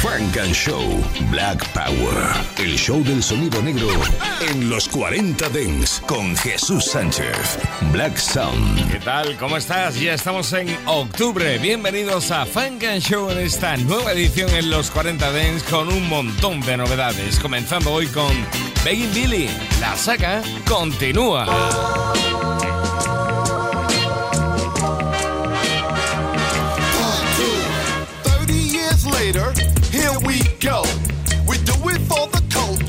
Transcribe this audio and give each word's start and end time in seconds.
Funk 0.00 0.38
and 0.38 0.54
Show 0.54 0.80
Black 1.30 1.62
Power. 1.74 2.16
El 2.56 2.78
show 2.78 3.04
del 3.04 3.22
sonido 3.22 3.60
negro 3.60 3.86
en 4.40 4.70
los 4.70 4.88
40 4.88 5.46
Dents 5.50 6.00
con 6.06 6.34
Jesús 6.36 6.86
Sánchez. 6.86 7.58
Black 7.92 8.16
Sound. 8.16 8.90
¿Qué 8.90 8.98
tal? 8.98 9.36
¿Cómo 9.36 9.58
estás? 9.58 10.00
Ya 10.00 10.14
estamos 10.14 10.50
en 10.54 10.74
octubre. 10.86 11.58
Bienvenidos 11.58 12.30
a 12.30 12.46
Funk 12.46 12.82
and 12.84 13.02
Show 13.02 13.30
en 13.30 13.40
esta 13.40 13.76
nueva 13.76 14.12
edición 14.12 14.48
en 14.54 14.70
los 14.70 14.90
40 14.90 15.32
Dents 15.32 15.64
con 15.64 15.88
un 15.88 16.08
montón 16.08 16.62
de 16.62 16.78
novedades. 16.78 17.38
Comenzando 17.38 17.92
hoy 17.92 18.06
con 18.06 18.32
Begging 18.82 19.12
Billy. 19.12 19.50
La 19.80 19.94
saga 19.96 20.40
continúa. 20.66 21.44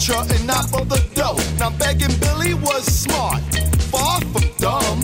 Culture 0.02 0.34
and 0.34 0.48
not 0.48 0.70
for 0.70 0.86
the 0.86 1.02
dough. 1.14 1.38
Now 1.60 1.70
begging 1.78 2.16
Billy 2.20 2.54
was 2.54 2.86
smart, 2.86 3.42
far 3.92 4.20
from 4.22 4.44
dumb, 4.58 5.00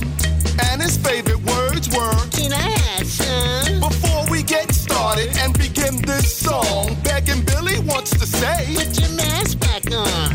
and 0.69 0.81
his 0.81 0.97
favorite 0.97 1.43
words 1.45 1.89
were 1.89 2.13
Can 2.31 2.53
I 2.53 2.69
have 2.79 3.07
some? 3.07 3.79
Before 3.79 4.25
we 4.29 4.43
get 4.43 4.73
started 4.73 5.35
and 5.37 5.57
begin 5.57 6.01
this 6.01 6.35
song, 6.35 6.95
begging 7.03 7.43
Billy 7.45 7.79
wants 7.79 8.11
to 8.11 8.25
say 8.25 8.73
Put 8.75 8.99
your 8.99 9.11
mask 9.15 9.59
back 9.59 9.85
on. 9.91 10.33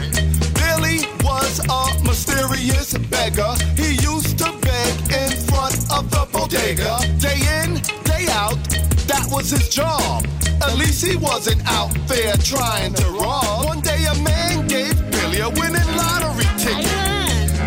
Billy 0.55 1.06
was 1.24 1.60
a 1.68 2.05
mysterious 2.05 2.96
beggar. 3.10 3.55
He 3.77 3.94
used 4.02 4.38
to 4.38 4.52
beg 4.60 4.94
in 5.22 5.30
front 5.48 5.78
of 5.90 6.10
the 6.10 6.28
bodega, 6.33 6.98
day 7.18 7.40
in, 7.62 7.80
day 8.05 8.27
out. 8.30 8.91
Was 9.33 9.50
his 9.50 9.69
job. 9.70 10.27
At 10.61 10.77
least 10.77 11.02
he 11.02 11.16
wasn't 11.16 11.66
out 11.66 11.91
there 12.06 12.36
trying 12.36 12.92
to 12.92 13.05
rob. 13.12 13.64
One 13.64 13.80
day 13.80 14.05
a 14.05 14.14
man 14.22 14.69
gave 14.69 14.94
Billy 15.11 15.41
a 15.41 15.48
winning 15.48 15.97
lottery 15.97 16.44
ticket. 16.58 16.84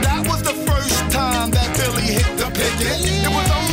That 0.05 0.27
was 0.27 0.43
the 0.43 0.53
first 0.69 1.11
time 1.11 1.49
that 1.49 1.75
Billy 1.75 2.03
hit 2.03 2.37
the 2.37 2.45
picket. 2.51 3.01
It 3.01 3.29
was 3.29 3.64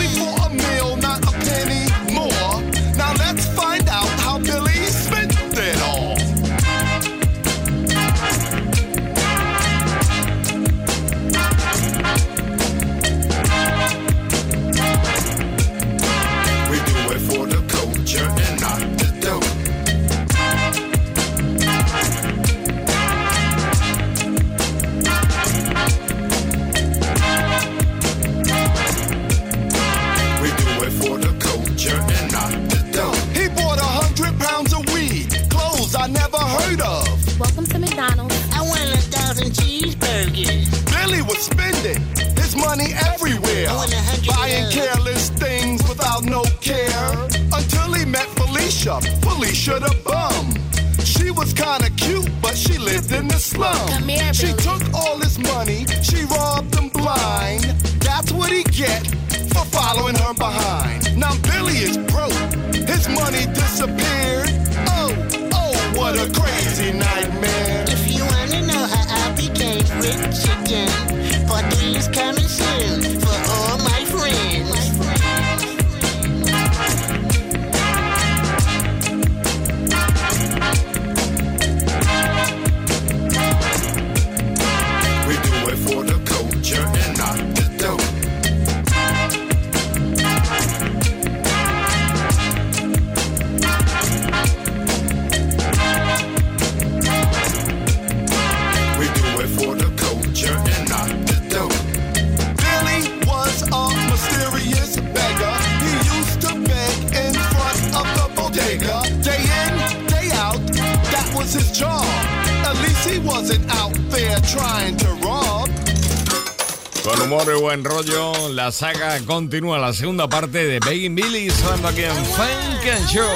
continúa 119.27 119.79
la 119.79 119.93
segunda 119.93 120.29
parte 120.29 120.67
de 120.67 120.81
Begging 120.81 121.15
Billy 121.15 121.51
sonando 121.51 121.89
aquí 121.89 122.03
en 122.03 122.15
Funk 122.15 122.87
and 122.93 123.07
Show. 123.07 123.29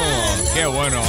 ¡Qué 0.55 0.67
bueno! 0.67 1.01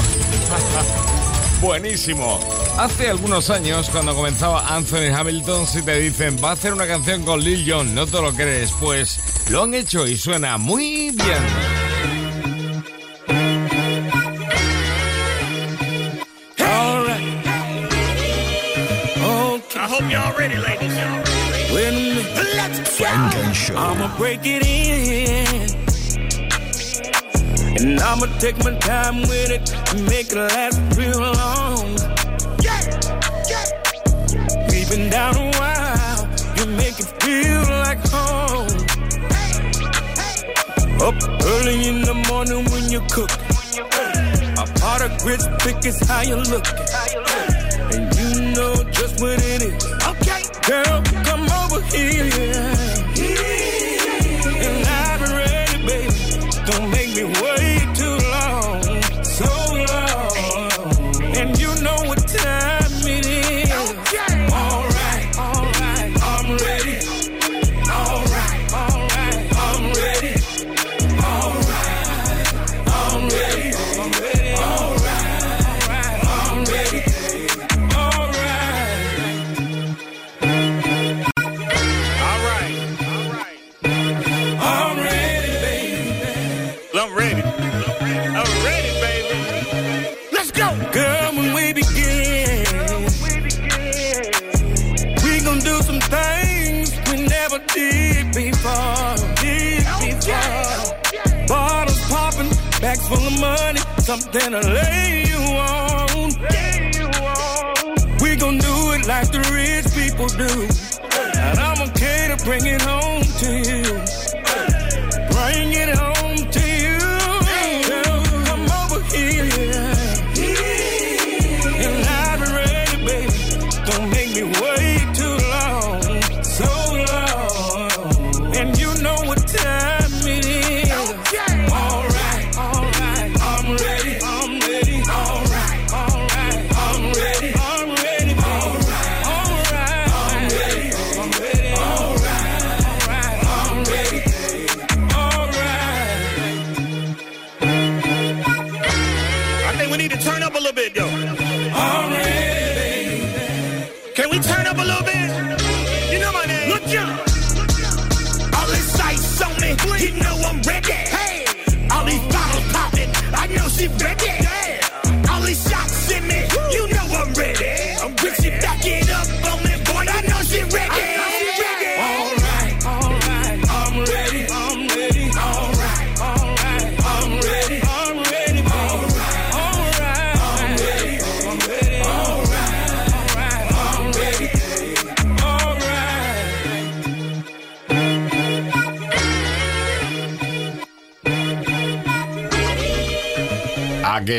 Buenísimo. 1.61 2.39
Hace 2.77 3.09
algunos 3.09 3.49
años, 3.49 3.89
cuando 3.89 4.13
comenzaba 4.13 4.75
Anthony 4.75 5.11
Hamilton, 5.11 5.65
si 5.65 5.81
te 5.81 5.99
dicen 5.99 6.37
va 6.43 6.51
a 6.51 6.53
hacer 6.53 6.71
una 6.73 6.85
canción 6.85 7.23
con 7.23 7.43
Lil 7.43 7.65
Jon, 7.67 7.95
no 7.95 8.05
te 8.05 8.21
lo 8.21 8.31
crees, 8.33 8.71
pues 8.79 9.19
lo 9.49 9.63
han 9.63 9.73
hecho 9.73 10.05
y 10.05 10.15
suena 10.15 10.59
muy 10.59 11.09
bien. 11.09 11.86
Show. 23.67 23.75
I'ma 23.75 24.15
break 24.15 24.39
it 24.45 24.65
in. 24.65 25.67
And 27.81 27.99
I'ma 27.99 28.27
take 28.39 28.57
my 28.63 28.73
time 28.79 29.19
with 29.23 29.51
it 29.51 29.73
and 29.91 30.05
make 30.07 30.31
it 30.31 30.37
last 30.37 30.79
real 30.95 31.19
long. 31.19 31.97
Yeah, 32.63 32.79
yeah. 33.51 33.65
We've 34.69 34.89
been 34.89 35.09
down 35.09 35.35
a 35.35 35.51
while. 35.59 36.29
You 36.55 36.65
make 36.77 36.97
it 36.97 37.11
feel 37.19 37.61
like 37.83 37.99
home. 38.07 38.71
Up 41.03 41.17
early 41.43 41.89
in 41.89 42.03
the 42.03 42.13
morning 42.29 42.63
when 42.71 42.89
you 42.89 43.01
cook. 43.11 43.31
A 44.63 44.65
pot 44.79 45.01
of 45.01 45.11
grits 45.19 45.45
thick 45.59 45.85
is 45.85 45.99
how 46.07 46.21
you 46.21 46.37
look. 46.37 46.65
And 47.91 48.15
you 48.15 48.55
know 48.55 48.75
just 48.93 49.19
what 49.19 49.43
it 49.43 49.61
is. 49.61 49.85
Okay. 50.07 50.43
Girl, 50.63 51.01
something 104.07 104.51
to 104.51 104.61
lay 104.61 105.16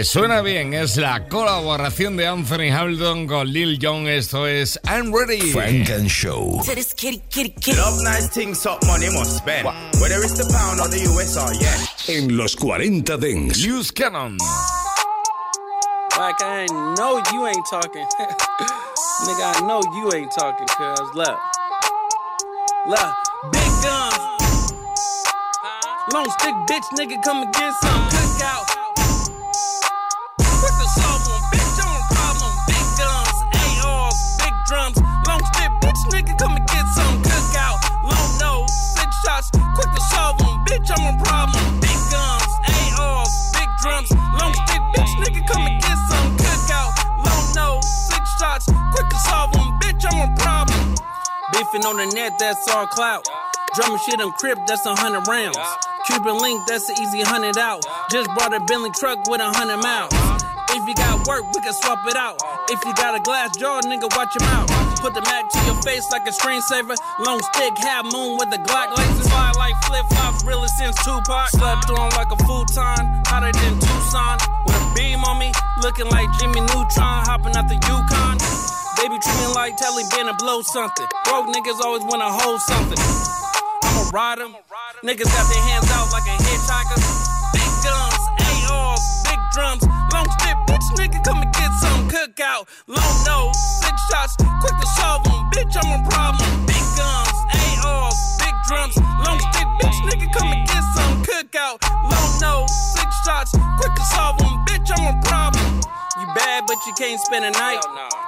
suena 0.08 0.40
bien, 0.40 0.72
es 0.72 0.96
la 0.96 1.28
colaboración 1.28 2.16
de 2.16 2.26
Anthony 2.26 2.72
Hamilton 2.72 3.26
con 3.26 3.46
Lil 3.46 3.78
Jon. 3.80 4.08
Esto 4.08 4.46
es 4.46 4.80
I'm 4.88 5.12
Ready. 5.14 5.52
Frank 5.52 5.90
and 5.90 6.08
Show. 6.08 6.62
to 6.64 6.74
this 6.74 6.94
kitty, 6.94 7.20
kitty, 7.28 7.50
kitty. 7.50 7.76
Love 7.76 8.02
nice 8.02 8.28
things, 8.30 8.62
top 8.62 8.82
money 8.86 9.10
must 9.12 9.36
spend. 9.36 9.66
Whether 10.00 10.24
it's 10.24 10.38
the 10.38 10.48
pound 10.50 10.80
or 10.80 10.88
the 10.88 11.04
US 11.12 11.36
or 11.36 11.52
yen. 11.52 11.78
En 12.08 12.38
los 12.38 12.56
40 12.56 13.18
Dents. 13.18 13.62
Use 13.62 13.90
Cannon. 13.90 14.38
Like 16.16 16.40
I 16.42 16.66
know 16.96 17.20
you 17.30 17.46
ain't 17.46 17.66
talking. 17.70 18.06
Nigga, 19.26 19.44
I 19.44 19.66
know 19.66 19.82
you 19.94 20.10
ain't 20.14 20.32
talking, 20.32 20.66
cuz. 20.68 21.14
Look. 21.14 21.38
Look. 22.86 23.14
Big 23.52 23.72
guns. 23.82 24.72
Long 26.14 26.30
stick 26.38 26.54
bitch, 26.66 26.88
nigga, 26.96 27.22
come 27.22 27.42
and 27.42 27.52
get 27.52 27.74
some 27.82 28.27
bitch, 40.88 40.98
I'm 40.98 41.14
a 41.14 41.24
problem. 41.24 41.80
Big 41.80 41.98
guns, 42.10 42.52
ARs, 42.98 43.52
big 43.52 43.68
drums. 43.82 44.10
Long 44.10 44.54
stick 44.54 44.82
bitch, 44.94 45.12
nigga, 45.22 45.46
come 45.46 45.66
and 45.66 45.80
get 45.80 45.96
some 46.08 46.36
cookout. 46.36 46.92
Long 47.24 47.54
nose, 47.54 48.08
six 48.08 48.38
shots. 48.38 48.66
Quick 48.66 49.08
to 49.08 49.18
solve 49.18 49.54
one, 49.54 49.78
bitch, 49.80 50.04
I'm 50.10 50.32
a 50.32 50.36
problem. 50.36 50.94
Beefing 51.52 51.84
on 51.86 51.96
the 51.96 52.06
net, 52.14 52.32
that's 52.38 52.68
all 52.68 52.86
clout. 52.86 53.26
Drumming 53.74 53.98
shit 54.06 54.20
on 54.20 54.32
crib, 54.32 54.58
that's 54.66 54.84
a 54.86 54.94
hundred 54.94 55.26
rounds. 55.28 55.58
Cuban 56.06 56.38
link, 56.38 56.66
that's 56.66 56.88
an 56.88 56.96
easy 57.00 57.22
hundred 57.22 57.58
out. 57.58 57.84
Just 58.10 58.30
brought 58.34 58.54
a 58.54 58.60
Bentley 58.60 58.90
truck 58.90 59.18
with 59.28 59.40
a 59.40 59.50
hundred 59.52 59.78
miles. 59.78 60.12
If 60.70 60.86
you 60.86 60.94
got 60.94 61.26
work, 61.26 61.44
we 61.54 61.60
can 61.62 61.72
swap 61.72 61.98
it 62.06 62.16
out. 62.16 62.36
If 62.70 62.84
you 62.84 62.94
got 62.94 63.14
a 63.14 63.20
glass 63.20 63.56
jaw, 63.56 63.80
nigga, 63.82 64.14
watch 64.16 64.34
your 64.34 64.44
mouth. 64.44 64.68
Put 65.00 65.14
the 65.14 65.22
Mac 65.22 65.48
to 65.48 65.58
your 65.64 65.80
face 65.82 66.10
like 66.10 66.26
a 66.26 66.30
screensaver. 66.30 66.96
Long 67.24 67.40
stick, 67.52 67.76
half 67.78 68.04
moon 68.12 68.36
with 68.36 68.50
the 68.50 68.58
Glock 68.58 68.96
laces. 68.96 69.28
Like 69.68 69.84
flip 69.84 70.06
flops, 70.08 70.44
really 70.48 70.68
since 70.80 70.96
Tupac. 71.04 71.52
Slept 71.52 71.90
on 71.92 72.08
like 72.16 72.32
a 72.32 72.40
futon, 72.48 73.04
hotter 73.28 73.52
than 73.52 73.76
Tucson. 73.76 74.40
With 74.64 74.80
a 74.80 74.92
beam 74.96 75.20
on 75.28 75.36
me, 75.36 75.52
looking 75.84 76.08
like 76.08 76.24
Jimmy 76.40 76.64
Neutron, 76.72 77.20
hopping 77.28 77.52
out 77.52 77.68
the 77.68 77.76
Yukon. 77.76 78.40
Baby 78.96 79.20
treat 79.20 79.36
me 79.44 79.48
like 79.52 79.76
Taliban 79.76 80.32
and 80.32 80.38
blow 80.40 80.64
something. 80.64 81.04
Broke 81.28 81.52
niggas 81.52 81.84
always 81.84 82.00
wanna 82.08 82.32
hold 82.32 82.64
something. 82.64 82.96
I'm 83.84 84.08
a 84.08 84.08
rider. 84.08 84.48
Niggas 85.04 85.28
got 85.28 85.44
their 85.52 85.62
hands 85.68 85.92
out 85.92 86.08
like 86.16 86.24
a 86.24 86.36
hitchhiker. 86.48 86.96
Big 87.52 87.72
guns, 87.84 88.24
ARs, 88.72 89.04
big 89.28 89.40
drums, 89.52 89.84
long 90.16 90.24
stick, 90.40 90.56
bitch, 90.64 90.86
nigga, 90.96 91.20
come 91.28 91.44
and 91.44 91.52
get 91.52 91.68
some 91.76 92.08
cookout. 92.08 92.64
Long 92.88 93.16
nose, 93.28 93.52
six 93.84 94.00
shots, 94.08 94.32
quick 94.64 94.76
to 94.80 94.88
solve 94.96 95.24
them, 95.28 95.44
bitch, 95.52 95.76
I'm 95.76 95.92
a 95.92 96.08
problem. 96.08 96.48
Big 96.64 96.80
guns, 96.96 97.36
ARs, 97.84 98.16
big 98.40 98.56
drums, 98.66 98.96
long 99.22 99.38
stick, 99.38 99.57
Long 101.54 102.40
nose, 102.40 102.68
six 102.92 103.08
shots, 103.24 103.56
quick 103.80 103.94
to 103.94 104.04
solve 104.12 104.36
them, 104.36 104.52
bitch, 104.66 104.90
I'm 104.92 105.16
a 105.16 105.22
problem. 105.22 105.80
You 106.20 106.26
bad, 106.34 106.64
but 106.66 106.76
you 106.86 106.92
can't 106.98 107.18
spend 107.20 107.44
a 107.44 107.50
night. 107.52 107.80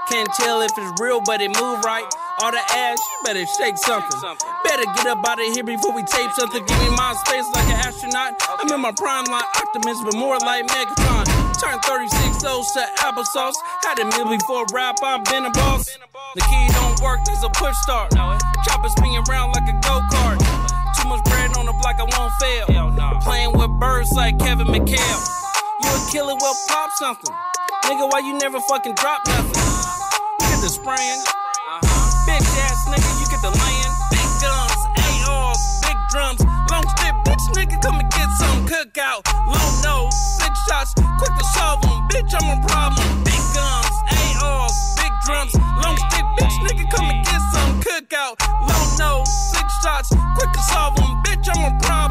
Can't 0.08 0.28
tell 0.38 0.62
if 0.62 0.70
it's 0.78 1.00
real, 1.00 1.20
but 1.26 1.42
it 1.42 1.48
move 1.48 1.84
right. 1.84 2.06
All 2.40 2.50
the 2.50 2.62
ass, 2.72 2.96
you 2.98 3.18
better 3.24 3.44
shake 3.58 3.76
something. 3.76 4.20
Better 4.64 4.84
get 4.96 5.06
up 5.06 5.26
out 5.28 5.38
of 5.38 5.52
here 5.52 5.64
before 5.64 5.92
we 5.92 6.02
tape 6.04 6.30
something. 6.32 6.64
Give 6.64 6.78
me 6.80 6.96
my 6.96 7.12
space 7.26 7.44
like 7.52 7.66
an 7.68 7.84
astronaut. 7.84 8.40
I'm 8.48 8.72
in 8.72 8.80
my 8.80 8.92
prime 8.92 9.24
like 9.26 9.44
Optimus, 9.58 9.98
but 10.04 10.14
more 10.14 10.38
like 10.38 10.66
Megatron. 10.68 11.26
Turn 11.60 11.78
36 11.80 12.44
O's 12.44 12.72
to 12.72 12.86
applesauce. 13.04 13.54
Had 13.82 13.98
a 13.98 14.06
meal 14.16 14.30
before 14.30 14.64
rap, 14.72 14.96
I've 15.02 15.24
been 15.24 15.44
a 15.44 15.50
boss. 15.50 15.84
The 16.36 16.40
key 16.40 16.68
don't 16.72 16.98
work, 17.02 17.20
there's 17.26 17.42
a 17.42 17.50
push 17.50 17.76
start. 17.82 18.12
Chopper 18.64 18.88
spinning 18.88 19.22
around 19.28 19.52
like 19.52 19.68
a 19.68 19.76
go 19.84 20.00
kart. 20.08 20.49
The 21.72 21.78
block, 21.78 21.96
I 21.98 22.06
won't 22.18 22.32
fail. 22.42 22.66
Playing 23.22 23.52
with 23.58 23.70
birds 23.78 24.10
like 24.12 24.38
Kevin 24.38 24.66
McHale. 24.66 25.22
You 25.82 25.90
a 25.90 26.00
killer, 26.10 26.34
well 26.40 26.56
pop 26.68 26.90
something. 26.98 27.34
Nigga, 27.84 28.10
why 28.10 28.20
you 28.20 28.38
never 28.38 28.60
fucking 28.60 28.94
drop 28.94 29.22
nothing? 29.26 29.54
You 30.40 30.46
get 30.50 30.60
the 30.62 30.70
spraying. 30.70 31.22
Uh-huh. 31.22 32.26
Bitch 32.26 32.50
ass 32.66 32.88
nigga, 32.90 33.10
you 33.20 33.26
get 33.30 33.42
the 33.42 33.52
laying. 33.54 33.94
Big 34.10 34.30
guns, 34.42 34.80
ARs, 35.26 35.62
big 35.86 35.98
drums. 36.10 36.40
Long 36.70 36.86
stick, 36.98 37.14
bitch 37.26 37.44
nigga, 37.54 37.80
come 37.82 38.00
and 38.00 38.10
get 38.10 38.28
some 38.38 38.66
cookout. 38.66 39.22
Long 39.46 39.74
nose, 39.82 40.14
six 40.42 40.52
shots, 40.66 40.94
quick 40.94 41.34
to 41.38 41.44
solve 41.54 41.82
them. 41.82 41.96
Bitch, 42.10 42.34
I'm 42.34 42.58
a 42.58 42.66
problem. 42.66 43.06
Big 43.22 43.42
guns, 43.54 43.94
ARs, 44.42 44.74
big 44.98 45.12
drums. 45.22 45.54
Long 45.82 45.96
stick, 46.10 46.26
bitch 46.34 46.56
nigga, 46.66 46.84
come 46.90 47.06
and 47.10 47.24
get 47.24 47.40
some 47.54 47.72
cookout. 47.80 48.34
Long 48.66 48.88
nose, 48.98 49.30
six 49.54 49.66
shots, 49.82 50.10
quick 50.36 50.52
to 50.52 50.62
solve 50.74 50.96
them. 50.96 51.19
I'm 51.52 51.64
a 51.64 51.78
problem. 51.80 52.09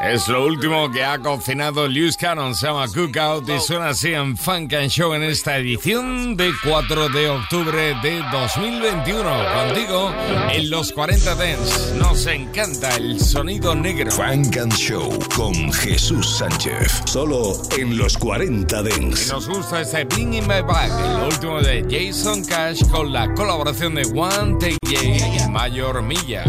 Es 0.00 0.28
lo 0.28 0.44
último 0.44 0.90
que 0.90 1.02
ha 1.02 1.18
cocinado 1.18 1.88
Lewis 1.88 2.16
Cannon, 2.16 2.54
se 2.54 2.66
llama 2.66 2.86
Cookout 2.86 3.48
y 3.48 3.58
suena 3.58 3.88
así 3.88 4.12
en 4.12 4.36
Funk 4.36 4.74
and 4.74 4.90
Show 4.90 5.14
en 5.14 5.22
esta 5.22 5.56
edición 5.56 6.36
de 6.36 6.52
4 6.62 7.08
de 7.08 7.30
octubre 7.30 7.94
de 8.02 8.22
2021. 8.30 9.22
Contigo 9.54 10.12
en 10.52 10.70
los 10.70 10.92
40 10.92 11.34
Dents. 11.34 11.92
Nos 11.96 12.26
encanta 12.26 12.94
el 12.96 13.18
sonido 13.18 13.74
negro. 13.74 14.10
Frank 14.12 14.56
and 14.58 14.74
Show 14.74 15.18
con 15.34 15.72
Jesús 15.72 16.38
Sánchez. 16.38 17.02
Solo 17.06 17.54
en 17.78 17.96
los 17.96 18.16
40 18.18 18.80
Y 18.80 18.84
Dents. 18.84 19.32
nos 19.32 19.48
gusta 19.48 19.80
este 19.80 20.04
Bring 20.04 20.34
in 20.34 20.46
My 20.46 20.60
Bag, 20.60 20.90
lo 21.18 21.26
último 21.28 21.60
de 21.62 21.82
Jason 21.90 22.44
Cash 22.44 22.82
con 22.90 23.12
la 23.12 23.32
colaboración 23.34 23.94
de 23.94 24.02
One 24.14 24.58
TJ 24.60 25.46
y 25.46 25.50
Mayor 25.50 26.02
Milla. 26.02 26.44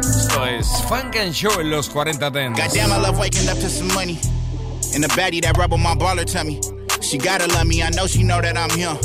Esto 0.00 0.44
es 0.46 0.66
Funk 0.88 1.16
and 1.16 1.32
Show 1.32 1.60
en 1.60 1.69
los 1.70 1.88
40 1.88 2.30
Dance. 2.30 2.58
Goddamn, 2.58 2.92
I 2.92 2.98
love 2.98 3.18
waking 3.18 3.48
up 3.48 3.56
to 3.58 3.68
some 3.68 3.88
money. 3.88 4.18
And 4.94 5.04
the 5.04 5.08
baddie 5.16 5.40
that 5.42 5.56
rub 5.56 5.72
on 5.72 5.80
my 5.80 5.94
baller 5.94 6.30
tummy. 6.30 6.60
She 7.00 7.16
gotta 7.16 7.46
love 7.46 7.66
me, 7.66 7.82
I 7.82 7.90
know 7.90 8.06
she 8.06 8.22
know 8.22 8.40
that 8.40 8.56
I'm 8.56 8.70
here. 8.70 8.96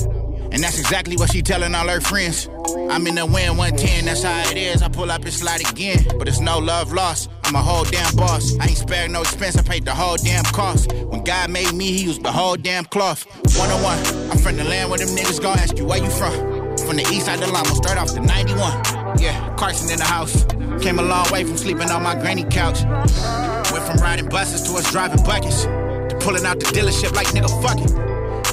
And 0.52 0.64
that's 0.64 0.80
exactly 0.80 1.16
what 1.18 1.32
she 1.32 1.42
telling 1.42 1.76
all 1.76 1.88
her 1.88 2.02
friends. 2.02 2.50
I'm 2.90 3.06
in 3.08 3.16
the 3.16 3.26
win 3.26 3.58
110, 3.58 4.06
that's 4.06 4.24
how 4.24 4.50
it 4.50 4.58
is. 4.58 4.82
I 4.82 4.90
pull 4.90 5.12
up 5.12 5.24
and 5.24 5.34
slide 5.34 5.62
again, 5.70 6.06
but 6.18 6.28
it's 6.28 6.40
no 6.40 6.60
love 6.60 6.92
lost. 6.92 7.30
I'm 7.44 7.56
a 7.56 7.62
whole 7.62 7.84
damn 7.84 8.16
boss. 8.16 8.58
I 8.60 8.66
ain't 8.68 8.78
sparing 8.78 9.12
no 9.12 9.22
expense, 9.22 9.58
I 9.58 9.62
paid 9.62 9.86
the 9.86 9.94
whole 9.94 10.18
damn 10.18 10.44
cost. 10.46 10.92
When 10.94 11.24
God 11.24 11.52
made 11.52 11.74
me, 11.74 11.92
he 11.92 12.04
used 12.04 12.24
the 12.24 12.32
whole 12.32 12.56
damn 12.56 12.86
cloth. 12.86 13.26
One 13.58 13.70
on 13.70 13.84
one, 13.84 14.00
I'm 14.32 14.38
from 14.38 14.58
the 14.58 14.64
land 14.64 14.90
where 14.90 15.00
them 15.00 15.10
niggas 15.10 15.42
gon' 15.42 15.60
ask 15.60 15.78
you 15.78 15.86
where 15.86 16.04
you 16.04 16.10
from. 16.10 16.55
From 16.86 16.98
the 16.98 17.08
east 17.12 17.26
side 17.26 17.42
of 17.42 17.50
Lama, 17.50 17.74
start 17.74 17.98
off 17.98 18.14
the 18.14 18.20
91. 18.20 19.18
Yeah, 19.18 19.56
Carson 19.56 19.90
in 19.90 19.98
the 19.98 20.06
house. 20.06 20.46
Came 20.84 21.00
a 21.00 21.02
long 21.02 21.30
way 21.32 21.44
from 21.44 21.58
sleeping 21.58 21.90
on 21.90 22.04
my 22.04 22.14
granny 22.14 22.44
couch. 22.44 22.84
Went 23.72 23.84
from 23.86 23.98
riding 23.98 24.30
buses 24.30 24.62
to 24.70 24.78
us 24.78 24.92
driving 24.92 25.24
buckets. 25.24 25.64
To 25.64 26.18
pulling 26.22 26.46
out 26.46 26.60
the 26.60 26.68
dealership 26.68 27.14
like 27.16 27.28
nigga, 27.28 27.50
fuck 27.64 27.80
it. 27.80 28.05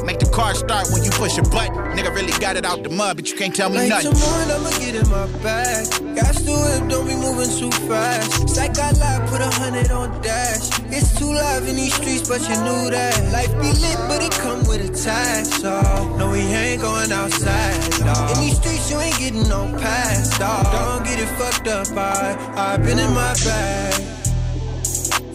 Make 0.04 0.18
the 0.18 0.30
car 0.30 0.54
start 0.54 0.88
when 0.92 1.04
you 1.04 1.10
push 1.10 1.38
a 1.38 1.42
button. 1.42 1.76
Nigga 1.96 2.14
really 2.14 2.32
got 2.40 2.56
it 2.56 2.64
out 2.64 2.82
the 2.82 2.90
mud, 2.90 3.16
but 3.16 3.30
you 3.30 3.36
can't 3.36 3.54
tell 3.54 3.70
me 3.70 3.78
Like 3.78 3.88
nothing. 3.88 4.12
tomorrow, 4.12 4.56
I'ma 4.56 4.70
get 4.78 4.94
in 4.94 5.08
my 5.08 5.26
bag. 5.42 5.86
Got 6.16 6.34
to 6.34 6.52
whip, 6.52 6.90
don't 6.90 7.06
be 7.06 7.14
moving 7.14 7.50
too 7.58 7.70
fast. 7.88 8.48
Psych 8.48 8.74
got 8.74 8.92
put 9.32 9.40
a 9.40 9.50
hundred 9.60 9.90
on 9.90 10.20
dash. 10.20 10.68
It's 10.90 11.18
too 11.18 11.32
live 11.32 11.66
in 11.66 11.76
these 11.76 11.94
streets, 11.94 12.28
but 12.28 12.40
you 12.42 12.56
knew 12.66 12.90
that. 12.90 13.32
Life 13.32 13.52
be 13.62 13.70
lit, 13.80 13.98
but 14.08 14.22
it 14.22 14.32
come 14.44 14.60
with 14.66 14.84
a 14.84 14.92
tax. 14.92 15.48
So, 15.62 15.72
no, 16.18 16.30
we 16.30 16.40
ain't 16.40 16.82
going 16.82 17.10
outside, 17.12 17.80
dawg. 18.04 18.36
In 18.36 18.40
these 18.44 18.56
streets, 18.58 18.90
you 18.90 18.98
ain't 19.00 19.18
getting 19.18 19.48
no 19.48 19.62
pass, 19.80 20.38
dawg. 20.38 20.64
Don't 20.72 21.04
get 21.04 21.18
it 21.18 21.30
fucked 21.38 21.68
up, 21.68 21.88
I, 21.96 22.36
I've 22.56 22.82
been 22.84 22.98
in 22.98 23.12
my 23.14 23.34
bag. 23.44 24.02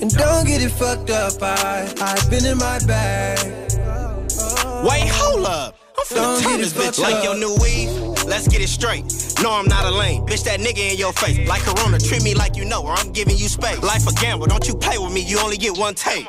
And 0.01 0.11
don't 0.11 0.45
get 0.45 0.61
it 0.61 0.69
fucked 0.69 1.09
up, 1.09 1.41
I, 1.41 1.91
I've 1.99 2.29
been 2.29 2.45
in 2.45 2.57
my 2.59 2.77
bag. 2.85 3.66
Wait, 4.83 5.07
hold 5.07 5.45
up. 5.45 5.75
I'm 5.97 6.05
finna 6.05 6.41
turn 6.41 6.59
this 6.59 6.73
bitch 6.73 6.99
like 6.99 7.15
up. 7.15 7.23
your 7.23 7.35
new 7.35 7.55
weave. 7.61 7.89
Let's 8.25 8.47
get 8.47 8.61
it 8.61 8.69
straight. 8.69 9.03
No, 9.41 9.51
I'm 9.51 9.67
not 9.67 9.85
a 9.85 9.95
lame. 9.95 10.25
Bitch, 10.25 10.43
that 10.43 10.59
nigga 10.59 10.91
in 10.91 10.97
your 10.97 11.13
face. 11.13 11.47
Like 11.47 11.61
Corona, 11.61 11.99
treat 11.99 12.23
me 12.23 12.35
like 12.35 12.55
you 12.55 12.65
know, 12.65 12.83
or 12.83 12.93
I'm 12.93 13.11
giving 13.11 13.37
you 13.37 13.47
space. 13.47 13.81
Life 13.81 14.07
a 14.07 14.13
gamble, 14.13 14.47
don't 14.47 14.67
you 14.67 14.75
play 14.75 14.97
with 14.97 15.13
me, 15.13 15.21
you 15.21 15.39
only 15.39 15.57
get 15.57 15.77
one 15.77 15.95
take. 15.95 16.27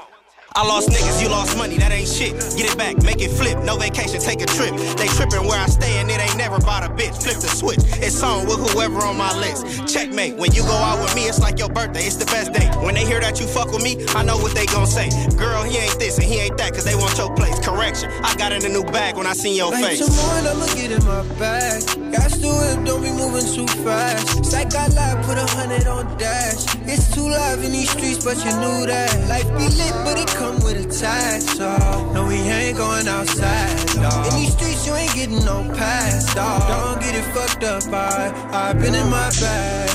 I 0.57 0.67
lost 0.67 0.89
niggas, 0.89 1.23
you 1.23 1.29
lost 1.29 1.57
money, 1.57 1.77
that 1.79 1.93
ain't 1.93 2.09
shit. 2.09 2.33
Get 2.57 2.73
it 2.73 2.77
back, 2.79 3.01
make 3.05 3.21
it 3.21 3.29
flip. 3.31 3.59
No 3.63 3.77
vacation, 3.77 4.19
take 4.19 4.41
a 4.41 4.47
trip. 4.47 4.75
They 4.97 5.07
tripping 5.07 5.47
where 5.47 5.61
I 5.61 5.67
stay 5.67 5.99
and 6.01 6.11
it 6.11 6.19
ain't 6.19 6.37
never 6.37 6.59
bought 6.59 6.83
a 6.83 6.89
bitch. 6.89 7.23
Flip 7.23 7.37
the 7.37 7.47
switch, 7.47 7.79
it's 8.03 8.21
on 8.23 8.47
with 8.47 8.59
whoever 8.73 8.99
on 9.03 9.17
my 9.17 9.31
list. 9.39 9.87
Checkmate, 9.87 10.37
when 10.37 10.51
you 10.53 10.63
go 10.63 10.73
out 10.75 11.01
with 11.01 11.15
me, 11.15 11.29
it's 11.29 11.39
like 11.39 11.59
your 11.59 11.69
birthday, 11.69 12.03
it's 12.03 12.17
the 12.17 12.25
best 12.27 12.53
day. 12.53 12.67
When 12.83 12.95
they 12.95 13.05
hear 13.05 13.21
that 13.21 13.39
you 13.39 13.47
fuck 13.47 13.71
with 13.71 13.83
me, 13.85 14.03
I 14.17 14.25
know 14.25 14.37
what 14.39 14.55
they 14.55 14.67
gon' 14.67 14.87
say. 14.87 15.11
Girl, 15.37 15.63
he 15.63 15.77
ain't 15.79 15.99
this 16.01 16.17
and 16.19 16.27
he 16.27 16.41
ain't 16.41 16.57
that, 16.59 16.73
cause 16.75 16.85
they 16.85 16.97
want 16.97 17.17
your 17.19 17.33
place. 17.37 17.59
Correction, 17.61 18.11
I 18.25 18.35
got 18.35 18.51
in 18.51 18.65
a 18.65 18.69
new 18.69 18.85
bag 18.85 19.17
when 19.17 19.27
I 19.27 19.35
seen 19.35 19.55
your 19.55 19.71
Like 19.71 19.85
face. 19.85 20.07
tomorrow, 20.07 20.51
I'ma 20.59 20.67
get 20.75 20.91
in 20.91 21.05
my 21.05 21.23
bag. 21.39 21.83
Got 22.11 22.31
to 22.35 22.49
whip, 22.49 22.85
don't 22.87 23.03
be 23.03 23.13
moving 23.13 23.47
too 23.47 23.69
fast. 23.85 24.45
Psych 24.45 24.71
got 24.73 24.93
live, 24.95 25.25
put 25.25 25.39
a 25.39 25.47
hundred 25.55 25.87
on 25.87 26.17
dash. 26.19 26.65
It's 26.89 27.15
too 27.15 27.29
live 27.29 27.63
in 27.63 27.71
these 27.71 27.91
streets, 27.91 28.25
but 28.25 28.39
you 28.43 28.51
knew 28.59 28.87
that. 28.87 29.13
Life 29.29 29.47
be 29.55 29.69
lit, 29.77 29.93
but 30.03 30.19
it 30.19 30.27
come 30.39 30.57
with 30.63 30.79
a 30.87 30.89
tax. 31.01 31.45
So, 31.59 31.69
no, 32.13 32.27
we 32.27 32.37
ain't 32.37 32.77
going 32.77 33.09
outside, 33.09 33.77
dawg. 33.95 34.27
In 34.33 34.41
these 34.41 34.53
streets, 34.53 34.87
you 34.87 34.95
ain't 34.95 35.15
getting 35.15 35.45
no 35.45 35.65
pass, 35.77 36.35
dawg. 36.35 36.63
Don't 36.69 37.01
get 37.01 37.15
it 37.17 37.25
fucked 37.35 37.65
up, 37.65 37.83
I, 37.93 38.33
I've 38.53 38.79
been 38.81 38.95
in 38.95 39.09
my 39.11 39.31
bag. 39.41 39.91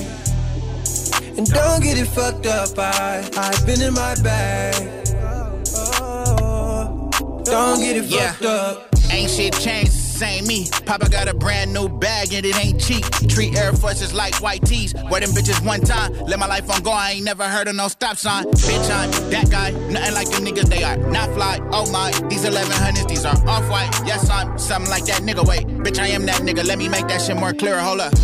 And 1.38 1.48
don't 1.48 1.82
get 1.82 1.98
it 1.98 2.08
fucked 2.08 2.46
up, 2.46 2.78
I, 2.78 3.28
I've 3.38 3.66
been 3.66 3.82
in 3.82 3.94
my 3.94 4.16
bag. 4.22 4.76
Oh, 5.18 5.64
oh, 6.02 7.10
oh. 7.22 7.44
Don't 7.46 7.80
get 7.80 7.98
it 7.98 8.06
Yeah. 8.06 8.34
fucked 8.34 8.46
up. 8.46 8.90
Ain't 9.12 9.30
shit 9.32 9.54
changed, 9.54 9.92
same 10.14 10.46
me. 10.46 10.68
Papa 10.86 11.10
got 11.10 11.28
a 11.28 11.34
brand 11.34 11.74
new 11.74 11.90
bag 11.90 12.34
and 12.34 12.46
it 12.46 12.58
ain't 12.64 12.80
cheap. 12.80 13.04
Treat 13.28 13.58
Air 13.58 13.74
Forces 13.74 14.14
like 14.14 14.36
white 14.42 14.64
tees. 14.64 14.94
Wear 15.10 15.22
them 15.22 15.32
bitches 15.32 15.66
one 15.66 15.82
time. 15.82 16.14
Let 16.28 16.40
my 16.40 16.48
life 16.48 16.70
on 16.70 16.84
go, 16.84 16.92
I 16.92 17.12
ain't 17.12 17.26
never 17.26 17.44
heard 17.44 17.68
of 17.68 17.76
no 17.76 17.88
stop 17.88 18.18
sign. 18.18 18.46
Bitch, 18.46 18.90
I'm 18.92 19.10
that 19.32 19.50
guy. 19.50 19.72
Nothing 19.72 20.14
like 20.14 20.30
them 20.30 20.46
niggas, 20.46 20.70
they 20.70 20.84
are 20.84 20.98
not 20.98 21.34
fly. 21.34 21.60
Oh 21.72 21.92
my, 21.92 22.12
these 22.30 22.46
1100s, 22.46 23.08
these 23.08 23.26
are 23.26 23.36
off 23.48 23.70
white. 23.70 23.90
Yes, 24.06 24.30
I'm 24.30 24.58
something 24.58 24.90
like 24.90 25.06
that 25.06 25.22
nigga. 25.24 25.46
Wait, 25.48 25.66
bitch, 25.68 26.00
I 26.00 26.08
am 26.08 26.26
that 26.28 26.42
nigga. 26.42 26.64
Let 26.66 26.78
me 26.78 26.88
make 26.88 27.08
that 27.08 27.22
shit 27.22 27.36
more 27.36 27.54
clear. 27.54 27.80
Hold 27.80 28.00
up. 28.00 28.18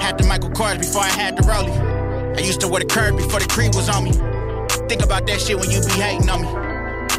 Had 0.00 0.18
the 0.18 0.26
Michael 0.26 0.50
Kors 0.50 0.78
before 0.78 1.02
I 1.02 1.08
had 1.08 1.36
the 1.36 1.42
Rollie. 1.42 2.36
I 2.36 2.40
used 2.40 2.60
to 2.60 2.68
wear 2.68 2.80
the 2.80 2.86
curve 2.86 3.16
before 3.16 3.40
the 3.40 3.46
creed 3.46 3.74
was 3.74 3.88
on 3.88 4.04
me. 4.04 4.12
Think 4.88 5.02
about 5.02 5.26
that 5.26 5.40
shit 5.40 5.58
when 5.58 5.70
you 5.70 5.80
be 5.80 5.92
hating 5.92 6.28
on 6.28 6.42
me. 6.42 6.69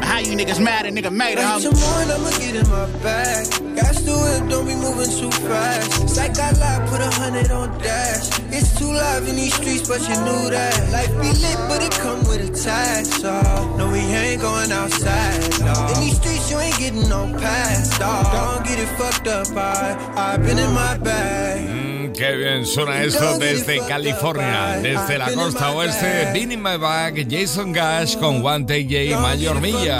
How 0.02 0.18
you 0.18 0.36
niggas 0.36 0.60
mad 0.62 0.86
a 0.86 0.90
nigga 0.90 1.10
made 1.12 1.38
it, 1.38 1.44
Like 1.44 1.62
homie? 1.62 1.70
tomorrow, 1.70 2.14
I'ma 2.16 2.30
get 2.38 2.54
in 2.56 2.68
my 2.68 2.86
bag. 3.02 3.46
Got 3.76 3.94
to 3.96 4.12
whip, 4.12 4.50
don't 4.50 4.66
be 4.66 4.74
moving 4.74 5.10
too 5.18 5.30
fast. 5.48 6.08
Psych 6.08 6.34
got 6.34 6.58
live, 6.58 6.88
put 6.90 7.00
a 7.00 7.10
hundred 7.20 7.50
on 7.50 7.70
dash. 7.78 8.28
It's 8.50 8.78
too 8.78 8.92
live 8.92 9.26
in 9.28 9.36
these 9.36 9.54
streets, 9.54 9.88
but 9.88 10.00
you 10.02 10.14
knew 10.26 10.50
that. 10.50 10.74
Life 10.92 11.12
be 11.22 11.30
lit, 11.44 11.58
but 11.68 11.82
it 11.82 11.92
come 12.02 12.20
with 12.28 12.42
a 12.48 12.52
tax. 12.52 13.08
So, 13.22 13.32
no, 13.78 13.90
we 13.90 14.00
ain't 14.00 14.42
going 14.42 14.70
outside, 14.72 15.40
dawg. 15.58 15.96
In 15.96 16.00
these 16.04 16.16
streets, 16.20 16.50
you 16.50 16.58
ain't 16.58 16.78
getting 16.78 17.08
no 17.08 17.26
pass, 17.40 17.98
dawg. 17.98 18.26
Don't 18.32 18.66
get 18.66 18.78
it 18.78 18.88
fucked 18.98 19.28
up, 19.28 19.48
I, 19.56 19.96
I've 20.16 20.42
been 20.44 20.58
in 20.58 20.72
my 20.74 20.98
bag. 20.98 21.60
Mm, 21.68 22.12
qué 22.12 22.36
bien 22.36 22.66
suena 22.66 23.02
esto 23.02 23.38
desde 23.38 23.78
California, 23.88 24.78
desde 24.82 25.16
la 25.18 25.30
costa 25.32 25.70
oeste. 25.72 26.30
Bean 26.34 26.52
in 26.52 26.60
my 26.60 26.76
bag, 26.76 27.26
Jason 27.26 27.72
Gash 27.72 28.16
con 28.16 28.42
One 28.44 28.66
Take 28.66 28.84
J, 28.86 29.16
Mayor 29.18 29.58
Milla. 29.60 29.91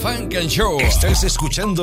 Funk 0.00 0.34
and 0.34 0.50
Show. 0.50 0.78
Estás 0.80 1.24
escuchando 1.24 1.82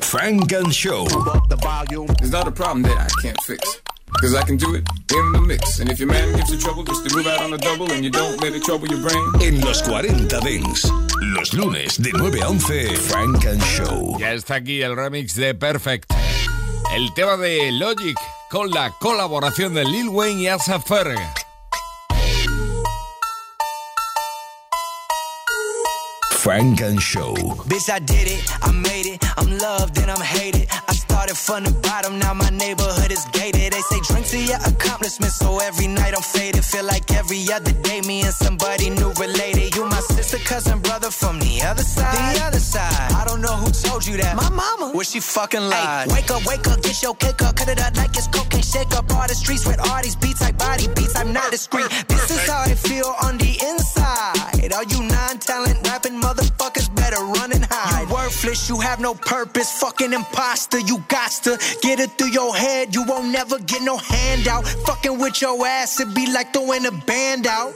Frank 0.00 0.52
and 0.52 0.72
Show. 0.72 1.06
It's 1.06 2.30
not 2.30 2.46
a 2.46 2.52
problem 2.52 2.82
that 2.82 2.96
I 2.98 3.08
can't 3.22 3.40
fix. 3.42 3.80
Cause 4.20 4.34
I 4.34 4.42
can 4.44 4.56
do 4.56 4.74
it 4.74 4.84
in 5.12 5.32
the 5.32 5.40
mix. 5.40 5.80
And 5.80 5.90
if 5.90 5.98
your 5.98 6.08
man 6.08 6.36
gives 6.36 6.50
you 6.52 6.58
trouble 6.58 6.84
just 6.84 7.08
to 7.08 7.16
move 7.16 7.26
out 7.26 7.42
on 7.42 7.50
the 7.50 7.58
double 7.58 7.90
and 7.90 8.04
you 8.04 8.10
don't 8.10 8.40
let 8.40 8.54
it 8.54 8.62
trouble 8.62 8.86
your 8.86 9.00
brain. 9.00 9.24
En 9.40 9.60
los 9.60 9.82
40 9.82 10.38
Dents. 10.40 10.88
Los 11.20 11.52
lunes 11.52 12.00
de 12.00 12.12
9 12.12 12.40
a 12.42 12.48
11, 12.48 12.96
Frank 12.96 13.44
and 13.46 13.62
Show. 13.62 14.16
Ya 14.20 14.32
está 14.32 14.56
aquí 14.56 14.82
el 14.82 14.94
remix 14.94 15.34
de 15.34 15.54
Perfect. 15.54 16.12
El 16.94 17.12
tema 17.14 17.36
de 17.36 17.72
Logic 17.72 18.16
con 18.50 18.70
la 18.70 18.92
colaboración 19.00 19.74
de 19.74 19.84
Lil 19.84 20.08
Wayne 20.10 20.42
y 20.42 20.46
Asaf 20.46 20.86
Ferg. 20.86 21.43
Funk 26.44 26.82
and 26.82 27.00
Show. 27.00 27.32
Bitch, 27.72 27.88
I 27.88 27.98
did 27.98 28.28
it, 28.28 28.44
I 28.60 28.70
made 28.70 29.06
it. 29.06 29.24
I'm 29.38 29.48
loved 29.56 29.96
and 29.96 30.10
I'm 30.10 30.20
hated. 30.20 30.68
I 30.86 30.92
started 30.92 31.38
from 31.38 31.64
the 31.64 31.70
bottom, 31.80 32.18
now 32.18 32.34
my 32.34 32.50
neighborhood 32.50 33.10
is 33.10 33.24
gated. 33.32 33.72
They 33.72 33.80
say 33.80 34.00
drink 34.04 34.26
to 34.26 34.38
your 34.38 34.60
accomplishments, 34.66 35.36
so 35.36 35.58
every 35.60 35.86
night 35.86 36.12
I'm 36.14 36.20
faded. 36.20 36.62
Feel 36.62 36.84
like 36.84 37.10
every 37.14 37.50
other 37.50 37.72
day 37.88 38.02
me 38.02 38.20
and 38.24 38.34
somebody 38.34 38.90
new 38.90 39.10
related. 39.16 39.74
You 39.74 39.86
my 39.86 40.00
sister, 40.00 40.36
cousin, 40.36 40.80
brother 40.80 41.10
from 41.10 41.38
the 41.38 41.62
other 41.62 41.82
side. 41.82 42.36
The 42.36 42.44
other 42.44 42.60
side. 42.60 43.12
I 43.16 43.24
don't 43.26 43.40
know 43.40 43.56
who 43.56 43.70
told 43.70 44.06
you 44.06 44.18
that. 44.18 44.36
My 44.36 44.50
mama. 44.50 44.92
Well, 44.92 45.02
she 45.02 45.20
fucking 45.20 45.62
lied. 45.62 46.12
wake 46.12 46.30
up, 46.30 46.44
wake 46.44 46.68
up, 46.68 46.82
get 46.82 47.02
your 47.02 47.14
cake 47.14 47.40
up, 47.40 47.56
cut 47.56 47.68
it 47.70 47.80
up 47.80 47.96
like 47.96 48.10
it's 48.10 48.28
cocaine. 48.28 48.60
Shake 48.60 48.92
up 48.92 49.10
all 49.16 49.26
the 49.26 49.34
streets 49.34 49.64
with 49.64 49.80
all 49.80 50.02
these 50.02 50.16
beats 50.16 50.42
like 50.42 50.58
body 50.58 50.88
beats. 50.88 51.16
I'm 51.16 51.32
not 51.32 51.50
discreet. 51.50 51.88
This 52.06 52.30
is 52.30 52.46
how 52.46 52.64
I 52.68 52.74
feel 52.74 53.16
on 53.22 53.38
the 53.38 53.56
inside. 53.64 54.74
All 54.74 54.82
you 54.82 55.04
non-talent 55.04 55.86
rapping 55.86 56.18
motherfuckers 56.34 56.94
better 56.94 57.20
run 57.24 57.52
and 57.52 57.66
hide. 57.70 58.08
You 58.08 58.14
worthless, 58.14 58.68
you 58.68 58.80
have 58.80 59.00
no 59.00 59.14
purpose. 59.14 59.70
Fucking 59.80 60.12
imposter, 60.12 60.80
you 60.80 61.02
got 61.08 61.30
to 61.44 61.58
get 61.82 62.00
it 62.00 62.10
through 62.18 62.30
your 62.30 62.54
head. 62.54 62.94
You 62.94 63.04
won't 63.04 63.30
never 63.30 63.58
get 63.58 63.82
no 63.82 63.96
handout. 63.96 64.66
Fucking 64.86 65.18
with 65.18 65.40
your 65.40 65.66
ass, 65.66 66.00
it 66.00 66.14
be 66.14 66.30
like 66.32 66.52
throwing 66.52 66.86
a 66.86 66.92
band 67.06 67.46
out. 67.46 67.72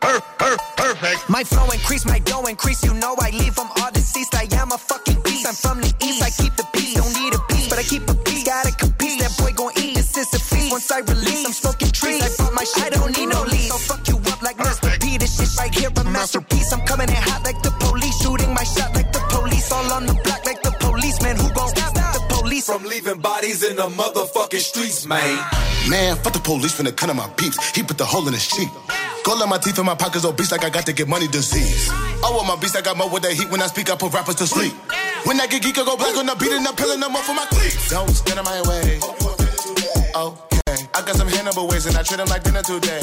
Perfect. 0.00 1.28
My 1.28 1.42
flow 1.42 1.68
increase, 1.70 2.06
my 2.06 2.20
dough 2.20 2.44
increase. 2.46 2.84
You 2.84 2.94
know 2.94 3.16
I 3.18 3.30
leave 3.30 3.54
from 3.54 3.68
all 3.80 3.90
deceased. 3.90 4.34
I 4.34 4.46
am 4.52 4.70
a 4.70 4.78
fucking 4.78 5.20
beast. 5.22 5.48
I'm 5.48 5.54
from 5.54 5.80
the 5.80 5.92
east. 6.00 6.22
I 6.22 6.30
keep 6.30 6.54
the 6.54 6.64
peace. 6.72 6.94
Don't 6.94 7.12
need 7.20 7.34
a 7.34 7.40
piece, 7.50 7.68
but 7.68 7.78
I 7.78 7.82
keep 7.82 8.08
a 8.08 8.14
piece. 8.14 8.44
Gotta 8.44 8.70
compete. 8.76 9.18
That 9.20 9.34
boy 9.38 9.52
gon' 9.52 9.72
eat. 9.82 9.96
This 9.96 10.16
is 10.16 10.32
a 10.34 10.38
feast. 10.38 10.70
Once 10.70 10.92
I 10.92 11.00
release, 11.00 11.44
I'm 11.44 11.52
smoking 11.52 11.90
trees. 11.90 12.22
I 12.22 12.28
bought 12.38 12.54
my 12.54 12.62
shit. 12.62 12.84
I 12.84 12.90
don't 12.90 13.16
need 13.16 13.26
no 13.26 13.42
lease. 13.42 13.68
So 13.68 13.78
fuck 13.78 14.06
you 14.06 14.16
up 14.30 14.42
like. 14.42 14.56
P. 15.26 15.36
This 15.36 15.38
shit 15.38 15.58
right 15.58 15.74
here 15.74 15.90
a 15.96 16.04
masterpiece. 16.04 16.72
I'm 16.72 16.80
coming 16.86 17.08
in 17.08 17.14
hot 17.14 17.42
like 17.44 17.60
the 17.62 17.70
police. 17.80 18.20
Shooting 18.22 18.52
my 18.54 18.64
shot 18.64 18.94
like 18.94 19.12
the 19.12 19.20
police. 19.28 19.70
All 19.72 19.92
on 19.92 20.06
the 20.06 20.14
block 20.14 20.44
like 20.46 20.62
the 20.62 20.70
policeman. 20.80 21.36
Who 21.36 21.50
gon' 21.52 21.68
stop 21.68 21.92
the 21.94 22.22
police? 22.28 22.66
From 22.66 22.84
leaving 22.84 23.18
bodies 23.18 23.62
in 23.64 23.76
the 23.76 23.88
motherfucking 23.88 24.60
streets, 24.60 25.06
man. 25.06 25.38
Man, 25.88 26.16
fuck 26.16 26.32
the 26.32 26.40
police 26.40 26.78
finna 26.78 26.94
cut 26.94 27.10
on 27.10 27.16
my 27.16 27.28
peeps. 27.36 27.58
He 27.74 27.82
put 27.82 27.98
the 27.98 28.04
hole 28.04 28.26
in 28.28 28.34
his 28.34 28.46
cheek. 28.46 28.68
Gold 29.24 29.42
on 29.42 29.48
my 29.48 29.58
teeth 29.58 29.78
and 29.78 29.86
my 29.86 29.94
pockets 29.94 30.24
oh, 30.24 30.30
obese 30.30 30.52
like 30.52 30.64
I 30.64 30.70
got 30.70 30.86
to 30.86 30.92
get 30.92 31.08
money 31.08 31.26
disease. 31.26 31.88
Oh, 32.22 32.38
with 32.38 32.46
my 32.46 32.56
beast, 32.60 32.76
I 32.76 32.80
got 32.80 32.96
more 32.96 33.10
with 33.10 33.22
the 33.22 33.34
heat 33.34 33.50
when 33.50 33.60
I 33.60 33.66
speak, 33.66 33.90
I 33.90 33.96
put 33.96 34.12
rappers 34.14 34.36
to 34.36 34.46
sleep. 34.46 34.72
When 35.24 35.40
I 35.40 35.46
get 35.48 35.62
geek, 35.62 35.78
I 35.78 35.84
go 35.84 35.96
black 35.96 36.16
on 36.16 36.26
the 36.26 36.36
beat 36.36 36.52
and 36.52 36.66
I'm 36.66 36.76
peeling 36.76 37.00
them 37.00 37.14
off 37.16 37.26
for 37.26 37.34
my 37.34 37.46
cleats. 37.46 37.90
Don't 37.90 38.08
stand 38.10 38.38
in 38.38 38.44
my 38.44 38.62
way. 38.62 39.00
Okay, 40.14 40.78
I 40.94 41.02
got 41.02 41.16
some 41.16 41.28
Hannibal 41.28 41.66
ways 41.66 41.86
and 41.86 41.96
I 41.96 42.02
treat 42.04 42.18
them 42.18 42.28
like 42.28 42.44
dinner 42.44 42.62
today. 42.62 43.02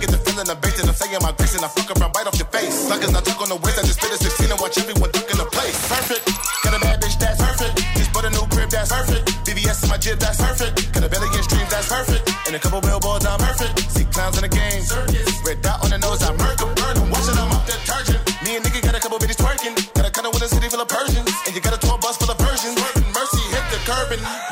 Get 0.00 0.08
the 0.08 0.16
feeling 0.24 0.48
the 0.48 0.56
bass 0.56 0.80
and 0.80 0.88
I'm 0.88 0.96
saying 0.96 1.20
my 1.20 1.32
grace 1.36 1.52
and 1.52 1.60
I 1.60 1.68
fuck 1.68 1.92
around 1.92 2.16
right 2.16 2.24
off 2.24 2.36
your 2.40 2.48
face. 2.48 2.88
Suckers 2.88 3.12
I 3.12 3.20
took 3.20 3.36
on 3.44 3.52
the 3.52 3.60
waist, 3.60 3.76
I 3.76 3.84
just 3.84 4.00
spit 4.00 4.08
a 4.08 4.16
16 4.16 4.48
and 4.48 4.56
watch 4.56 4.80
everyone 4.80 5.12
duck 5.12 5.28
in 5.28 5.36
the 5.36 5.44
place. 5.44 5.76
Perfect, 5.92 6.24
got 6.64 6.72
a 6.72 6.80
bad 6.80 6.96
bitch 7.04 7.20
that's 7.20 7.36
perfect. 7.36 7.76
Just 8.00 8.10
put 8.16 8.24
a 8.24 8.30
new 8.32 8.46
crib, 8.48 8.72
that's 8.72 8.88
perfect. 8.88 9.28
BBS 9.44 9.84
in 9.84 9.88
my 9.92 10.00
jib, 10.00 10.16
that's 10.16 10.40
perfect. 10.40 10.72
Got 10.96 11.04
a 11.04 11.08
belly 11.12 11.28
billion 11.28 11.44
streams, 11.44 11.68
that's 11.68 11.88
perfect. 11.92 12.24
And 12.48 12.56
a 12.56 12.60
couple 12.60 12.80
billboards, 12.80 13.26
I'm 13.28 13.36
perfect. 13.36 13.76
See 13.92 14.08
clowns 14.08 14.40
in 14.40 14.48
the 14.48 14.52
game. 14.52 14.80
circus. 14.80 15.28
Red 15.44 15.60
dot 15.60 15.84
on 15.84 15.90
the 15.92 15.98
nose, 16.00 16.24
I 16.24 16.32
murk 16.32 16.60
'em, 16.64 16.72
burn 16.80 16.96
'em. 16.96 17.10
Watching 17.12 17.36
them 17.36 17.52
up 17.52 17.68
detergent. 17.68 18.20
Me 18.44 18.56
and 18.56 18.64
nigga 18.64 18.80
got 18.80 18.94
a 18.96 19.00
couple 19.00 19.18
bitches 19.20 19.36
twerking. 19.36 19.76
Got 19.92 20.08
a 20.08 20.10
cuddle 20.10 20.32
with 20.32 20.42
a 20.42 20.48
city 20.48 20.68
full 20.68 20.80
of 20.80 20.88
Persians. 20.88 21.28
And 21.44 21.52
you 21.54 21.60
got 21.60 21.74
a 21.76 21.80
tour 21.80 21.98
bus 21.98 22.16
full 22.16 22.29
of 22.29 22.29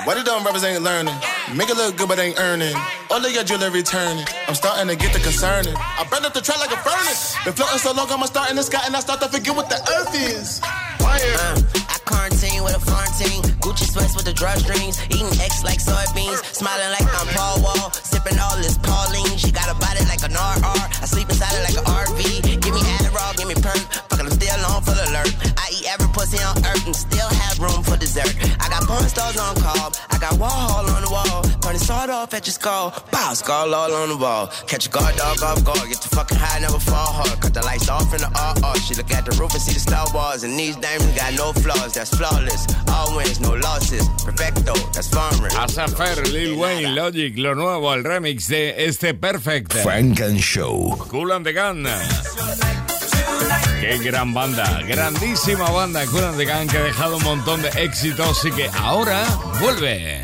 why 0.09 0.15
the 0.17 0.25
dumb 0.25 0.41
rappers 0.41 0.65
ain't 0.65 0.81
learning? 0.81 1.13
Make 1.53 1.69
it 1.69 1.77
look 1.77 2.01
good 2.01 2.09
but 2.09 2.19
ain't 2.19 2.41
earning. 2.41 2.73
All 3.13 3.21
of 3.21 3.29
your 3.29 3.45
jewelry 3.45 3.83
turning. 3.83 4.25
I'm 4.49 4.55
starting 4.57 4.89
to 4.89 4.97
get 4.97 5.13
the 5.13 5.21
concerning. 5.21 5.77
I 5.77 6.01
burn 6.09 6.25
up 6.25 6.33
the 6.33 6.41
track 6.41 6.57
like 6.65 6.73
a 6.73 6.81
furnace. 6.81 7.37
Been 7.45 7.53
floating 7.53 7.77
so 7.77 7.93
long, 7.93 8.09
I'ma 8.09 8.25
start 8.25 8.49
in 8.49 8.57
the 8.57 8.65
sky 8.65 8.81
and 8.89 8.97
I 8.97 9.01
start 9.01 9.21
to 9.21 9.29
forget 9.29 9.55
what 9.55 9.69
the 9.69 9.77
earth 9.77 10.17
is. 10.17 10.65
Uh, 10.65 11.61
I 11.93 12.01
quarantine 12.09 12.65
with 12.65 12.73
a 12.73 12.81
Florentine. 12.81 13.45
Gucci 13.61 13.85
sweats 13.85 14.17
with 14.17 14.25
the 14.25 14.33
drawstrings. 14.33 14.97
Eating 15.13 15.29
X 15.45 15.61
like 15.63 15.77
soybeans. 15.77 16.41
Smiling 16.57 16.89
like 16.89 17.05
I'm 17.13 17.29
Paul 17.37 17.61
Wall. 17.61 17.93
Sipping 17.93 18.41
all 18.41 18.57
this 18.57 18.81
Pauline. 18.81 19.37
She 19.37 19.53
got 19.53 19.69
a 19.69 19.77
body 19.77 20.01
like 20.09 20.25
an 20.25 20.33
RR. 20.33 20.89
I 20.89 21.05
sleep 21.05 21.29
inside 21.29 21.53
it 21.53 21.69
like 21.69 21.77
an 21.77 21.85
RV. 21.85 22.65
Give 22.65 22.73
me 22.73 22.81
Adderall, 22.97 23.37
give 23.37 23.49
me 23.49 23.61
perk. 23.61 24.09
Fucking, 24.79 24.79
on 24.79 24.83
full 24.83 24.99
alert. 25.11 25.59
I 25.59 25.71
eat 25.73 25.87
every 25.89 26.09
pussy 26.13 26.43
on 26.43 26.57
earth 26.65 26.87
and 26.87 26.95
still 26.95 27.29
have 27.29 27.59
room 27.59 27.83
for 27.83 27.97
dessert. 27.97 28.35
I 28.61 28.69
got 28.69 28.83
porn 28.87 29.09
stars 29.09 29.37
on 29.39 29.55
call. 29.57 29.93
I 30.11 30.19
got 30.19 30.35
Warhol 30.35 30.87
on 30.95 31.03
the 31.03 31.11
wall. 31.11 31.43
Turn 31.61 31.75
the 31.75 31.79
sword 31.79 32.11
off 32.11 32.35
at 32.35 32.47
your 32.47 32.55
skull. 32.55 32.95
Bow, 33.11 33.35
skull 33.35 33.75
all 33.75 33.93
on 33.93 34.09
the 34.09 34.17
wall. 34.17 34.49
Catch 34.67 34.87
a 34.87 34.91
guard 34.91 35.17
dog 35.17 35.43
off 35.43 35.65
guard. 35.65 35.89
Get 35.89 36.01
the 36.01 36.09
fucking 36.15 36.39
high, 36.39 36.61
never 36.61 36.79
fall 36.79 37.13
hard. 37.13 37.41
Cut 37.41 37.55
the 37.55 37.63
lights 37.63 37.89
off 37.89 38.13
in 38.15 38.21
the 38.21 38.31
RR. 38.31 38.79
She 38.81 38.95
look 38.95 39.11
at 39.11 39.25
the 39.25 39.33
roof 39.41 39.53
and 39.53 39.63
see 39.63 39.75
the 39.75 39.81
Star 39.81 40.07
Wars. 40.15 40.43
And 40.45 40.59
these 40.59 40.77
diamonds 40.77 41.17
got 41.17 41.35
no 41.35 41.53
flaws. 41.53 41.95
That's 41.95 42.15
flawless. 42.15 42.67
All 42.89 43.17
wins, 43.17 43.41
no 43.41 43.55
losses. 43.55 44.07
Perfecto, 44.25 44.75
that's 44.93 45.09
farmer. 45.09 45.49
A$AP 45.49 45.91
Ferg, 45.99 46.33
Lil 46.33 46.59
Wayne, 46.59 46.95
Logic, 46.95 47.33
lo 47.37 47.55
nuevo, 47.55 47.93
el 47.93 48.05
remix 48.05 48.49
de 48.49 48.75
este 48.87 49.15
Perfect. 49.15 49.73
Funk 49.73 50.21
and 50.21 50.41
Show. 50.41 50.97
Kool 50.99 51.33
and 51.33 51.45
the 51.45 51.53
Gang. 51.53 51.87
Qué 53.81 53.99
gran 53.99 54.35
banda, 54.35 54.83
grandísima 54.87 55.71
banda 55.71 56.01
and 56.01 56.37
the 56.37 56.45
Gun 56.45 56.67
que 56.69 56.79
ha 56.79 56.83
dejado 56.83 57.17
un 57.17 57.25
montón 57.25 57.63
de 57.63 57.69
éxitos 57.83 58.45
y 58.45 58.51
que 58.51 58.71
ahora 58.75 59.25
vuelve. 59.61 60.21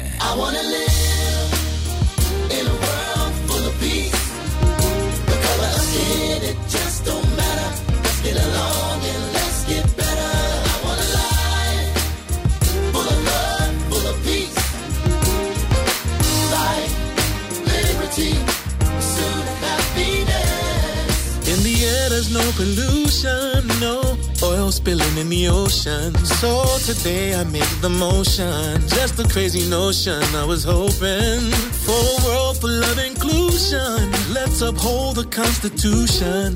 There's 22.15 22.33
no 22.33 22.49
pollution, 22.53 23.67
no 23.81 24.17
oil 24.41 24.71
spilling 24.71 25.17
in 25.19 25.29
the 25.29 25.49
ocean. 25.49 26.15
So 26.39 26.65
today 26.87 27.35
I 27.35 27.43
make 27.43 27.73
the 27.81 27.89
motion. 27.89 28.81
Just 28.87 29.19
a 29.19 29.27
crazy 29.29 29.69
notion. 29.69 30.23
I 30.37 30.45
was 30.45 30.63
hoping 30.63 31.43
for 31.85 32.03
a 32.15 32.17
world 32.25 32.57
full 32.61 32.85
of 32.91 32.99
inclusion. 33.01 33.99
Let's 34.33 34.61
uphold 34.61 35.17
the 35.17 35.27
Constitution. 35.27 36.55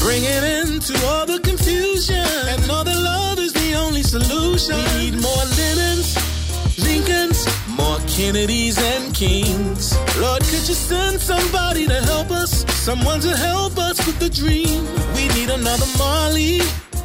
Bring 0.00 0.22
it 0.24 0.42
into 0.60 0.94
all 1.08 1.26
the 1.26 1.38
confusion. 1.50 2.30
And 2.50 2.66
know 2.66 2.82
that 2.82 2.98
love 2.98 3.38
is 3.38 3.52
the 3.52 3.74
only 3.74 4.02
solution. 4.02 4.76
We 4.96 5.10
need 5.10 5.20
more 5.20 5.44
Lennons, 5.58 6.16
Lincolns, 6.78 7.44
Kennedys 8.14 8.78
and 8.78 9.12
Kings. 9.12 9.92
Lord, 10.20 10.40
could 10.44 10.68
you 10.68 10.74
send 10.74 11.20
somebody 11.20 11.84
to 11.88 12.00
help 12.02 12.30
us? 12.30 12.64
Someone 12.72 13.18
to 13.20 13.36
help 13.36 13.76
us 13.76 14.06
with 14.06 14.20
the 14.20 14.30
dream. 14.30 14.86
We 15.16 15.26
need 15.34 15.50
another 15.50 15.86
Marley, 15.98 16.60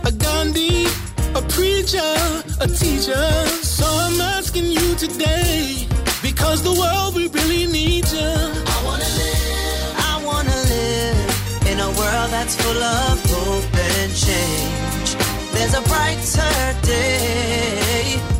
a 0.05 0.11
Gandhi, 0.11 0.85
a 1.33 1.41
preacher, 1.49 2.13
a 2.61 2.67
teacher. 2.67 3.25
So 3.65 3.85
I'm 3.87 4.21
asking 4.21 4.65
you 4.65 4.93
today, 4.97 5.87
because 6.21 6.61
the 6.61 6.73
world 6.73 7.15
we 7.15 7.27
really 7.29 7.65
need 7.65 8.07
you. 8.11 8.31
I 8.75 8.81
wanna 8.85 9.09
live. 9.17 9.95
I 10.11 10.21
wanna 10.23 10.57
live 10.75 11.71
in 11.71 11.79
a 11.79 11.89
world 11.89 12.29
that's 12.29 12.53
full 12.53 12.83
of 12.83 13.19
hope 13.33 13.77
and 13.97 14.13
change. 14.13 15.15
There's 15.53 15.73
a 15.73 15.81
brighter 15.89 16.75
day. 16.83 18.38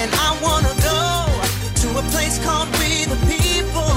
And 0.00 0.10
I 0.14 0.30
wanna 0.40 0.74
go 0.90 1.02
to 1.82 1.88
a 1.98 2.04
place 2.12 2.38
called 2.44 2.68
We 2.78 3.04
the 3.04 3.18
People, 3.28 3.92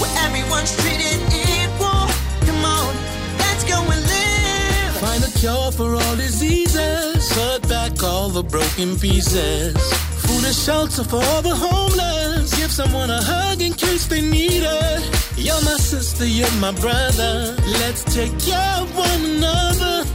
where 0.00 0.14
everyone's 0.26 0.72
treated 0.80 1.20
equal. 1.32 2.08
Come 2.46 2.64
on, 2.64 2.92
let's 3.38 3.64
go 3.64 3.78
and 3.92 4.02
live. 4.14 4.92
Find 5.04 5.22
a 5.22 5.32
cure 5.38 5.70
for 5.72 5.94
all 5.94 6.16
diseases. 6.16 7.30
Put 7.32 7.68
back 7.68 8.02
all 8.02 8.30
the 8.30 8.42
broken 8.42 8.98
pieces. 8.98 9.76
Food 10.24 10.44
and 10.44 10.54
shelter 10.54 11.04
for 11.04 11.22
all 11.30 11.42
the 11.42 11.54
homeless. 11.54 12.54
Give 12.56 12.72
someone 12.72 13.10
a 13.10 13.22
hug 13.22 13.60
in 13.60 13.74
case 13.74 14.06
they 14.06 14.22
need 14.22 14.62
it. 14.64 15.02
You're 15.36 15.60
my 15.62 15.76
sister, 15.76 16.24
you're 16.24 16.50
my 16.52 16.72
brother. 16.72 17.54
Let's 17.82 18.02
take 18.04 18.34
care 18.40 18.76
of 18.80 18.96
one 18.96 19.22
another. 19.36 20.06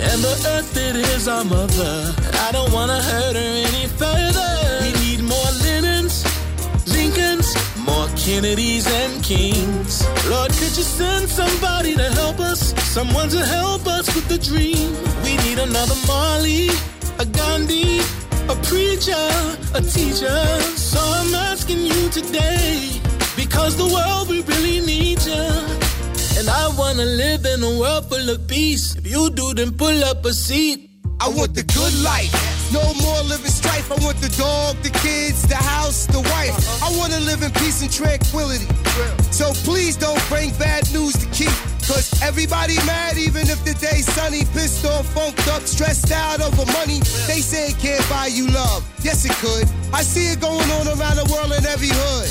And 0.00 0.18
the 0.26 0.34
earth, 0.54 0.76
it 0.76 0.96
is 0.96 1.28
our 1.28 1.44
mother. 1.44 2.12
I 2.46 2.50
don't 2.50 2.72
wanna 2.72 3.00
hurt 3.00 3.36
her 3.36 3.52
any 3.68 3.86
further. 3.86 4.61
Lincolns, 7.12 7.54
more 7.78 8.08
Kennedys 8.16 8.86
and 8.86 9.22
Kings. 9.22 10.06
Lord, 10.28 10.50
could 10.52 10.76
you 10.76 10.82
send 10.82 11.28
somebody 11.28 11.94
to 11.94 12.10
help 12.12 12.40
us? 12.40 12.74
Someone 12.84 13.28
to 13.30 13.44
help 13.44 13.86
us 13.86 14.14
with 14.14 14.28
the 14.28 14.38
dream. 14.38 14.92
We 15.24 15.36
need 15.38 15.58
another 15.58 15.94
Marley, 16.06 16.68
a 17.18 17.26
Gandhi, 17.26 18.00
a 18.48 18.56
preacher, 18.64 19.28
a 19.74 19.80
teacher. 19.80 20.40
So 20.76 21.00
I'm 21.00 21.34
asking 21.34 21.80
you 21.80 22.08
today, 22.10 23.00
because 23.36 23.76
the 23.76 23.86
world 23.86 24.28
we 24.28 24.42
really 24.42 24.80
need 24.80 25.22
you. 25.22 25.46
And 26.38 26.48
I 26.48 26.72
wanna 26.78 27.04
live 27.04 27.44
in 27.44 27.62
a 27.62 27.78
world 27.78 28.08
full 28.08 28.30
of 28.30 28.46
peace. 28.48 28.96
If 28.96 29.06
you 29.06 29.30
do, 29.30 29.54
then 29.54 29.72
pull 29.72 30.04
up 30.04 30.24
a 30.24 30.32
seat. 30.32 30.90
I 31.20 31.28
want 31.28 31.54
the 31.54 31.62
good 31.62 31.94
life. 32.02 32.61
No 32.72 32.94
more 33.04 33.20
living 33.28 33.52
strife. 33.52 33.92
I 33.92 33.96
want 34.02 34.16
the 34.18 34.32
dog, 34.40 34.76
the 34.82 34.90
kids, 35.04 35.42
the 35.46 35.56
house, 35.56 36.06
the 36.06 36.20
wife. 36.20 36.56
I 36.82 36.88
want 36.96 37.12
to 37.12 37.20
live 37.20 37.42
in 37.42 37.52
peace 37.52 37.82
and 37.82 37.92
tranquility. 37.92 38.64
So 39.30 39.52
please 39.68 39.96
don't 39.96 40.20
bring 40.28 40.50
bad 40.56 40.90
news 40.92 41.12
to 41.20 41.26
keep. 41.30 41.52
Cause 41.84 42.08
everybody 42.22 42.76
mad 42.86 43.18
even 43.18 43.42
if 43.50 43.62
the 43.64 43.74
day's 43.74 44.06
sunny. 44.12 44.44
Pissed 44.56 44.86
off, 44.86 45.06
funked 45.12 45.46
up, 45.48 45.62
stressed 45.62 46.12
out 46.12 46.40
over 46.40 46.64
money. 46.72 47.00
They 47.28 47.44
say 47.44 47.68
it 47.70 47.78
can't 47.78 48.08
buy 48.08 48.26
you 48.26 48.48
love. 48.48 48.80
Yes, 49.04 49.24
it 49.24 49.36
could. 49.44 49.68
I 49.92 50.02
see 50.02 50.32
it 50.32 50.40
going 50.40 50.70
on 50.80 50.88
around 50.88 51.16
the 51.16 51.28
world 51.28 51.52
in 51.52 51.66
every 51.66 51.92
hood. 51.92 52.30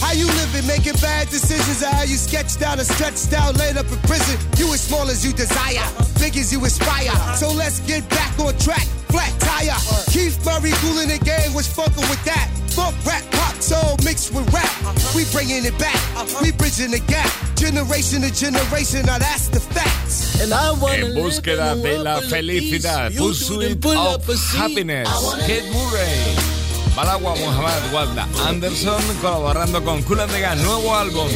How 0.00 0.12
you 0.12 0.26
living, 0.26 0.66
making 0.66 0.96
bad 1.00 1.28
decisions, 1.28 1.82
or 1.82 1.92
how 1.92 2.04
you 2.04 2.16
sketched 2.16 2.62
out 2.62 2.78
and 2.78 2.86
stretched 2.88 3.32
out, 3.32 3.56
laid 3.58 3.76
up 3.76 3.84
in 3.92 3.98
prison. 4.08 4.36
You 4.56 4.72
as 4.72 4.80
small 4.80 5.08
as 5.08 5.24
you 5.24 5.32
desire, 5.32 5.84
big 6.18 6.36
as 6.36 6.52
you 6.52 6.64
aspire. 6.64 7.12
So 7.36 7.52
let's 7.52 7.80
get 7.80 8.08
back 8.08 8.32
on 8.40 8.56
track, 8.58 8.88
flat 9.10 9.32
tire. 9.40 9.76
Keith 10.10 10.38
Murray 10.44 10.72
cooling 10.82 11.08
the 11.08 11.18
game, 11.18 11.54
was 11.54 11.66
fucking 11.66 12.06
with 12.08 12.22
that. 12.24 12.48
Funk, 12.70 12.94
rap, 13.04 13.22
pop, 13.32 13.54
soul 13.60 13.96
mixed 14.04 14.32
with 14.32 14.46
rap. 14.52 14.70
We 15.14 15.24
bringing 15.32 15.64
it 15.64 15.76
back, 15.78 15.98
we 16.40 16.52
bridging 16.52 16.92
the 16.92 17.00
gap. 17.00 17.30
Generation 17.56 18.22
to 18.22 18.32
generation, 18.32 19.04
now 19.06 19.18
that's 19.18 19.48
the 19.48 19.60
facts. 19.60 20.40
And 20.40 20.52
I 20.54 20.72
wanna 20.72 21.06
En 21.06 21.14
búsqueda 21.14 21.74
de 21.74 21.98
la 21.98 22.20
felicidad, 22.20 23.12
Pursuit 23.16 23.84
of 23.84 24.26
Happiness, 24.56 25.08
Kate 25.46 25.70
Murray. 25.72 26.60
Balagua 26.96 27.36
Muhammad 27.36 27.92
Walda 27.92 28.26
Anderson 28.46 29.00
colaborando 29.22 29.82
con 29.84 30.02
Cool 30.02 30.20
and 30.20 30.32
the 30.32 30.40
Gang, 30.40 30.58
nuevo 30.62 30.94
álbum. 30.94 31.28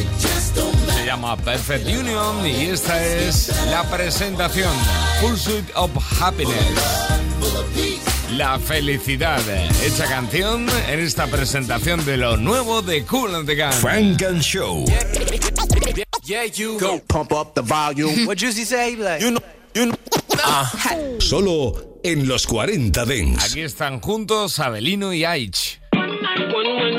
Se 0.93 1.05
llama 1.05 1.37
Perfect 1.37 1.87
Union 1.87 2.45
y 2.45 2.67
esta 2.67 3.03
es 3.03 3.51
la 3.71 3.83
presentación 3.89 4.73
Pursuit 5.21 5.65
of 5.75 5.91
Happiness. 6.19 7.14
La 8.37 8.59
felicidad, 8.59 9.41
hecha 9.83 10.05
canción 10.07 10.67
en 10.89 10.99
esta 10.99 11.27
presentación 11.27 12.03
de 12.05 12.17
lo 12.17 12.37
nuevo 12.37 12.81
de 12.81 13.03
Cool 13.05 13.33
and 13.33 13.45
the 13.47 13.55
Gang. 13.55 13.73
Frank 13.73 14.21
and 14.23 14.41
Show. 14.41 14.85
Yeah, 16.23 16.45
you 16.45 16.77
go 16.79 16.99
pump 17.07 17.31
up 17.31 17.53
the 17.53 17.61
volume. 17.61 18.25
what 18.25 18.37
Juicy 18.37 18.65
say? 18.65 18.95
Like, 18.95 19.21
you 19.21 19.31
know, 19.31 19.41
you 19.73 19.85
know. 19.85 19.95
Solo 21.19 21.99
en 22.03 22.27
los 22.27 22.45
40 22.45 23.05
Dents. 23.05 23.51
Aquí 23.51 23.61
están 23.61 24.01
juntos 24.01 24.59
Abelino 24.59 25.13
y 25.13 25.23
Aich. 25.23 25.79
One 25.93 26.75
man 26.77 26.95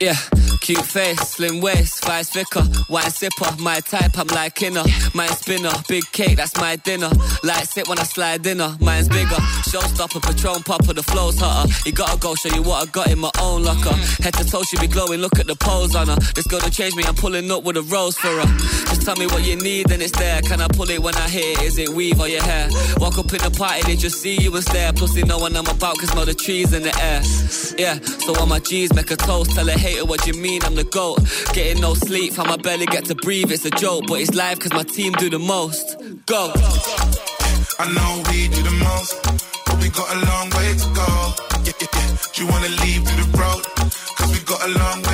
Yeah, 0.00 0.14
cute 0.60 0.86
face, 0.86 1.18
slim 1.18 1.60
waist, 1.60 2.04
thighs 2.04 2.30
thicker, 2.30 2.62
wine 2.88 3.10
sipper, 3.10 3.58
my 3.58 3.80
type, 3.80 4.16
I'm 4.16 4.28
like 4.28 4.62
inner. 4.62 4.84
Mine 5.12 5.28
spinner, 5.30 5.72
big 5.88 6.04
cake, 6.12 6.36
that's 6.36 6.56
my 6.56 6.76
dinner. 6.76 7.10
Light 7.42 7.66
sit 7.66 7.88
when 7.88 7.98
I 7.98 8.04
slide 8.04 8.42
dinner, 8.42 8.76
mine's 8.80 9.08
bigger. 9.08 9.40
Showstopper, 9.66 10.22
Patron 10.22 10.62
popper, 10.62 10.92
the 10.92 11.02
flow's 11.02 11.40
hotter. 11.40 11.68
You 11.84 11.90
gotta 11.90 12.16
go 12.18 12.36
show 12.36 12.54
you 12.54 12.62
what 12.62 12.86
I 12.86 12.90
got 12.92 13.10
in 13.10 13.18
my 13.18 13.30
own 13.40 13.64
locker. 13.64 13.92
Head 14.22 14.34
to 14.34 14.44
toe, 14.44 14.62
she 14.62 14.78
be 14.78 14.86
glowing, 14.86 15.20
look 15.20 15.36
at 15.40 15.48
the 15.48 15.56
pose 15.56 15.96
on 15.96 16.06
her. 16.06 16.16
This 16.36 16.46
girl 16.46 16.60
to 16.60 16.70
change 16.70 16.94
me, 16.94 17.02
I'm 17.02 17.16
pulling 17.16 17.50
up 17.50 17.64
with 17.64 17.76
a 17.76 17.82
rose 17.82 18.16
for 18.16 18.28
her. 18.28 18.46
Just 18.86 19.02
tell 19.02 19.16
me 19.16 19.26
what 19.26 19.44
you 19.44 19.56
need 19.56 19.90
and 19.90 20.00
it's 20.00 20.16
there. 20.16 20.40
Can 20.42 20.60
I 20.60 20.68
pull 20.68 20.90
it 20.90 21.02
when 21.02 21.16
I 21.16 21.28
hit 21.28 21.58
it? 21.58 21.62
Is 21.62 21.76
it 21.76 21.88
weave 21.88 22.20
or 22.20 22.28
your 22.28 22.44
hair? 22.44 22.68
Walk 22.98 23.18
up 23.18 23.32
in 23.32 23.42
the 23.42 23.50
party, 23.50 23.82
they 23.82 23.96
just 23.96 24.22
see 24.22 24.40
you 24.40 24.54
and 24.54 24.62
stare. 24.62 24.92
Plus 24.92 25.12
they 25.14 25.22
know 25.22 25.38
what 25.38 25.56
I'm 25.56 25.66
about, 25.66 25.98
cause 25.98 26.14
know 26.14 26.24
the 26.24 26.34
trees 26.34 26.72
in 26.72 26.84
the 26.84 26.94
air. 27.02 27.20
Yeah, 27.76 27.98
so 28.24 28.40
on 28.40 28.48
my 28.48 28.60
G's, 28.60 28.94
make 28.94 29.10
a 29.10 29.16
toast, 29.16 29.50
tell 29.56 29.68
a 29.68 29.87
hater 29.88 30.04
what 30.04 30.26
you 30.26 30.34
mean, 30.34 30.60
I'm 30.64 30.74
the 30.74 30.84
GOAT. 30.84 31.18
Getting 31.52 31.80
no 31.80 31.94
sleep, 31.94 32.34
how 32.34 32.44
my 32.44 32.56
belly 32.56 32.86
get 32.86 33.04
to 33.06 33.14
breathe, 33.14 33.50
it's 33.50 33.64
a 33.64 33.70
joke, 33.70 34.04
but 34.06 34.20
it's 34.20 34.34
live 34.34 34.58
cause 34.60 34.72
my 34.72 34.82
team 34.82 35.12
do 35.12 35.30
the 35.30 35.38
most. 35.38 35.86
Go. 36.26 36.52
I 37.82 37.86
know 37.96 38.10
we 38.28 38.48
do 38.48 38.60
the 38.62 38.76
most, 38.88 39.12
but 39.66 39.76
we 39.80 39.88
got 39.88 40.08
a 40.16 40.18
long 40.30 40.46
way 40.56 40.68
to 40.82 40.88
go. 41.00 41.08
Yeah, 41.66 41.76
yeah, 41.80 41.90
yeah. 41.96 42.08
Do 42.32 42.36
you 42.42 42.48
wanna 42.52 42.72
leave 42.84 43.04
the 43.04 43.26
road? 43.40 43.62
Cause 44.16 44.30
we 44.32 44.40
got 44.44 44.60
a 44.68 44.70
long 44.82 44.98
way 45.02 45.07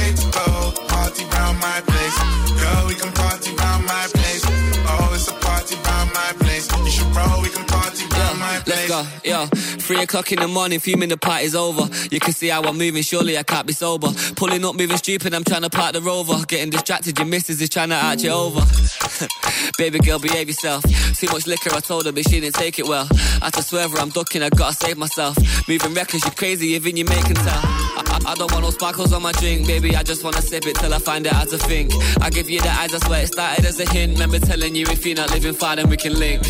go, 8.95 9.07
yo. 9.25 9.47
Three 9.47 10.01
o'clock 10.03 10.33
in 10.33 10.41
the 10.41 10.49
morning, 10.49 10.81
fuming 10.81 11.09
the 11.09 11.17
party's 11.17 11.55
over. 11.55 11.89
You 12.11 12.21
can 12.21 12.33
see 12.33 12.49
how 12.49 12.63
I'm 12.63 12.79
moving, 12.79 13.03
surely 13.03 13.37
I 13.37 13.43
can't 13.43 13.67
be 13.67 13.73
sober. 13.73 14.09
Pulling 14.37 14.65
up, 14.65 14.77
moving 14.77 14.97
stupid, 14.97 15.35
I'm 15.35 15.45
trying 15.45 15.63
to 15.63 15.71
park 15.71 15.93
the 15.93 16.01
rover. 16.01 16.45
Getting 16.47 16.71
distracted, 16.71 17.19
your 17.19 17.27
missus 17.27 17.61
is 17.61 17.69
trying 17.69 17.91
to 17.91 17.97
arch 17.97 18.23
you 18.23 18.31
over. 18.31 18.61
Baby 19.79 19.99
girl, 19.99 20.19
behave 20.19 20.49
yourself. 20.49 20.83
Too 21.15 21.27
much 21.33 21.47
liquor, 21.47 21.71
I 21.75 21.81
told 21.81 22.07
her, 22.07 22.13
but 22.13 22.25
she 22.29 22.41
didn't 22.41 22.55
take 22.55 22.79
it 22.79 22.87
well. 22.87 23.09
I 23.43 23.51
to 23.51 23.63
swerve 23.63 23.93
her, 23.93 23.99
I'm 23.99 24.11
ducking, 24.11 24.43
I 24.43 24.51
gotta 24.51 24.75
save 24.75 24.97
myself. 24.97 25.37
Moving 25.69 25.95
reckless, 25.95 26.25
you 26.25 26.31
crazy, 26.31 26.69
even 26.69 26.97
you 26.97 27.05
making 27.05 27.35
tell. 27.35 27.63
I, 27.65 28.21
I, 28.27 28.35
don't 28.35 28.51
want 28.53 28.65
no 28.65 28.71
sparkles 28.71 29.13
on 29.13 29.23
my 29.23 29.33
drink, 29.33 29.67
baby. 29.67 29.97
I 29.97 30.03
just 30.03 30.25
wanna 30.25 30.43
sip 30.43 30.67
it 30.67 30.77
till 30.77 30.95
I 30.95 30.99
find 30.99 31.27
out 31.27 31.35
how 31.35 31.45
to 31.45 31.59
think. 31.59 31.93
I 32.23 32.31
give 32.31 32.49
you 32.49 32.61
the 32.61 32.71
eyes, 32.71 32.95
I 32.95 32.99
swear 33.07 33.23
it 33.23 33.29
started 33.29 33.65
as 33.65 33.81
a 33.81 33.91
hint. 33.91 34.15
Remember 34.15 34.39
telling 34.39 34.75
you 34.75 34.87
if 34.89 35.05
you're 35.05 35.17
not 35.17 35.31
living 35.31 35.55
far, 35.55 35.77
then 35.77 35.89
we 35.89 35.97
can 35.97 36.15
link. 36.19 36.43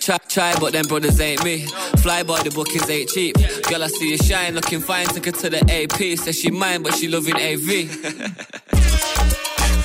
Try, 0.00 0.18
try, 0.28 0.58
but 0.58 0.72
them 0.72 0.86
brothers 0.86 1.20
ain't 1.20 1.44
me. 1.44 1.66
Fly 2.02 2.22
boy, 2.22 2.38
the 2.38 2.50
bookings 2.50 2.88
ain't 2.90 3.08
cheap. 3.08 3.36
Girl, 3.68 3.82
I 3.82 3.86
see 3.86 4.10
you 4.10 4.18
shine, 4.18 4.54
looking 4.54 4.80
fine. 4.80 5.06
Took 5.06 5.26
her 5.26 5.32
to 5.32 5.50
the 5.50 5.60
AP. 5.70 6.18
Says 6.18 6.38
she 6.38 6.50
mine, 6.50 6.82
but 6.82 6.94
she 6.94 7.08
loving 7.08 7.36
AV. 7.36 7.68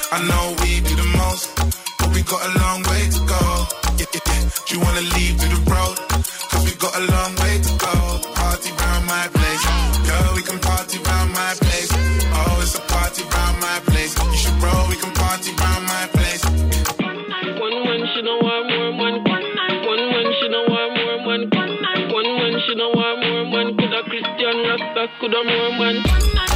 I 0.09 0.23
know 0.23 0.55
we 0.61 0.79
do 0.81 0.95
the 0.95 1.09
most, 1.17 1.55
but 1.99 2.09
we 2.13 2.21
got 2.23 2.41
a 2.41 2.59
long 2.59 2.83
way 2.83 3.09
to 3.09 3.19
go. 3.27 3.67
Yeah, 3.97 4.05
yeah, 4.13 4.21
yeah. 4.25 4.49
Do 4.65 4.75
you 4.75 4.81
wanna 4.81 5.01
leave 5.01 5.39
through 5.39 5.55
the 5.57 5.61
road? 5.69 5.97
Cause 6.49 6.63
we 6.65 6.73
got 6.79 6.95
a 6.95 7.03
long 7.11 7.35
way 7.35 7.61
to 7.61 7.77
go. 7.77 7.96
Rasta, 25.07 25.19
coulda 25.19 25.43
more 25.43 25.71
man. 25.79 26.03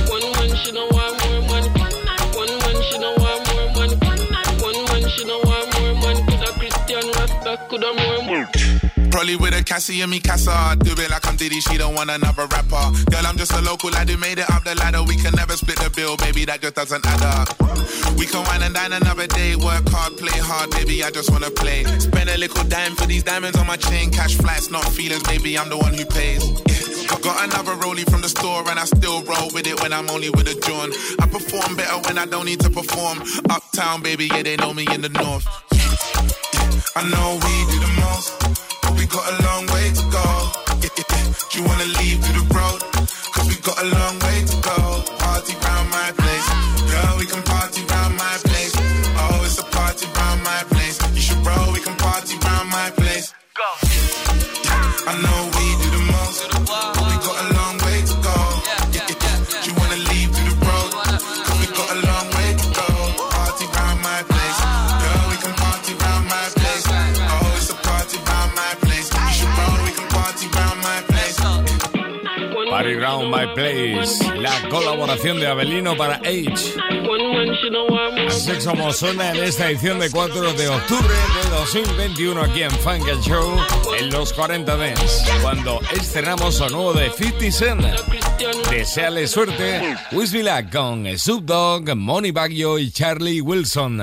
One 0.08 0.32
man 0.34 0.56
she 0.56 0.72
know 0.72 0.88
want 0.92 1.26
more 1.26 1.42
man. 1.48 1.64
One 2.34 2.60
man 2.60 2.82
she 2.84 2.98
know 3.00 3.14
want 3.18 3.48
more 3.48 3.68
man. 3.76 3.90
One 4.60 4.86
man 4.86 5.10
she 5.10 5.26
know 5.26 5.40
want 5.44 5.80
more 5.80 5.94
man. 6.02 6.26
Coulda 6.26 6.52
Christian 6.60 7.12
Rasta, 7.12 7.58
coulda 7.70 7.94
more 7.94 8.24
man. 8.26 8.48
Probably 9.12 9.36
with 9.36 9.54
a 9.54 9.64
Cassie 9.64 10.02
and 10.02 10.12
me 10.12 10.20
Casa. 10.20 10.76
Do 10.80 10.92
it 10.92 11.10
like 11.10 11.28
I'm 11.28 11.36
Diddy, 11.36 11.60
she 11.62 11.78
don't 11.78 11.96
want 11.96 12.10
another 12.10 12.48
rapper. 12.48 12.92
Girl, 13.12 13.26
I'm 13.26 13.38
just 13.38 13.52
a 13.54 13.62
local 13.62 13.90
lad 13.90 14.10
who 14.10 14.18
made 14.18 14.40
it 14.40 14.50
up 14.50 14.64
the 14.64 14.76
ladder. 14.76 15.04
We 15.04 15.18
can 15.18 15.34
never 15.36 15.54
split 15.54 15.78
the 15.78 15.90
bill, 15.90 16.18
baby, 16.18 16.46
that 16.46 16.62
just 16.62 16.76
doesn't 16.76 17.06
add 17.06 17.22
up. 17.22 17.61
We 18.22 18.28
can 18.28 18.46
wine 18.46 18.62
and 18.62 18.76
dine 18.76 18.94
another 18.94 19.26
day, 19.26 19.56
work 19.56 19.82
hard, 19.90 20.16
play 20.16 20.38
hard, 20.38 20.70
baby, 20.70 21.04
I 21.04 21.10
just 21.10 21.32
wanna 21.32 21.50
play. 21.50 21.86
Spend 21.98 22.30
a 22.30 22.38
little 22.38 22.64
dime 22.66 22.94
for 22.94 23.08
these 23.08 23.24
diamonds 23.24 23.58
on 23.58 23.66
my 23.66 23.78
chain. 23.78 24.12
Cash 24.12 24.36
flights, 24.36 24.70
not 24.70 24.86
feelings, 24.94 25.24
baby, 25.24 25.58
I'm 25.58 25.70
the 25.70 25.78
one 25.78 25.96
who 25.96 26.06
pays. 26.06 26.46
Yeah. 26.70 27.18
Got 27.24 27.50
another 27.50 27.74
rollie 27.82 28.08
from 28.08 28.22
the 28.22 28.30
store 28.30 28.62
and 28.70 28.78
I 28.78 28.86
still 28.86 29.24
roll 29.24 29.50
with 29.56 29.66
it 29.66 29.82
when 29.82 29.92
I'm 29.92 30.08
only 30.12 30.30
with 30.30 30.46
a 30.46 30.54
John. 30.62 30.94
I 31.18 31.26
perform 31.34 31.76
better 31.76 31.98
when 32.06 32.20
I 32.20 32.28
don't 32.28 32.46
need 32.46 32.60
to 32.60 32.70
perform. 32.70 33.24
Uptown, 33.50 34.04
baby, 34.04 34.28
yeah, 34.28 34.44
they 34.44 34.56
know 34.56 34.72
me 34.72 34.86
in 34.94 35.02
the 35.02 35.10
north. 35.10 35.46
I 36.96 37.02
know 37.10 37.42
we 37.42 37.54
do 37.74 37.78
the 37.82 37.94
most, 38.06 38.38
but 38.84 38.94
we 39.02 39.08
got 39.10 39.26
a 39.34 39.36
long 39.50 39.66
way 39.74 39.90
to 39.98 40.06
go. 40.14 40.28
Do 41.50 41.58
you 41.58 41.66
wanna 41.66 41.90
leave 41.98 42.22
through 42.22 42.38
the 42.38 42.46
road? 42.54 42.82
Cause 43.34 43.48
we 43.50 43.58
got 43.66 43.82
a 43.82 43.88
long 43.98 44.20
way 44.22 44.46
to 44.46 44.58
go. 44.62 45.02
Party 45.18 45.58
round 45.66 45.90
my 45.90 46.21
Go. 53.62 53.91
Round 73.12 73.36
My 73.36 73.46
Place, 73.54 74.40
la 74.40 74.70
colaboración 74.70 75.38
de 75.38 75.48
Abelino 75.48 75.98
para 75.98 76.18
more. 76.20 76.54
Así 78.28 78.66
como 78.66 78.94
suena 78.94 79.32
en 79.32 79.44
esta 79.44 79.70
edición 79.70 80.00
de 80.00 80.10
4 80.10 80.54
de 80.54 80.70
octubre 80.70 81.14
de 81.44 81.50
2021 81.50 82.42
aquí 82.42 82.64
en 82.64 82.72
Funk 82.72 83.10
and 83.10 83.22
Show 83.22 83.60
en 84.00 84.12
los 84.12 84.32
40 84.32 84.78
Dents, 84.78 85.26
cuando 85.42 85.82
estrenamos 85.94 86.58
lo 86.62 86.70
nuevo 86.70 86.94
de 86.94 87.10
50 87.10 87.52
Cent. 87.52 87.82
Deseale 88.70 89.28
suerte, 89.28 89.98
Luck 90.12 90.72
con 90.72 91.06
Snoop 91.18 91.44
Dogg, 91.44 91.94
Money 91.94 92.32
Baggio 92.32 92.80
y 92.80 92.92
Charlie 92.92 93.42
Wilson. 93.42 94.02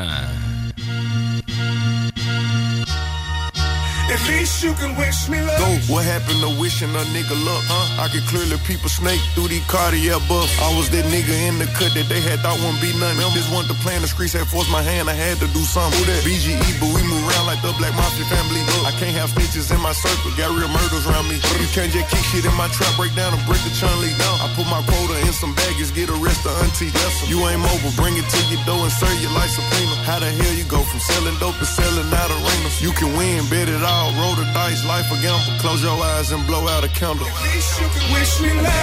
At 4.08 4.22
least 4.26 4.64
you 4.64 4.72
can 4.74 4.96
wish 4.96 5.28
me 5.28 5.40
luck. 5.42 5.58
Go, 5.58 5.68
what 5.92 6.04
happened 6.04 6.40
to 6.40 6.50
wishing 6.56 6.88
a 6.96 7.04
nigga 7.12 7.36
luck? 7.44 7.62
Huh? 7.68 8.04
I 8.04 8.08
can 8.08 8.24
clearly 8.26 8.56
peep 8.64 8.80
a 8.84 8.88
snake 8.88 9.20
through 9.36 9.48
these 9.52 9.64
Cartier 9.68 10.16
buffs. 10.24 10.52
I 10.60 10.72
was 10.76 10.88
that 10.90 11.04
nigga 11.12 11.34
in 11.48 11.60
the 11.60 11.68
cut 11.76 11.92
that 11.92 12.08
they 12.08 12.20
had 12.24 12.40
thought 12.40 12.56
wouldn't 12.64 12.80
be 12.80 12.92
nothing. 12.96 13.20
Just 13.36 13.52
wanted 13.52 13.68
to 13.72 13.78
play 13.84 13.94
in 13.96 14.02
the 14.02 14.08
streets, 14.08 14.32
had 14.32 14.48
forced 14.48 14.72
my 14.72 14.80
hand, 14.80 15.12
I 15.12 15.16
had 15.16 15.36
to 15.44 15.48
do 15.52 15.60
something. 15.60 15.92
Who 16.00 16.08
that? 16.08 16.24
BGE, 16.24 16.80
but 16.80 16.90
we 16.96 17.04
move 17.04 17.20
around 17.28 17.46
like 17.46 17.60
the 17.60 17.72
Black 17.76 17.92
Mafia 17.94 18.24
family. 18.32 18.64
Look, 18.72 18.88
I 18.88 18.92
can't 18.96 19.12
have 19.12 19.28
snitches 19.36 19.68
in 19.68 19.80
my 19.84 19.92
circle, 19.92 20.32
got 20.40 20.56
real 20.56 20.72
murders 20.72 21.04
around 21.04 21.28
me. 21.28 21.36
You 21.60 21.68
can't 21.76 21.92
just 21.92 22.08
kick 22.08 22.24
shit 22.32 22.48
in 22.48 22.56
my 22.56 22.68
trap, 22.72 22.90
break 22.96 23.12
down 23.12 23.36
and 23.36 23.42
break 23.44 23.60
the 23.62 23.72
chun 23.76 23.92
league 24.00 24.16
down. 24.16 24.36
I 24.40 24.48
put 24.56 24.64
my 24.72 24.80
quota 24.88 25.20
in 25.28 25.32
some 25.36 25.52
baggage, 25.52 25.92
get 25.92 26.08
arrested, 26.08 26.52
auntie. 26.64 26.88
Lesson. 26.96 27.28
You 27.28 27.44
ain't 27.44 27.60
mobile, 27.60 27.92
bring 28.00 28.16
it 28.16 28.24
to 28.24 28.40
your 28.48 28.62
door 28.64 28.80
and 28.88 28.94
serve 28.96 29.14
you 29.20 29.28
like 29.36 29.52
subpoena. 29.52 29.94
How 30.08 30.18
the 30.18 30.30
hell 30.32 30.54
you 30.56 30.64
go 30.64 30.80
from 30.80 31.00
selling 31.00 31.36
dope 31.36 31.60
to 31.60 31.68
selling 31.68 32.08
out 32.08 32.30
arenas? 32.32 32.80
You 32.80 32.96
can 32.96 33.12
win, 33.18 33.44
bet 33.52 33.68
it 33.68 33.84
all, 33.84 34.07
roll 35.10 35.20
the 35.20 35.28
dice, 35.28 35.48
life 35.48 35.48
a 35.48 35.48
gamble. 35.48 35.60
Close 35.60 35.82
your 35.82 36.02
eyes 36.02 36.32
and 36.32 36.46
blow 36.46 36.66
out 36.68 36.84
a 36.84 36.88
candle. 36.88 37.26
At 37.26 37.42
least 37.54 37.80
you 37.80 37.88
can 37.88 38.12
wish 38.12 38.40
me 38.40 38.52
luck. 38.60 38.74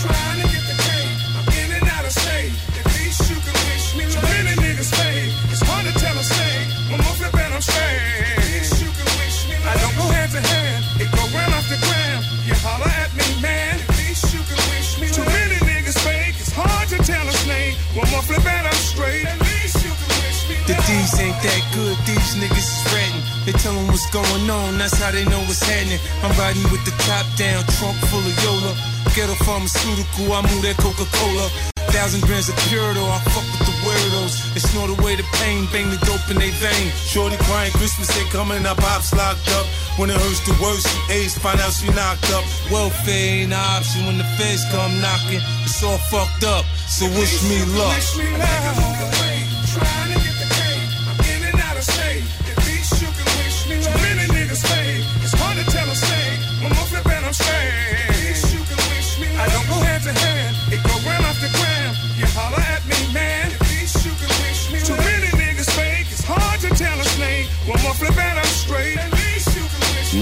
Trying 0.00 0.40
to 0.40 0.46
get 0.48 0.64
the 0.66 0.76
cake. 0.76 1.18
I'm 1.36 1.48
in 1.52 1.68
and 1.76 1.88
out 1.88 2.04
of 2.04 2.12
state. 2.12 2.52
At 2.80 2.86
least 2.98 3.30
you 3.30 3.36
can 3.36 3.56
wish 3.70 3.96
me 3.96 4.04
luck. 4.06 4.14
Too 4.14 4.22
many 4.22 4.52
niggas 4.60 4.90
fade. 4.94 5.32
It's 5.52 5.62
hard 5.62 5.86
to 5.86 5.92
tell 5.98 6.16
a 6.16 6.24
shame. 6.24 6.68
When 6.90 7.00
I'm 7.00 7.14
flipping, 7.16 7.52
I'm 7.52 7.62
straight. 7.62 8.36
At 8.36 8.44
least 8.52 8.82
you 8.82 8.90
can 8.90 9.08
wish 9.20 9.38
me 9.48 9.56
luck. 9.62 9.72
I 9.72 9.80
don't 9.80 9.96
go 9.96 10.06
hand 10.10 10.30
to 10.32 10.40
hand. 10.42 10.80
It 11.00 11.08
go 11.12 11.22
round 11.36 11.54
off 11.54 11.66
the 11.68 11.78
gram. 11.78 12.18
You 12.46 12.54
holler 12.64 12.90
at 12.90 13.10
me, 13.14 13.26
man. 13.40 13.78
At 13.78 13.90
least 14.02 14.32
you 14.34 14.42
can 14.42 14.60
wish 14.74 14.98
me 14.98 15.06
luck. 15.08 15.16
Too 15.16 15.26
many 15.28 15.58
niggas 15.68 15.98
fake. 16.02 16.36
It's 16.40 16.52
hard 16.52 16.88
to 16.90 16.98
tell 17.04 17.24
a 17.26 17.34
snake. 17.44 17.76
When 17.94 18.06
I'm 18.10 18.24
flipping, 18.26 18.64
I'm 18.66 18.80
straight. 18.80 19.26
At 19.28 19.38
least 19.38 19.78
you 19.84 19.92
can 19.92 20.10
wish 20.24 20.40
me 20.48 20.54
The 20.66 20.76
D's 20.88 21.14
ain't 21.20 21.38
that 21.46 21.62
good, 21.76 21.96
these 22.08 22.34
niggas 22.40 22.66
is 22.66 22.82
ratting. 22.90 23.11
They 23.44 23.52
tell 23.52 23.74
'em 23.76 23.88
what's 23.88 24.06
going 24.10 24.48
on, 24.48 24.78
that's 24.78 24.96
how 25.02 25.10
they 25.10 25.24
know 25.24 25.40
what's 25.48 25.62
happening. 25.62 25.98
I'm 26.22 26.30
riding 26.38 26.62
with 26.70 26.84
the 26.84 26.94
top 27.06 27.26
down, 27.36 27.64
trunk 27.78 27.98
full 28.06 28.20
of 28.20 28.44
Yola. 28.44 28.72
Ghetto 29.14 29.34
pharmaceutical, 29.44 30.32
I 30.32 30.42
move 30.42 30.62
that 30.62 30.76
Coca 30.78 31.04
Cola. 31.18 31.50
Thousand 31.90 32.22
grams 32.22 32.48
of 32.48 32.56
pure 32.68 32.94
though, 32.94 33.10
I 33.10 33.18
fuck 33.34 33.44
with 33.52 33.66
the 33.68 33.76
weirdos. 33.84 34.54
They 34.54 34.60
snort 34.60 34.90
away 34.96 35.16
the 35.16 35.26
pain, 35.42 35.66
bang 35.72 35.90
the 35.90 35.98
dope 36.06 36.24
in 36.30 36.38
they 36.38 36.50
vein. 36.50 36.92
Shorty 37.10 37.36
crying, 37.48 37.72
Christmas 37.72 38.08
ain't 38.16 38.30
coming, 38.30 38.64
our 38.64 38.76
pops 38.76 39.12
locked 39.12 39.48
up. 39.58 39.66
When 39.98 40.08
it 40.08 40.16
hurts 40.16 40.40
the 40.46 40.56
worst, 40.62 40.86
she 40.88 41.12
ace, 41.12 41.36
find 41.36 41.60
out 41.60 41.74
she 41.74 41.90
knocked 41.90 42.30
up. 42.32 42.44
Welfare 42.70 43.12
ain't 43.12 43.52
an 43.52 43.58
option 43.58 44.06
when 44.06 44.18
the 44.18 44.28
feds 44.38 44.64
come 44.70 45.00
knocking. 45.00 45.42
It's 45.64 45.82
all 45.82 45.98
fucked 46.10 46.44
up, 46.44 46.64
so. 46.88 47.04
Wish 47.18 47.42
me 47.42 47.58
luck. 47.76 49.01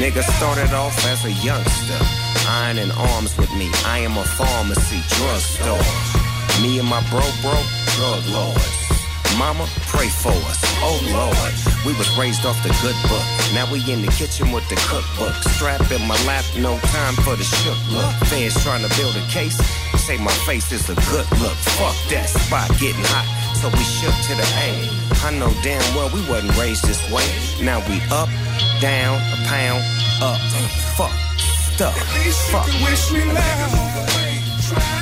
Nigga 0.00 0.22
started 0.38 0.72
off 0.72 0.96
as 1.04 1.26
a 1.26 1.32
youngster, 1.44 2.00
iron 2.48 2.78
in 2.78 2.90
arms 2.92 3.36
with 3.36 3.52
me. 3.52 3.68
I 3.84 3.98
am 3.98 4.16
a 4.16 4.24
pharmacy 4.24 4.96
drugstore. 5.12 5.76
Me 6.62 6.78
and 6.78 6.88
my 6.88 7.04
bro, 7.10 7.20
bro, 7.42 7.52
drug 8.00 8.24
lords. 8.32 8.80
Mama, 9.36 9.68
pray 9.92 10.08
for 10.08 10.32
us. 10.48 10.56
Oh 10.80 10.96
Lord, 11.12 11.52
we 11.84 11.92
was 11.98 12.08
raised 12.16 12.46
off 12.46 12.56
the 12.62 12.72
good 12.80 12.96
book. 13.12 13.26
Now 13.52 13.70
we 13.70 13.84
in 13.92 14.00
the 14.00 14.10
kitchen 14.16 14.52
with 14.52 14.66
the 14.70 14.76
cookbook. 14.88 15.36
Strap 15.52 15.92
in 15.92 16.00
my 16.08 16.16
lap, 16.24 16.46
no 16.56 16.78
time 16.96 17.12
for 17.20 17.36
the 17.36 17.44
shook 17.44 17.76
look. 17.92 18.10
Fans 18.32 18.56
trying 18.64 18.80
to 18.80 18.88
build 18.96 19.14
a 19.16 19.26
case. 19.28 19.60
Say 20.00 20.16
my 20.16 20.32
face 20.48 20.72
is 20.72 20.88
a 20.88 20.94
good 20.94 21.28
look. 21.42 21.56
Fuck 21.76 21.94
that 22.10 22.28
spot 22.28 22.68
getting 22.80 23.04
hot. 23.12 23.26
So 23.56 23.68
we 23.68 23.84
shook 23.84 24.16
to 24.28 24.34
the 24.34 24.48
A. 24.64 25.26
I 25.26 25.30
know 25.30 25.52
damn 25.62 25.84
well 25.94 26.08
we 26.08 26.20
wasn't 26.28 26.56
raised 26.56 26.84
this 26.84 27.02
way. 27.12 27.26
Now 27.62 27.78
we 27.86 28.00
up, 28.10 28.28
down, 28.80 29.20
a 29.20 29.36
pound, 29.46 29.84
up. 30.22 30.40
Fuck, 30.96 31.12
stuff, 31.38 31.96
fuck. 32.50 32.66
wish 32.66 33.12
me 33.12 33.24
luck. 33.32 34.99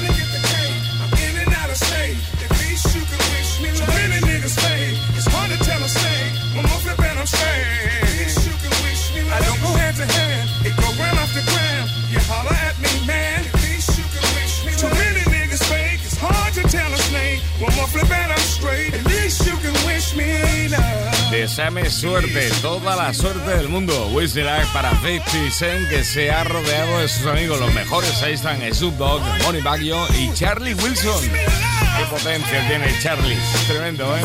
Suerte, 21.86 22.50
toda 22.60 22.96
la 22.96 23.14
suerte 23.14 23.56
del 23.56 23.68
mundo. 23.68 24.08
Luck 24.12 24.72
para 24.72 24.90
50 24.90 25.50
Cent, 25.50 25.88
que 25.88 26.04
se 26.04 26.30
ha 26.30 26.44
rodeado 26.44 26.98
de 26.98 27.08
sus 27.08 27.26
amigos 27.26 27.58
los 27.60 27.72
mejores. 27.72 28.22
Ahí 28.22 28.34
están 28.34 28.60
Snoop 28.72 28.94
Dogg, 28.96 29.22
Money 29.42 29.62
Baggio 29.62 30.06
y 30.18 30.32
Charlie 30.34 30.74
Wilson. 30.74 31.22
Qué 31.22 32.04
potencia 32.10 32.68
tiene 32.68 32.86
Charlie. 33.00 33.38
Tremendo, 33.66 34.16
¿eh? 34.16 34.20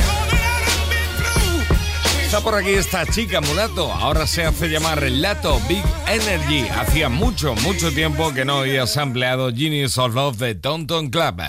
Está 2.23 2.41
por 2.41 2.55
aquí 2.55 2.71
esta 2.71 3.05
chica 3.05 3.41
mulato. 3.41 3.91
Ahora 3.91 4.25
se 4.27 4.43
hace 4.43 4.67
llamar 4.67 5.03
Lato 5.03 5.61
Big 5.69 5.83
Energy. 6.07 6.67
Hacía 6.69 7.07
mucho, 7.07 7.55
mucho 7.55 7.91
tiempo 7.91 8.33
que 8.33 8.43
no 8.43 8.59
oías 8.59 8.97
empleado 8.97 9.53
Genius 9.53 9.97
of 9.97 10.15
Love 10.15 10.37
de 10.37 10.55
Tonton 10.55 11.09
Club. 11.09 11.41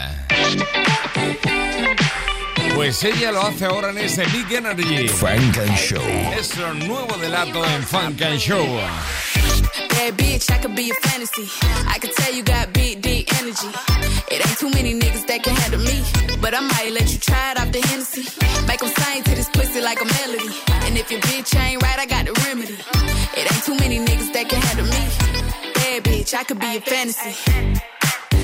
Pues 2.85 3.03
ella 3.03 3.33
lo 3.33 3.41
hace 3.41 3.65
ahora 3.65 3.89
en 3.89 3.97
este 3.97 4.27
Big 4.27 4.53
Energy. 4.53 5.09
Funk 5.09 5.57
and 5.57 5.75
Show. 5.75 6.03
Es 6.39 6.55
lo 6.59 6.75
nuevo 6.75 7.17
de 7.17 7.31
Latto 7.31 7.65
en 7.65 7.83
Funk 7.83 8.21
and 8.21 8.39
Show. 8.39 8.63
Bad 9.89 10.19
bitch, 10.19 10.51
I 10.51 10.59
could 10.59 10.77
be 10.77 10.91
a 10.91 11.09
fantasy. 11.09 11.49
I 11.89 11.99
could 11.99 12.15
tell 12.15 12.35
you 12.35 12.43
got 12.45 12.75
big, 12.75 13.01
deep 13.01 13.33
energy. 13.41 13.69
It 14.31 14.47
ain't 14.47 14.59
too 14.59 14.69
many 14.69 14.93
niggas 14.93 15.27
that 15.29 15.43
can 15.43 15.57
handle 15.57 15.81
me. 15.81 16.05
But 16.43 16.53
I 16.53 16.61
might 16.61 16.93
let 16.93 17.11
you 17.11 17.19
try 17.19 17.53
it 17.53 17.59
off 17.59 17.73
the 17.73 17.81
Hennessy. 17.89 18.29
Make 18.69 18.83
'em 18.83 18.93
sing 18.93 19.23
to 19.23 19.35
this 19.35 19.49
pussy 19.49 19.81
like 19.81 20.03
a 20.03 20.05
melody. 20.05 20.53
And 20.85 20.99
if 20.99 21.11
your 21.11 21.21
bitch 21.21 21.57
ain't 21.57 21.83
right, 21.83 21.99
I 21.99 22.05
got 22.05 22.27
the 22.27 22.35
remedy. 22.45 22.77
It 23.35 23.51
ain't 23.51 23.65
too 23.65 23.77
many 23.77 23.99
niggas 23.99 24.31
that 24.35 24.51
can 24.51 24.61
handle 24.61 24.85
me. 24.85 25.09
Bad 25.73 26.05
bitch, 26.05 26.35
I 26.35 26.45
could 26.45 26.59
be 26.59 26.77
a 26.77 26.81
fantasy. 26.83 27.35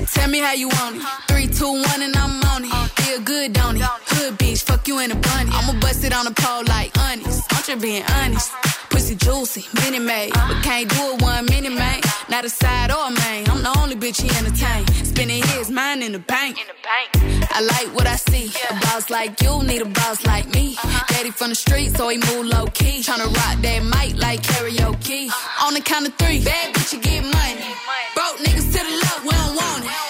Tell 0.06 0.28
me 0.28 0.40
how 0.40 0.52
you 0.52 0.68
want 0.68 0.96
it. 0.96 1.02
Three, 1.28 1.46
two, 1.46 1.72
one, 1.72 2.02
and 2.02 2.16
I'm 2.16 2.42
on 2.44 2.64
it. 2.64 2.90
Feel 3.00 3.20
good, 3.20 3.52
don't 3.52 3.76
it? 3.76 3.82
Hood 3.82 4.38
bitch, 4.38 4.62
fuck 4.62 4.86
you 4.88 4.98
in 5.00 5.10
a 5.10 5.14
bunny. 5.14 5.50
I'ma 5.52 5.78
bust 5.80 6.04
it 6.04 6.12
on 6.12 6.24
the 6.24 6.32
pole 6.32 6.64
like 6.64 6.96
honest. 6.98 7.42
I'm 7.52 7.62
just 7.62 7.80
being 7.80 8.02
honest. 8.04 8.79
Pussy 8.90 9.14
juicy, 9.14 9.64
mini 9.80 9.98
made. 9.98 10.32
But 10.34 10.62
can't 10.62 10.88
do 10.88 11.14
it 11.14 11.22
one 11.22 11.46
minute, 11.46 11.72
man. 11.72 12.00
Not 12.28 12.44
a 12.44 12.50
side 12.50 12.90
or 12.90 13.06
a 13.06 13.10
main. 13.10 13.48
I'm 13.48 13.62
the 13.62 13.72
only 13.78 13.96
bitch 13.96 14.20
he 14.20 14.28
entertain. 14.38 14.86
Spending 15.04 15.42
his 15.42 15.70
mind 15.70 16.02
in 16.02 16.12
the 16.12 16.18
bank. 16.18 16.58
I 17.52 17.60
like 17.60 17.94
what 17.96 18.06
I 18.06 18.16
see. 18.16 18.50
A 18.70 18.74
boss 18.80 19.10
like 19.10 19.40
you 19.42 19.62
need 19.62 19.82
a 19.82 19.86
boss 19.86 20.24
like 20.26 20.52
me. 20.54 20.76
Daddy 21.08 21.30
from 21.30 21.50
the 21.50 21.54
street, 21.54 21.96
so 21.96 22.08
he 22.08 22.18
move 22.18 22.46
low 22.46 22.66
key. 22.66 23.00
Tryna 23.02 23.26
rock 23.26 23.56
that 23.62 23.82
mic 23.84 24.16
like 24.18 24.42
karaoke. 24.42 25.30
On 25.64 25.74
the 25.74 25.80
count 25.80 26.06
of 26.08 26.14
three, 26.14 26.42
bad 26.44 26.74
bitch, 26.74 26.92
you 26.92 27.00
get 27.00 27.22
money. 27.22 27.64
Broke 28.14 28.38
niggas 28.38 28.72
to 28.74 28.80
the 28.84 28.94
left, 29.02 29.22
we 29.24 29.30
don't 29.30 29.56
want 29.56 29.84
it. 29.84 30.09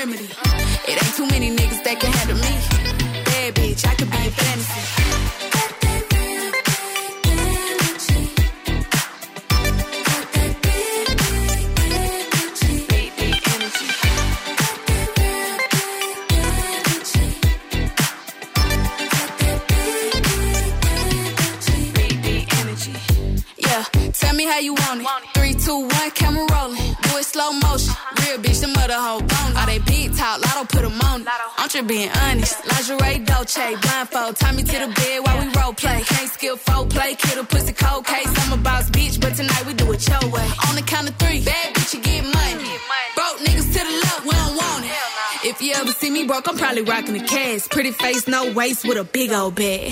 It. 31.75 31.87
Being 31.87 32.09
honest. 32.09 32.55
Lingerie, 32.65 33.19
Dolce, 33.25 33.75
blindfold. 33.81 34.35
Tie 34.37 34.51
me 34.51 34.63
to 34.63 34.77
the 34.85 34.93
bed 34.93 35.19
while 35.25 35.39
we 35.39 35.51
role 35.59 35.73
play. 35.73 36.01
Can't 36.01 36.29
skill 36.29 36.57
play, 36.57 37.15
kid 37.15 37.37
a 37.37 37.43
pussy 37.43 37.73
cold 37.73 38.05
case. 38.05 38.27
I'm 38.41 38.53
a 38.53 38.61
boss 38.61 38.89
bitch, 38.89 39.19
but 39.21 39.35
tonight 39.35 39.65
we 39.65 39.73
do 39.73 39.91
it 39.91 40.07
your 40.07 40.31
way. 40.31 40.47
On 40.67 40.75
the 40.75 40.81
count 40.81 41.09
of 41.09 41.15
three, 41.15 41.43
bad 41.43 41.73
bitch, 41.75 41.93
you 41.93 42.01
get 42.01 42.23
money. 42.23 42.69
Broke 43.15 43.39
niggas 43.45 43.71
to 43.73 43.79
the 43.87 43.95
left, 44.03 44.23
we 44.25 44.31
don't 44.31 44.55
want 44.57 44.85
it. 44.85 45.47
If 45.49 45.61
you 45.61 45.73
ever 45.73 45.91
see 45.91 46.09
me 46.11 46.25
broke, 46.25 46.47
I'm 46.47 46.57
probably 46.57 46.83
rocking 46.83 47.13
the 47.13 47.25
cash. 47.25 47.67
Pretty 47.69 47.91
face, 47.91 48.27
no 48.27 48.51
waist, 48.53 48.85
with 48.85 48.97
a 48.97 49.03
big 49.03 49.31
old 49.31 49.55
bag. 49.55 49.91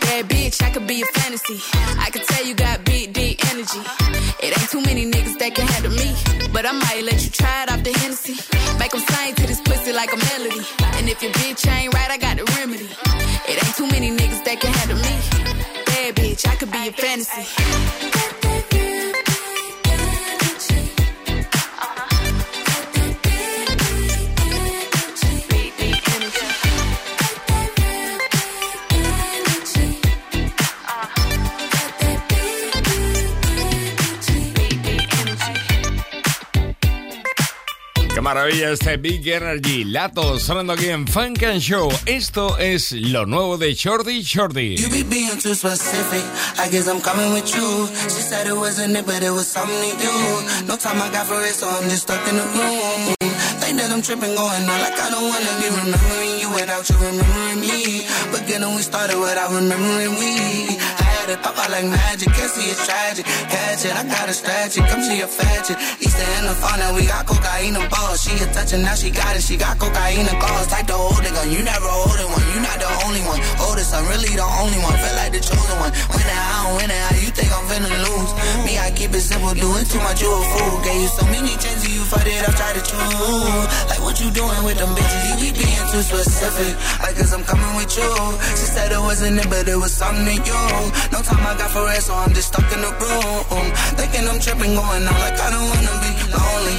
Bad 0.00 0.28
bitch, 0.28 0.62
I 0.62 0.70
could 0.70 0.86
be 0.86 1.02
a 1.02 1.06
fantasy. 1.06 1.58
I 1.98 2.10
could 2.10 2.22
tell 2.24 2.44
you 2.44 2.54
got 2.54 2.84
big, 2.84 3.12
deep 3.12 3.44
energy. 3.50 3.80
It 4.42 4.58
ain't 4.58 4.70
too 4.70 4.82
many 4.82 5.10
niggas 5.10 5.38
that 5.38 5.54
can 5.54 5.66
handle 5.66 5.92
me. 5.92 6.14
But 6.52 6.66
I 6.66 6.72
might 6.72 7.02
let 7.04 7.24
you 7.24 7.30
try 7.30 7.62
it 7.62 7.72
off 7.72 7.82
the 7.82 7.92
Hennessy. 7.92 8.36
Make 8.78 8.94
'em 8.94 9.00
sing 9.00 9.34
like 10.02 10.12
a 10.12 10.34
melody. 10.34 10.60
And 10.98 11.08
if 11.08 11.22
your 11.22 11.30
bitch 11.32 11.64
ain't 11.70 11.94
right, 11.94 12.10
I 12.10 12.18
got 12.18 12.36
the 12.36 12.44
remedy. 12.58 12.88
It 13.48 13.64
ain't 13.64 13.76
too 13.76 13.86
many 13.86 14.10
niggas 14.10 14.42
that 14.44 14.58
can 14.60 14.72
handle 14.72 14.96
me. 14.96 15.14
Bad 15.86 16.16
bitch, 16.16 16.44
I 16.44 16.56
could 16.56 16.72
be 16.72 16.88
a 16.88 16.92
fantasy. 16.92 18.21
Maravilla 38.22 38.70
este 38.70 38.96
Big 38.96 39.26
Energy. 39.26 39.84
Lato 39.84 40.38
sonando 40.38 40.72
aquí 40.72 40.88
en 40.88 41.06
Funk 41.06 41.42
and 41.42 41.60
Show. 41.60 41.90
Esto 42.06 42.56
es 42.56 42.92
lo 42.92 43.26
nuevo 43.26 43.58
de 43.58 43.74
Shorty 43.74 44.22
Shorty. 44.22 44.76
You 44.76 44.88
be 44.88 45.02
being 45.02 45.38
too 45.38 45.54
specific. 45.54 46.22
I 46.58 46.70
guess 46.70 46.86
I'm 46.86 47.00
coming 47.00 47.32
with 47.34 47.52
you. 47.54 47.88
She 48.04 48.22
said 48.22 48.46
it 48.46 48.56
wasn't 48.56 48.96
it, 48.96 49.04
but 49.04 49.22
it 49.22 49.30
was 49.30 49.46
something 49.46 49.98
to 49.98 50.06
you. 50.06 50.66
No 50.66 50.76
time 50.76 51.02
I 51.02 51.10
got 51.10 51.26
for 51.26 51.42
it, 51.42 51.54
so 51.54 51.68
I'm 51.68 51.88
just 51.90 52.02
stuck 52.02 52.26
in 52.28 52.36
the 52.36 52.42
room. 52.42 53.14
Think 53.60 53.78
that 53.78 53.90
I'm 53.90 54.02
tripping, 54.02 54.34
going 54.34 54.38
on 54.38 54.80
like 54.80 54.98
I 54.98 55.10
don't 55.10 55.28
wanna 55.28 55.52
be 55.60 55.68
remembering 55.68 56.38
you 56.40 56.48
without 56.54 56.88
you 56.88 56.96
remembering 56.96 57.60
me. 57.60 58.06
But 58.30 58.46
then 58.46 58.62
we 58.74 58.82
started 58.82 59.18
without 59.18 59.50
remembering 59.50 60.14
we. 60.18 61.01
It, 61.32 61.40
pop 61.40 61.56
out 61.56 61.70
like 61.72 61.88
magic. 61.88 62.28
Can't 62.36 62.52
see 62.52 62.68
it's 62.68 62.84
tragic. 62.84 63.24
Catch 63.24 63.88
it, 63.88 63.96
I 63.96 64.04
got 64.04 64.28
a 64.28 64.36
it. 64.36 64.84
Come 64.84 65.00
see 65.00 65.20
a 65.24 65.26
fetch 65.26 65.72
it. 65.72 65.78
Easter 65.96 66.28
in 66.36 66.44
the 66.44 66.52
phone 66.52 66.80
and 66.84 66.92
we 66.92 67.08
got 67.08 67.24
cocaine 67.24 67.72
and 67.72 67.88
balls. 67.88 68.20
She 68.20 68.36
a 68.36 68.46
touching, 68.52 68.82
now 68.84 68.92
she 68.92 69.08
got 69.08 69.32
it. 69.36 69.42
She 69.42 69.56
got 69.56 69.78
cocaine 69.80 70.28
and 70.28 70.38
calls. 70.40 70.68
Type 70.68 70.86
to 70.92 70.96
hold 70.96 71.24
it 71.24 71.32
gun. 71.32 71.48
You 71.48 71.64
never 71.64 71.88
hold 71.88 72.20
it 72.20 72.28
one. 72.28 72.44
You 72.52 72.60
not 72.60 72.76
the 72.76 72.90
only 73.08 73.24
one. 73.24 73.40
Oldest, 73.64 73.96
I'm 73.96 74.04
really 74.12 74.36
the 74.36 74.44
only 74.44 74.76
one. 74.84 74.92
Feel 74.92 75.16
like 75.16 75.32
the 75.32 75.40
chosen 75.40 75.76
one. 75.80 75.92
When 76.12 76.26
I 76.28 76.40
don't 76.52 76.76
win 76.76 76.90
it, 76.92 77.00
how 77.00 77.16
you 77.16 77.32
think 77.32 77.48
I'm 77.48 77.64
finna 77.64 77.88
lose? 77.88 78.30
Me, 78.68 78.76
I 78.76 78.92
keep 78.92 79.16
it 79.16 79.24
simple. 79.24 79.56
Doing 79.56 79.88
too 79.88 80.04
much, 80.04 80.20
you 80.20 80.28
a 80.28 80.40
fool. 80.52 80.84
Gave 80.84 81.00
you 81.00 81.10
so 81.16 81.24
many 81.32 81.56
chances, 81.56 81.88
you 81.88 82.01
fucked 82.12 82.28
it 82.28 82.44
up. 82.44 82.54
Try 82.60 82.70
to 82.76 82.82
choose. 82.84 83.66
Like 83.88 84.02
what 84.04 84.20
you 84.20 84.28
doing 84.30 84.62
with 84.68 84.76
them 84.76 84.92
bitches? 84.92 85.22
You 85.32 85.36
be 85.40 85.48
being 85.56 85.86
too 85.88 86.04
specific. 86.04 86.76
Like 87.00 87.16
cause 87.16 87.32
I'm 87.32 87.44
coming 87.48 87.72
with 87.80 87.96
you. 87.96 88.12
She 88.60 88.66
said 88.68 88.92
it 88.92 89.00
wasn't 89.00 89.40
it, 89.40 89.48
but 89.48 89.64
it 89.66 89.78
was 89.80 89.92
something 89.96 90.28
to 90.28 90.36
you. 90.36 90.62
No 91.12 91.18
time 91.24 91.40
I 91.48 91.56
got 91.56 91.70
for 91.72 91.84
rest, 91.88 92.06
so 92.08 92.14
I'm 92.14 92.32
just 92.36 92.52
stuck 92.52 92.68
in 92.68 92.80
the 92.84 92.92
room. 93.00 93.66
Thinking 93.96 94.28
I'm 94.28 94.38
tripping, 94.38 94.76
going 94.76 95.08
out 95.08 95.20
like 95.24 95.38
I 95.40 95.48
don't 95.48 95.66
wanna 95.72 95.94
be 96.04 96.12
lonely. 96.36 96.78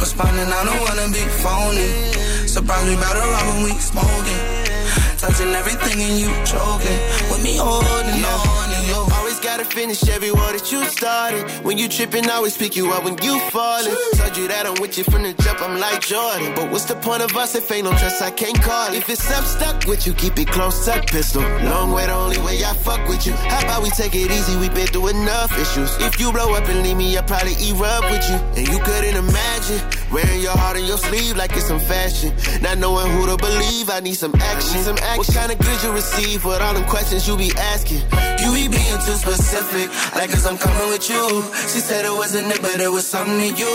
Responding, 0.00 0.48
I 0.48 0.60
don't 0.64 0.80
wanna 0.80 1.06
be 1.12 1.22
phony. 1.44 2.22
Me 2.82 2.96
by 2.96 3.14
the 3.14 3.20
rock 3.20 3.46
when 3.46 3.62
we 3.62 3.70
smoking. 3.78 4.42
Touching 5.22 5.54
everything 5.54 6.02
and 6.02 6.18
you 6.18 6.26
choking. 6.42 6.98
With 7.30 7.44
me 7.44 7.54
holding 7.54 8.24
on 8.26 8.71
gotta 9.42 9.64
finish 9.64 10.08
every 10.08 10.30
word 10.30 10.54
that 10.54 10.70
you 10.70 10.84
started. 10.84 11.50
When 11.64 11.76
you 11.76 11.88
tripping, 11.88 12.30
I 12.30 12.34
always 12.34 12.56
pick 12.56 12.76
you 12.76 12.92
up 12.92 13.04
when 13.04 13.18
you 13.22 13.40
falling. 13.50 13.96
Told 14.14 14.36
you 14.36 14.46
that 14.48 14.66
I'm 14.66 14.80
with 14.80 14.96
you 14.96 15.04
from 15.04 15.24
the 15.24 15.32
jump, 15.42 15.60
I'm 15.60 15.80
like 15.80 16.00
Jordan. 16.00 16.54
But 16.54 16.70
what's 16.70 16.84
the 16.84 16.94
point 16.94 17.22
of 17.22 17.36
us 17.36 17.54
if 17.56 17.70
ain't 17.72 17.84
no 17.84 17.90
trust, 17.90 18.22
I 18.22 18.30
can't 18.30 18.60
call 18.62 18.92
it. 18.92 18.98
If 18.98 19.10
it's 19.10 19.28
up 19.30 19.44
stuck 19.44 19.84
with 19.86 20.06
you, 20.06 20.14
keep 20.14 20.38
it 20.38 20.48
close, 20.48 20.86
up, 20.86 21.06
pistol. 21.06 21.42
Long 21.42 21.90
way, 21.92 22.06
the 22.06 22.14
only 22.14 22.38
way 22.38 22.64
I 22.64 22.72
fuck 22.72 23.06
with 23.08 23.26
you. 23.26 23.32
How 23.32 23.62
about 23.64 23.82
we 23.82 23.90
take 23.90 24.14
it 24.14 24.30
easy, 24.30 24.56
we 24.56 24.68
been 24.68 24.86
through 24.86 25.08
enough 25.08 25.50
issues. 25.58 25.90
If 26.00 26.20
you 26.20 26.30
blow 26.30 26.54
up 26.54 26.68
and 26.68 26.82
leave 26.84 26.96
me, 26.96 27.16
I'll 27.16 27.24
probably 27.24 27.54
erupt 27.68 28.10
with 28.10 28.24
you. 28.30 28.36
And 28.56 28.68
you 28.68 28.78
couldn't 28.78 29.16
imagine 29.16 29.80
wearing 30.12 30.40
your 30.40 30.56
heart 30.56 30.76
on 30.76 30.84
your 30.84 30.98
sleeve 30.98 31.36
like 31.36 31.52
it's 31.56 31.66
some 31.66 31.80
fashion. 31.80 32.32
Not 32.62 32.78
knowing 32.78 33.10
who 33.10 33.26
to 33.26 33.36
believe, 33.36 33.90
I 33.90 33.98
need 34.00 34.14
some 34.14 34.34
action. 34.36 34.78
Some 34.82 34.98
action. 34.98 35.18
What 35.18 35.34
kind 35.34 35.50
of 35.50 35.58
good 35.58 35.82
you 35.82 35.92
receive 35.92 36.44
with 36.44 36.60
all 36.60 36.74
them 36.74 36.84
questions 36.84 37.26
you 37.26 37.36
be 37.36 37.50
asking? 37.58 38.02
You 38.38 38.52
be 38.54 38.68
being 38.68 38.98
too 39.06 39.18
specific, 39.32 39.88
like 40.14 40.30
cause 40.30 40.46
I'm 40.46 40.58
coming 40.58 40.88
with 40.88 41.08
you. 41.08 41.24
She 41.72 41.80
said 41.80 42.04
it 42.04 42.12
wasn't 42.12 42.52
it, 42.52 42.60
but 42.60 42.80
it 42.80 42.90
was 42.90 43.06
something 43.06 43.38
to 43.40 43.48
you. 43.48 43.74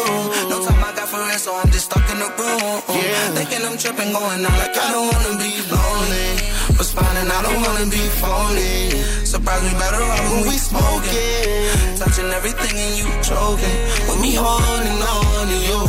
No 0.49 0.61
time 0.61 0.83
I 0.83 0.93
got 0.93 1.09
for 1.09 1.17
rest, 1.17 1.45
so 1.45 1.55
I'm 1.55 1.69
just 1.71 1.85
stuck 1.89 2.05
in 2.13 2.19
the 2.19 2.29
room. 2.37 2.77
Yeah. 2.93 3.33
Thinking 3.33 3.65
I'm 3.65 3.77
tripping, 3.77 4.13
going 4.13 4.45
out 4.45 4.57
like 4.61 4.77
I 4.77 4.87
don't 4.93 5.07
wanna 5.09 5.33
be 5.41 5.51
lonely. 5.73 6.29
Responding, 6.77 7.29
I 7.37 7.39
don't 7.41 7.61
wanna 7.65 7.89
be 7.89 8.03
phony. 8.21 9.01
Surprise 9.25 9.63
me 9.65 9.73
better 9.81 10.03
off 10.03 10.25
when 10.29 10.41
we 10.45 10.55
smoking. 10.61 11.97
Touching 11.97 12.29
everything 12.37 12.75
and 12.77 12.93
you 13.01 13.09
choking. 13.25 13.77
With 14.05 14.21
me 14.21 14.37
holding 14.37 15.01
on 15.09 15.45
to 15.49 15.57
you. 15.69 15.81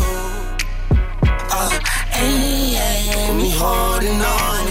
Uh, 1.52 1.70
hey, 2.16 2.72
yeah, 2.72 3.36
me 3.36 3.50
holding 3.52 4.16
on 4.16 4.67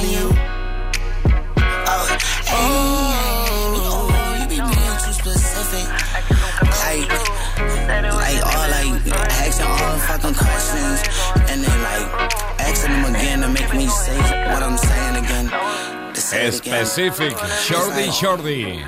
Specific, 16.51 17.35
Shorty 17.67 18.09
Shorty. 18.09 18.83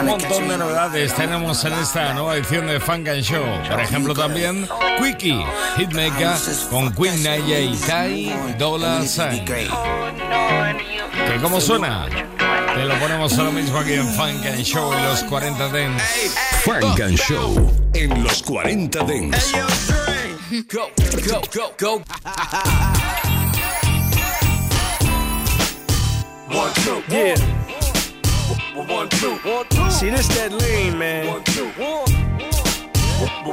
Un 0.00 0.06
montón 0.06 0.48
de 0.48 0.58
novedades 0.58 1.14
tenemos 1.14 1.64
en 1.64 1.72
esta 1.74 2.12
nueva 2.14 2.36
edición 2.36 2.66
de 2.66 2.80
Funk 2.80 3.08
and 3.08 3.22
Show. 3.22 3.44
Por 3.68 3.80
ejemplo, 3.80 4.14
también 4.14 4.68
Quickie, 4.98 5.44
Hitmaker 5.76 6.36
con 6.70 6.92
Queen 6.94 7.22
Naya 7.22 7.60
y 7.60 7.76
Tai 7.76 8.56
Dolla 8.58 9.02
Sign. 9.02 9.44
¿Que 9.44 9.68
cómo 11.42 11.60
suena? 11.60 12.06
Te 12.74 12.84
lo 12.84 12.98
ponemos 12.98 13.38
ahora 13.38 13.50
mismo 13.50 13.78
aquí 13.78 13.94
en 13.94 14.06
Funk 14.14 14.46
and 14.46 14.62
Show 14.62 14.92
en 14.92 15.04
los 15.04 15.22
40 15.24 15.68
Dents. 15.68 16.02
Funk 16.64 17.00
and 17.00 17.18
Show 17.18 17.72
en 17.94 18.22
los 18.22 18.42
40 18.42 19.04
Dents. 19.04 19.52
Go, 20.70 20.90
go, 21.26 21.40
go, 21.52 21.72
go. 21.78 22.02
One, 26.50 26.72
two, 26.74 27.02
yeah. 27.08 27.36
One, 28.74 29.08
two, 29.10 29.34
one, 29.36 29.66
two. 29.68 29.90
See, 29.90 30.08
this 30.08 30.28
that 30.28 30.50
lean, 30.52 30.98
man. 30.98 31.26
One, 31.26 31.44
two, 31.44 31.68
one. 31.70 32.10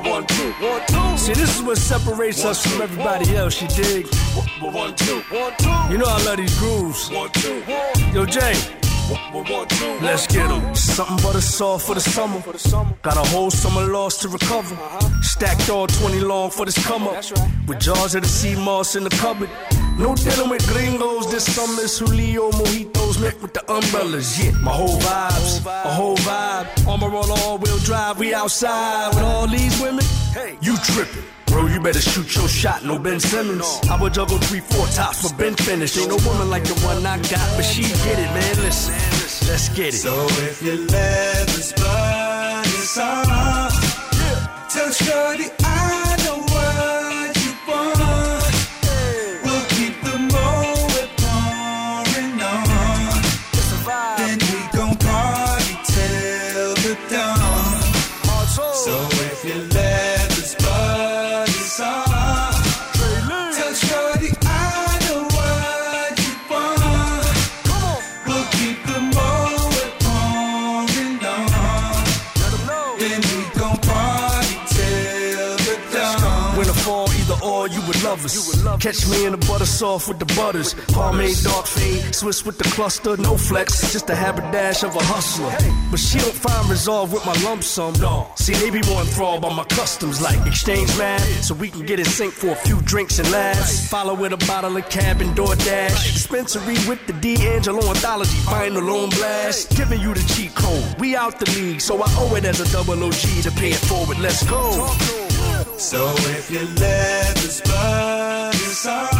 One, 0.03 0.25
two, 0.27 0.51
one, 0.53 0.81
two. 0.87 1.17
See, 1.17 1.33
this 1.33 1.57
is 1.57 1.61
what 1.61 1.77
separates 1.77 2.45
us 2.45 2.65
from 2.65 2.81
everybody 2.81 3.35
else, 3.35 3.61
you 3.61 3.67
dig? 3.67 4.07
One, 4.61 4.95
two, 4.95 5.19
one, 5.29 5.53
two. 5.57 5.69
You 5.91 5.97
know 5.97 6.05
I 6.07 6.23
love 6.23 6.37
these 6.37 6.57
grooves. 6.57 7.09
One, 7.09 7.29
two, 7.31 7.61
one. 7.63 8.13
Yo, 8.13 8.25
Jay. 8.25 8.84
Let's 10.01 10.27
get 10.27 10.35
get 10.35 10.51
'em. 10.51 10.75
Something 10.75 11.17
but 11.23 11.35
a 11.35 11.41
saw 11.41 11.77
for 11.77 11.95
the 11.95 12.01
summer. 12.01 12.41
Got 13.01 13.17
a 13.17 13.29
whole 13.33 13.51
summer 13.51 13.85
lost 13.85 14.21
to 14.21 14.29
recover. 14.29 14.75
Uh-huh. 14.75 15.21
Stacked 15.21 15.69
all 15.69 15.87
20 15.87 16.19
long 16.19 16.49
for 16.51 16.65
this 16.65 16.77
come 16.85 17.07
up. 17.07 17.23
With 17.67 17.79
jars 17.79 18.15
of 18.15 18.21
the 18.23 18.29
sea 18.29 18.55
moss 18.55 18.95
in 18.95 19.03
the 19.03 19.09
cupboard. 19.09 19.49
No 19.97 20.15
dealing 20.15 20.49
with 20.49 20.65
gringos 20.67 21.29
this 21.31 21.45
summer. 21.55 21.83
It's 21.83 21.99
Julio 21.99 22.51
mojitos 22.51 23.19
met 23.21 23.41
with 23.41 23.53
the 23.53 23.63
umbrellas. 23.71 24.39
Yeah, 24.39 24.51
my 24.63 24.71
whole 24.71 24.97
vibes, 24.99 25.65
a 25.65 25.91
whole 25.99 26.17
vibe. 26.17 26.67
Armor 26.87 27.15
on 27.21 27.29
all 27.39 27.57
wheel 27.57 27.79
drive. 27.79 28.17
We 28.17 28.33
outside 28.33 29.09
with 29.15 29.23
all 29.23 29.47
these 29.47 29.79
women. 29.81 30.05
Hey, 30.33 30.57
you 30.61 30.75
tripping. 30.77 31.34
Bro, 31.55 31.67
you 31.67 31.79
better 31.79 32.01
shoot 32.01 32.35
your 32.35 32.49
shot, 32.49 32.83
no 32.83 32.99
Ben 32.99 33.17
Simmons. 33.17 33.79
I 33.89 33.95
would 34.01 34.13
juggle 34.13 34.37
three, 34.39 34.59
four 34.59 34.87
tops 34.87 35.21
for 35.21 35.33
Ben 35.37 35.55
finish. 35.55 35.97
Ain't 35.97 36.09
no 36.09 36.17
woman 36.27 36.49
like 36.49 36.65
the 36.65 36.73
one 36.85 37.05
I 37.05 37.15
got, 37.15 37.47
but 37.55 37.63
she 37.63 37.83
get 37.83 38.19
it, 38.19 38.29
man. 38.35 38.55
Listen, 38.57 38.93
let's 39.47 39.69
get 39.69 39.93
it. 39.93 39.99
So 39.99 40.27
if 40.43 40.61
you 40.61 40.85
let 40.87 41.47
this 41.47 41.71
blood 41.71 42.65
is 42.65 42.97
on, 42.97 43.71
tell 44.67 44.91
Shorty 44.91 45.64
you 78.33 78.41
would 78.47 78.63
love 78.63 78.77
us. 78.77 78.83
Catch 78.83 79.09
me 79.09 79.25
in 79.25 79.31
the 79.33 79.41
butter 79.45 79.65
soft 79.65 80.07
with 80.07 80.19
the 80.19 80.25
butters. 80.35 80.73
Pomade, 80.93 81.37
dark 81.43 81.67
fade, 81.67 82.13
Swiss 82.13 82.45
with 82.45 82.57
the 82.57 82.63
cluster, 82.75 83.17
no 83.17 83.37
flex. 83.37 83.91
Just 83.91 84.09
a 84.09 84.13
haberdash 84.13 84.83
of 84.83 84.95
a 84.95 85.03
hustler. 85.03 85.51
But 85.91 85.99
she 85.99 86.19
don't 86.19 86.33
find 86.33 86.69
resolve 86.69 87.11
with 87.11 87.25
my 87.25 87.33
lump 87.43 87.63
sum. 87.63 87.95
See, 88.35 88.53
they 88.53 88.69
be 88.69 88.81
more 88.87 89.01
enthralled 89.01 89.41
by 89.41 89.53
my 89.53 89.63
customs, 89.65 90.21
like 90.21 90.45
exchange 90.47 90.95
man, 90.97 91.19
so 91.41 91.53
we 91.53 91.69
can 91.69 91.85
get 91.85 91.99
in 91.99 92.05
sync 92.05 92.33
for 92.33 92.49
a 92.49 92.55
few 92.55 92.81
drinks 92.81 93.19
and 93.19 93.29
laughs. 93.31 93.87
Follow 93.89 94.13
with 94.13 94.33
a 94.33 94.37
bottle 94.47 94.75
of 94.75 94.89
cab 94.89 95.21
and 95.21 95.35
DoorDash. 95.35 96.13
Dispensary 96.13 96.77
with 96.87 97.05
the 97.07 97.13
D'Angelo 97.13 97.87
anthology, 97.89 98.37
final 98.45 98.89
on 98.89 99.09
blast. 99.11 99.75
Giving 99.75 100.01
you 100.01 100.13
the 100.13 100.33
cheat 100.33 100.53
code. 100.55 100.99
We 100.99 101.15
out 101.15 101.39
the 101.39 101.49
league, 101.51 101.81
so 101.81 102.01
I 102.01 102.07
owe 102.17 102.35
it 102.35 102.45
as 102.45 102.59
a 102.59 102.71
double 102.71 103.03
OG 103.03 103.43
to 103.43 103.51
pay 103.51 103.71
it 103.71 103.83
forward. 103.89 104.19
Let's 104.19 104.43
go. 104.49 104.71
So 105.77 106.13
if 106.37 106.49
you 106.49 106.61
let 106.79 107.37
is 107.43 107.61
on, 107.61 108.24
tell 108.85 109.14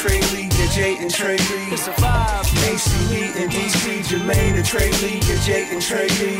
Trey 0.00 0.18
Lee, 0.32 0.48
yeah, 0.56 0.66
Jay 0.72 0.96
and 0.96 1.10
Trey 1.10 1.36
Lee. 1.36 1.72
It's 1.74 1.86
a 1.86 1.90
vibe. 1.90 2.54
Macy 2.62 3.14
B 3.14 3.38
and 3.38 3.50
DC, 3.50 4.00
Jermaine 4.08 4.56
and 4.56 4.64
Trey 4.64 4.90
Lee, 5.02 5.20
yeah, 5.28 5.42
Jay 5.42 5.68
and 5.70 5.82
Trey 5.82 6.08
Lee. 6.08 6.38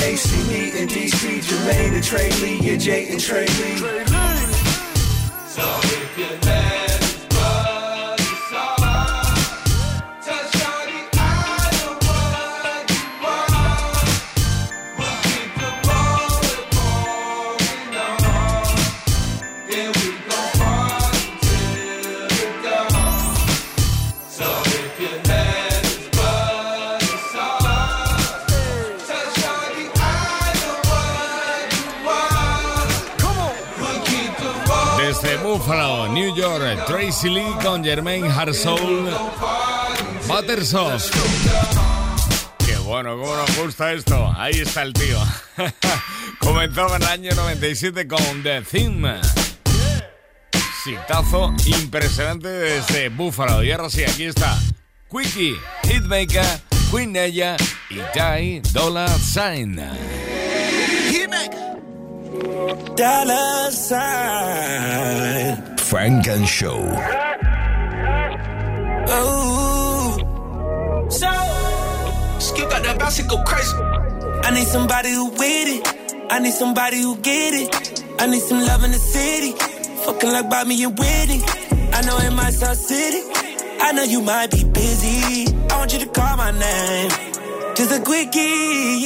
Macy 0.00 0.36
B 0.52 0.78
and 0.78 0.90
DC, 0.90 1.40
Jermaine 1.48 1.94
and 1.94 2.04
Trey 2.04 2.30
Lee, 2.42 2.58
yeah, 2.60 2.76
Jay 2.76 3.08
and 3.08 3.18
Trey 3.18 3.46
Lee. 3.46 3.78
So 5.48 5.64
if 5.82 6.18
you're 6.18 6.38
mad, 6.44 7.07
New 36.28 36.36
York, 36.36 36.84
Tracy 36.86 37.30
Lee 37.30 37.54
con 37.62 37.82
Jermaine 37.82 38.28
Harsoul, 38.28 39.08
Buttersos. 40.26 41.10
Qué 42.66 42.76
bueno, 42.78 43.16
cómo 43.16 43.34
nos 43.34 43.56
gusta 43.56 43.92
esto. 43.92 44.30
Ahí 44.36 44.60
está 44.60 44.82
el 44.82 44.92
tío. 44.92 45.18
Comenzaba 46.38 46.96
en 46.96 47.02
el 47.02 47.08
año 47.08 47.34
97 47.34 48.06
con 48.06 48.42
The 48.42 48.60
Theme. 48.60 49.20
Sitazo 50.84 51.54
impresionante 51.64 52.48
desde 52.48 53.08
Buffalo. 53.08 53.64
Y 53.64 53.72
ahora 53.72 53.88
sí, 53.88 54.04
aquí 54.04 54.24
está 54.24 54.58
Quickie, 55.10 55.56
Hitmaker, 55.84 56.60
Queen 56.90 57.16
Ella 57.16 57.56
y 57.88 58.00
Ty 58.12 58.60
Dollar 58.72 59.08
Sign. 59.18 59.80
Dollar 62.96 63.70
sign. 63.70 65.67
Funk 65.88 66.28
and 66.28 66.46
Show. 66.46 66.84
Oh, 69.08 70.18
so 71.08 71.30
skip 72.38 72.70
out 72.70 72.82
that 72.82 72.98
go 73.26 73.42
crazy. 73.44 73.74
I 74.44 74.50
need 74.52 74.66
somebody 74.66 75.12
who 75.12 75.30
with 75.30 75.40
it. 75.40 75.82
I 76.30 76.40
need 76.40 76.52
somebody 76.52 77.00
who 77.00 77.16
get 77.16 77.54
it. 77.54 78.04
I 78.20 78.26
need 78.26 78.42
some 78.42 78.60
love 78.66 78.84
in 78.84 78.90
the 78.92 78.98
city. 78.98 79.52
Fucking 80.04 80.30
like 80.30 80.50
Bobby 80.50 80.82
and 80.84 80.98
Whitney. 80.98 81.40
I 81.94 82.02
know 82.02 82.18
in 82.18 82.34
my 82.34 82.50
South 82.50 82.76
City. 82.76 83.22
I 83.80 83.92
know 83.92 84.02
you 84.02 84.20
might 84.20 84.50
be 84.50 84.64
busy. 84.64 85.46
I 85.70 85.78
want 85.78 85.94
you 85.94 86.00
to 86.00 86.06
call 86.08 86.36
my 86.36 86.50
name. 86.50 87.10
Just 87.76 87.92
a 87.98 88.00
quickie. 88.02 89.04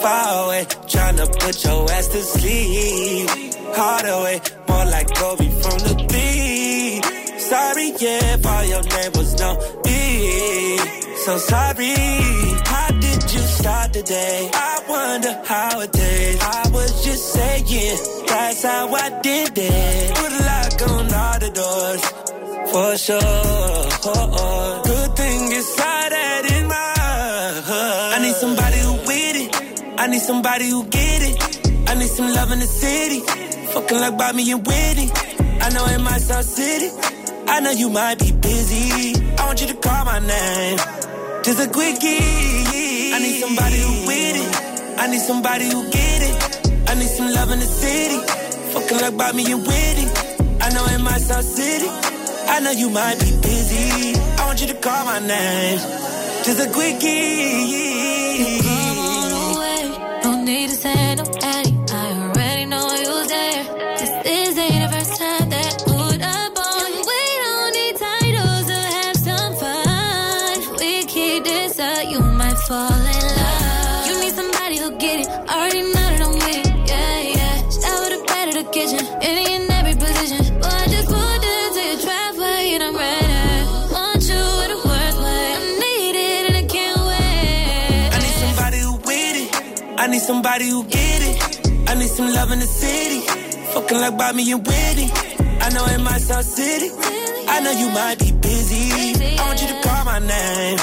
Far 0.00 0.46
away, 0.46 0.64
trying 0.88 1.16
to 1.16 1.26
put 1.26 1.62
your 1.62 1.90
ass 1.92 2.08
to 2.08 2.22
sleep. 2.22 3.46
Hard 3.78 4.06
away, 4.06 4.40
more 4.68 4.86
like 4.86 5.08
Kobe 5.14 5.48
from 5.60 5.78
the 5.86 5.94
beat. 6.08 7.04
Sorry, 7.38 7.88
yeah, 8.00 8.34
if 8.34 8.46
all 8.46 8.64
your 8.64 8.82
name 8.82 9.12
was 9.12 9.38
no 9.38 9.50
B. 9.84 10.78
So 11.24 11.36
sorry. 11.36 11.94
How 12.72 12.88
did 13.04 13.22
you 13.34 13.42
start 13.58 13.92
the 13.92 14.02
day? 14.02 14.50
I 14.54 14.80
wonder 14.88 15.42
how 15.44 15.80
it 15.80 15.92
did. 15.92 16.40
I 16.40 16.68
was 16.72 17.04
just 17.04 17.32
saying, 17.34 17.98
that's 18.26 18.62
how 18.62 18.94
I 18.94 19.20
did 19.20 19.52
it. 19.58 20.14
Put 20.16 20.32
a 20.32 20.42
lock 20.50 20.82
on 20.90 21.12
all 21.12 21.38
the 21.44 21.50
doors, 21.60 22.04
for 22.72 22.96
sure. 22.96 23.20
Good 24.84 25.16
thing 25.16 25.52
inside 25.52 26.12
that 26.12 26.42
in 26.56 26.66
my 26.66 27.60
hood. 27.68 28.14
I 28.14 28.18
need 28.22 28.36
somebody 28.36 28.78
who 28.78 28.92
with 29.08 29.36
it. 29.44 30.00
I 30.00 30.06
need 30.06 30.22
somebody 30.22 30.70
who 30.70 30.84
get 30.84 31.22
it. 31.22 31.55
I 31.96 31.98
need 31.98 32.08
some 32.08 32.28
love 32.28 32.52
in 32.52 32.60
the 32.60 32.66
city. 32.66 33.20
Fucking 33.72 33.98
like 33.98 34.18
Bobby 34.18 34.50
and 34.50 34.66
Whitney. 34.66 35.08
I 35.62 35.70
know 35.70 35.86
in 35.86 36.02
my 36.02 36.18
South 36.18 36.44
City. 36.44 36.90
I 37.48 37.60
know 37.60 37.70
you 37.70 37.88
might 37.88 38.18
be 38.18 38.32
busy. 38.32 39.16
I 39.38 39.46
want 39.46 39.62
you 39.62 39.68
to 39.68 39.74
call 39.76 40.04
my 40.04 40.18
name. 40.18 40.76
Just 41.42 41.58
a 41.58 41.68
quickie. 41.72 42.20
I 43.14 43.18
need 43.18 43.40
somebody 43.40 43.80
who 43.80 44.06
with 44.06 44.36
it. 44.44 45.00
I 45.00 45.06
need 45.06 45.22
somebody 45.22 45.64
who 45.72 45.84
get 45.90 46.20
it. 46.28 46.36
I 46.90 46.94
need 46.96 47.08
some 47.08 47.32
love 47.32 47.50
in 47.50 47.60
the 47.60 47.64
city. 47.64 48.18
Fucking 48.74 48.98
like 49.00 49.16
Bobby 49.16 49.50
and 49.50 49.66
Whitney. 49.66 50.06
I 50.60 50.68
know 50.74 50.84
in 50.94 51.00
my 51.02 51.16
South 51.16 51.44
City. 51.44 51.88
I 51.88 52.60
know 52.60 52.72
you 52.72 52.90
might 52.90 53.18
be 53.20 53.32
busy. 53.40 54.20
I 54.36 54.44
want 54.44 54.60
you 54.60 54.66
to 54.68 54.74
call 54.74 55.02
my 55.06 55.18
name. 55.18 55.78
Just 56.44 56.60
a 56.60 56.68
quickie. 56.70 58.65
Somebody 90.26 90.68
who 90.68 90.82
get 90.84 91.20
it. 91.22 91.88
I 91.88 91.94
need 91.94 92.08
some 92.08 92.28
love 92.34 92.50
in 92.50 92.58
the 92.58 92.66
city. 92.66 93.20
Fucking 93.72 93.98
like 93.98 94.18
Bobby 94.18 94.50
and 94.50 94.66
Whitney. 94.66 95.08
I 95.64 95.68
know 95.70 95.86
in 95.94 96.02
my 96.02 96.18
South 96.18 96.44
City. 96.44 96.90
I 97.54 97.60
know 97.60 97.70
you 97.70 97.88
might 97.90 98.18
be 98.18 98.32
busy. 98.32 99.14
I 99.38 99.46
want 99.46 99.62
you 99.62 99.68
to 99.68 99.78
call 99.86 100.04
my 100.04 100.18
name. 100.18 100.78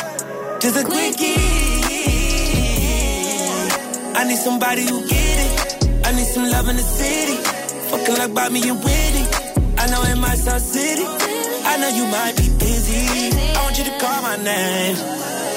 Just 0.61 0.77
a 0.81 0.83
quickie. 0.85 1.35
I 4.15 4.23
need 4.29 4.37
somebody 4.47 4.83
who 4.83 4.97
get 5.09 5.37
it. 5.45 5.51
I 6.07 6.11
need 6.15 6.29
some 6.35 6.47
love 6.49 6.69
in 6.69 6.77
the 6.77 6.87
city. 6.99 7.37
Fucking 7.91 8.15
like 8.15 8.33
Bobby 8.33 8.61
and 8.69 8.79
Whitney. 8.79 9.25
I 9.77 9.85
know 9.91 10.03
in 10.03 10.19
my 10.21 10.35
South 10.35 10.61
City. 10.61 11.03
I 11.03 11.73
know 11.81 11.89
you 11.99 12.05
might 12.07 12.35
be 12.37 12.47
busy. 12.63 13.35
I 13.57 13.61
want 13.63 13.77
you 13.77 13.83
to 13.91 13.95
call 13.99 14.21
my 14.21 14.37
name. 14.37 14.95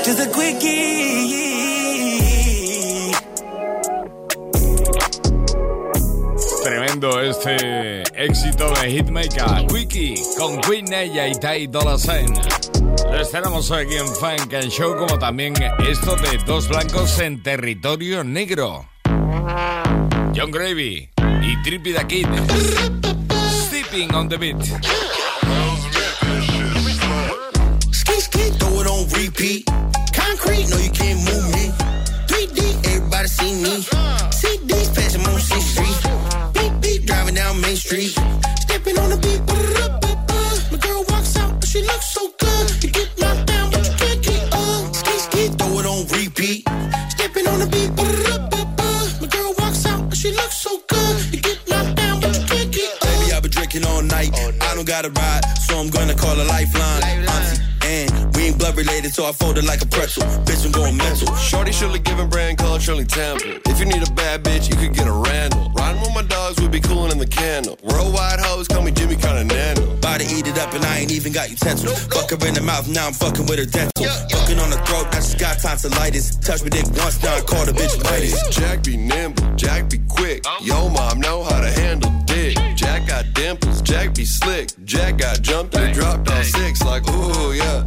Just 0.05 0.19
a 0.27 0.29
quickie. 0.35 1.46
Tremendo 7.07 7.21
este 7.21 8.03
éxito 8.17 8.71
de 8.71 8.91
Hitmaker, 8.91 9.67
Quickie, 9.69 10.15
con 10.37 10.61
Queen 10.61 10.93
Ella 10.93 11.29
y 11.29 11.35
Ty 11.35 11.69
Dolla 11.69 11.99
Sign. 11.99 12.33
Lo 13.13 13.21
estrenamos 13.21 13.71
hoy 13.71 13.85
aquí 13.85 13.97
en 13.97 14.09
Funk 14.09 14.53
and 14.55 14.71
Show, 14.71 14.97
como 14.97 15.19
también 15.19 15.55
esto 15.89 16.17
de 16.17 16.39
dos 16.45 16.69
blancos 16.69 17.19
en 17.21 17.43
territorio 17.43 18.25
negro. 18.25 18.89
John 20.35 20.51
Gravy 20.51 21.09
y 21.43 21.63
Trippy 21.63 21.93
the 21.93 22.07
Kid. 22.07 22.27
Sleeping 23.69 24.13
on 24.15 24.29
the 24.29 24.37
beat. 24.37 24.63
Ski 27.93 28.21
ski, 28.21 28.51
throw 28.59 28.81
it 28.81 28.87
on 28.89 29.09
repeat. 29.11 29.65
Concrete, 30.13 30.69
no 30.71 30.79
you 30.79 30.91
can't 30.91 31.21
move 31.21 31.53
me. 31.53 31.71
3D, 32.27 32.87
everybody 32.87 33.29
see 33.29 33.55
me. 33.63 34.26
Main 37.77 37.81
Street. 37.83 38.17
Stepping 38.61 38.99
on 38.99 39.11
the 39.11 39.19
beat. 39.21 39.45
ba-da-da-ba-ba. 39.45 40.73
My 40.73 40.79
girl 40.79 41.05
walks 41.11 41.37
out, 41.37 41.61
but 41.61 41.69
she 41.69 41.83
looks 41.83 42.09
so 42.13 42.33
good. 42.39 42.83
You 42.83 42.91
get 42.91 43.09
knocked 43.19 43.47
down, 43.47 43.71
but 43.71 43.85
you 43.85 43.93
can't 44.01 44.23
get 44.23 44.43
up. 44.53 44.97
Ski 44.97 45.15
ski, 45.27 45.49
throw 45.59 45.79
it 45.81 45.87
on 45.87 46.07
repeat. 46.09 46.65
Stepping 47.11 47.47
on 47.47 47.59
the 47.61 47.69
beat. 47.69 47.93
ba-da-da-ba-ba. 47.95 48.89
My 49.21 49.29
girl 49.29 49.53
walks 49.59 49.85
out, 49.85 50.09
but 50.09 50.17
she 50.17 50.31
looks 50.33 50.57
so 50.57 50.81
good. 50.89 51.35
You 51.35 51.41
get 51.41 51.59
knocked 51.69 51.97
down, 51.97 52.21
but 52.21 52.33
you 52.39 52.45
can't 52.47 52.73
get 52.73 52.93
up. 52.97 53.09
Baby, 53.09 53.33
I've 53.35 53.43
been 53.43 53.53
drinking 53.53 53.85
all 53.85 54.01
night. 54.01 54.33
I 54.63 54.75
don't 54.75 54.89
got 54.89 55.05
a 55.05 55.11
ride, 55.11 55.45
so 55.69 55.77
I'm 55.77 55.91
gonna 55.91 56.15
call 56.15 56.41
a 56.41 56.47
lifeline. 56.49 57.03
Auntie, 57.05 57.61
and 57.85 58.09
we 58.37 58.49
ain't 58.49 58.59
blood 58.59 58.77
related, 58.77 59.13
so 59.13 59.27
I 59.27 59.33
fold 59.33 59.59
it 59.59 59.65
like 59.65 59.83
a 59.83 59.87
pretzel. 59.87 60.25
Bitch, 60.49 60.65
I'm 60.65 60.73
going 60.73 60.97
mental. 60.97 61.35
Shorty 61.37 61.73
Shirley 61.73 61.99
giving 61.99 62.31
brand 62.31 62.57
color 62.57 62.81
Shirley 62.81 63.05
Temple. 63.05 63.61
If 63.67 63.81
you 63.81 63.85
need 63.85 64.01
a 64.01 64.13
bad 64.13 64.45
bitch, 64.45 64.71
you 64.71 64.77
could 64.77 64.95
get 64.97 65.07
a 65.07 65.13
Randall. 65.13 65.66
Be 66.81 66.89
cooling 66.89 67.13
in 67.13 67.19
the 67.19 67.27
candle. 67.27 67.79
Worldwide 67.83 68.41
hoes 68.41 68.69
call 68.69 68.83
me 68.83 68.91
Jimmy 68.91 69.17
Continental. 69.17 69.97
Body 69.97 70.25
eat 70.29 70.47
it 70.47 70.59
up 70.59 70.75
and 70.75 70.85
I 70.85 70.99
ain't 70.99 71.13
even 71.13 71.33
got 71.33 71.49
utensils. 71.49 72.05
Fuck 72.07 72.31
her 72.31 72.47
in 72.47 72.55
the 72.55 72.61
mouth, 72.61 72.87
now 72.89 73.07
I'm 73.07 73.15
fucking 73.15 73.47
with 73.47 73.59
her 73.59 73.65
dental. 73.65 74.05
Fucking 74.05 74.59
on 74.59 74.71
the 74.71 74.77
throat, 74.85 75.09
now 75.13 75.21
she's 75.21 75.37
got 75.37 75.59
tonsillitis. 75.59 76.37
Touch 76.37 76.63
me 76.63 76.71
dick 76.71 76.85
once, 77.01 77.23
now 77.23 77.37
I 77.37 77.41
call 77.41 77.65
the 77.65 77.73
bitch 77.73 77.97
Hey. 78.07 78.29
Jack 78.51 78.85
be 78.85 78.97
nimble, 78.97 79.43
Jack 79.57 79.89
be 79.89 79.99
quick. 80.09 80.43
Oh. 80.45 80.59
Yo, 80.63 80.89
mom 80.91 81.21
know 81.21 81.45
how 81.45 81.61
to 81.61 81.71
handle 81.71 82.13
dick. 82.27 82.59
Jack 82.75 83.09
got 83.09 83.25
dimples, 83.33 83.81
Jack 83.81 84.15
be 84.15 84.25
slick. 84.27 84.69
Jack 84.85 85.17
got 85.17 85.41
jumped 85.41 85.75
and 85.77 85.95
dropped 85.95 86.31
all 86.31 86.43
six, 86.43 86.83
like 86.83 87.09
ooh 87.09 87.53
yeah, 87.55 87.85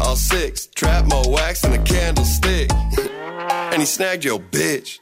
all 0.00 0.16
six. 0.16 0.66
Trap 0.66 1.06
more 1.06 1.28
wax 1.28 1.64
in 1.64 1.72
a 1.74 1.82
candlestick. 1.82 2.72
and 3.72 3.80
he 3.80 3.86
snagged 3.86 4.24
your 4.24 4.38
bitch. 4.38 4.98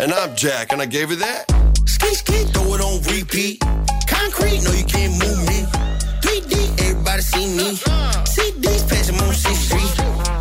And 0.00 0.12
I'm 0.12 0.36
Jack, 0.36 0.72
and 0.72 0.80
I 0.80 0.86
gave 0.86 1.08
her 1.08 1.16
that. 1.16 1.50
Ski 1.84 2.14
ski, 2.14 2.44
throw 2.54 2.74
it 2.74 2.80
on 2.80 3.02
repeat. 3.10 3.58
Concrete, 4.06 4.62
no 4.62 4.70
you 4.70 4.84
can't 4.84 5.12
move 5.18 5.40
me. 5.48 5.66
3D, 6.22 6.54
everybody 6.86 7.22
see 7.22 7.46
me. 7.56 7.74
CDs, 8.22 8.88
pass 8.88 9.08
them 9.08 9.18
on 9.18 9.34
C 9.34 9.52
Street. 9.54 9.90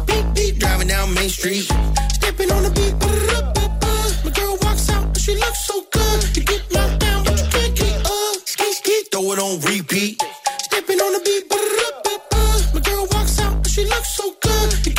Beep 0.05 0.26
beep, 0.36 0.60
driving 0.60 0.88
down 0.89 1.12
Main 1.16 1.30
Street. 1.30 1.66
Stepping 2.14 2.51
on 2.51 2.62
the 2.62 2.70
beat. 2.70 2.99
ba-da-da-ba-ba. 2.99 4.26
My 4.26 4.32
girl 4.32 4.58
walks 4.62 4.91
out, 4.91 5.12
but 5.12 5.22
she 5.24 5.34
looks 5.34 5.66
so 5.66 5.84
good. 5.91 6.38
You 6.38 6.43
get 6.43 6.62
knocked 6.72 6.99
down, 6.99 7.24
but 7.26 7.41
you 7.41 7.47
can't 7.49 7.76
get 7.76 8.05
up. 8.05 8.38
Ski 8.45 8.72
ski, 8.74 9.03
throw 9.12 9.32
it 9.32 9.39
on 9.39 9.60
repeat. 9.62 10.22
Stepping 10.70 10.99
on 11.01 11.14
the 11.14 11.22
beat. 11.26 11.49
ba-da-da-ba-ba. 11.49 12.76
My 12.76 12.82
girl 12.82 13.08
walks 13.12 13.39
out, 13.39 13.64
but 13.64 13.72
she 13.72 13.86
looks 13.86 14.16
so 14.18 14.36
good. 14.39 14.97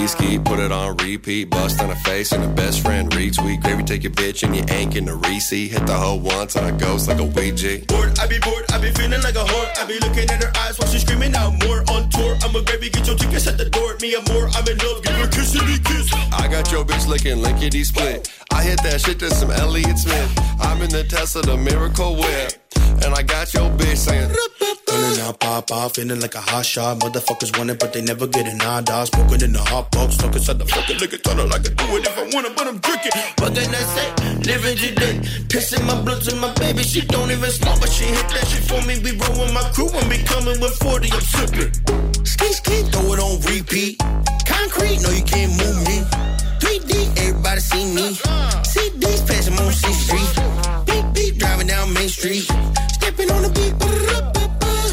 Ski 0.00 0.06
ski, 0.06 0.38
put 0.38 0.58
it 0.58 0.72
on 0.72 0.96
repeat. 0.96 1.50
Bust 1.50 1.78
on 1.82 1.90
her 1.90 1.94
face 1.96 2.32
and 2.32 2.42
her 2.42 2.54
best 2.54 2.80
friend 2.80 3.10
retweet. 3.10 3.62
Gravy, 3.62 3.82
take 3.82 4.02
your 4.02 4.12
bitch 4.12 4.42
and 4.42 4.56
you 4.56 4.64
ain't 4.70 4.94
getting 4.94 5.10
a 5.10 5.16
receipt. 5.16 5.72
Hit 5.72 5.86
the 5.86 5.92
hoe 5.92 6.14
once 6.14 6.56
on 6.56 6.64
a 6.64 6.72
ghost 6.72 7.06
like 7.06 7.18
a 7.18 7.24
Ouija. 7.24 7.84
bored, 7.84 8.18
I 8.18 8.26
be 8.26 8.38
bored, 8.38 8.64
I 8.72 8.78
be 8.78 8.90
feeling 8.92 9.20
like 9.20 9.34
a 9.34 9.44
whore. 9.44 9.78
I 9.78 9.84
be 9.84 9.98
looking 9.98 10.30
at 10.30 10.42
her 10.42 10.52
eyes 10.56 10.78
while 10.78 10.88
she's 10.88 11.02
screaming 11.02 11.34
out 11.34 11.52
more 11.64 11.80
on 11.90 12.08
tour. 12.08 12.34
I'm 12.42 12.56
a 12.56 12.62
baby, 12.62 12.88
get 12.88 13.06
your 13.06 13.16
tickets 13.16 13.46
at 13.46 13.58
the 13.58 13.68
door. 13.68 13.96
Me 14.00 14.14
and 14.14 14.26
more, 14.30 14.48
I'm 14.54 14.66
in 14.68 14.78
love, 14.78 15.02
give 15.02 15.12
her 15.16 15.24
a 15.24 15.28
kiss. 15.28 15.54
I 16.32 16.48
got 16.48 16.72
your 16.72 16.84
bitch 16.84 17.06
licking 17.06 17.42
lickety 17.42 17.84
split. 17.84 18.32
I 18.50 18.62
hit 18.62 18.82
that 18.82 19.02
shit 19.02 19.18
to 19.18 19.30
some 19.30 19.50
Elliott 19.50 19.98
Smith. 19.98 20.32
I'm 20.60 20.80
in 20.80 20.88
the 20.88 21.04
Tesla, 21.04 21.42
the 21.42 21.58
miracle 21.58 22.16
whip. 22.16 22.59
And 22.76 23.14
I 23.14 23.22
got 23.22 23.52
your 23.54 23.70
bitch 23.70 23.96
saying, 23.96 24.30
Pulling 24.90 25.20
out 25.20 25.38
pop 25.38 25.70
off, 25.70 25.94
feeling 25.94 26.20
like 26.20 26.34
a 26.34 26.40
hot 26.40 26.66
shot. 26.66 26.98
Motherfuckers 26.98 27.56
want 27.56 27.70
it, 27.70 27.78
but 27.78 27.92
they 27.92 28.02
never 28.02 28.26
get 28.26 28.46
it. 28.46 28.56
Nah, 28.56 28.80
dog. 28.80 29.06
Smoking 29.06 29.40
in 29.42 29.52
the 29.52 29.60
hot 29.60 29.90
box, 29.92 30.14
stuck 30.14 30.34
inside 30.34 30.58
the 30.58 30.66
fucking 30.66 30.98
liquor 30.98 31.18
tunnel. 31.18 31.52
I 31.52 31.58
could 31.58 31.76
do 31.76 31.84
it 31.96 32.06
if 32.06 32.18
I 32.18 32.22
wanted, 32.34 32.56
but 32.56 32.66
I'm 32.66 32.78
drinking. 32.78 33.12
What 33.38 33.54
can 33.54 33.70
I 33.70 33.84
say? 33.94 34.08
Living 34.50 34.76
today. 34.76 35.14
Pissing 35.46 35.86
my 35.86 36.00
blood 36.02 36.22
to 36.22 36.36
my 36.36 36.52
baby. 36.54 36.82
She 36.82 37.00
don't 37.02 37.30
even 37.30 37.50
smoke, 37.50 37.80
but 37.80 37.88
she 37.88 38.04
hit 38.04 38.28
that 38.34 38.46
shit 38.48 38.64
for 38.66 38.82
me. 38.86 38.98
We 38.98 39.14
roll 39.14 39.46
with 39.46 39.54
my 39.54 39.62
crew 39.70 39.88
and 39.88 40.10
be 40.10 40.18
coming 40.24 40.58
with 40.60 40.74
40. 40.82 41.12
I'm 41.12 41.20
sipping. 41.20 41.72
Ski 42.26 42.52
ski, 42.52 42.82
throw 42.90 43.14
it 43.14 43.20
on 43.20 43.40
repeat. 43.46 43.98
Concrete, 44.44 45.00
no, 45.02 45.10
you 45.10 45.22
can't 45.22 45.54
move 45.54 45.78
me. 45.86 46.02
3D, 46.58 47.16
everybody 47.24 47.60
see 47.60 47.86
me. 47.94 48.10
CDs, 48.66 49.22
pass 49.26 49.46
them 49.46 49.58
on 49.58 49.72
C 49.72 49.92
Street. 49.92 50.69
Street. 52.20 52.44
Stepping 52.92 53.30
on 53.30 53.40
the 53.40 53.48
beat. 53.48 53.72
ba-da-da-ba-ba. 53.80 54.44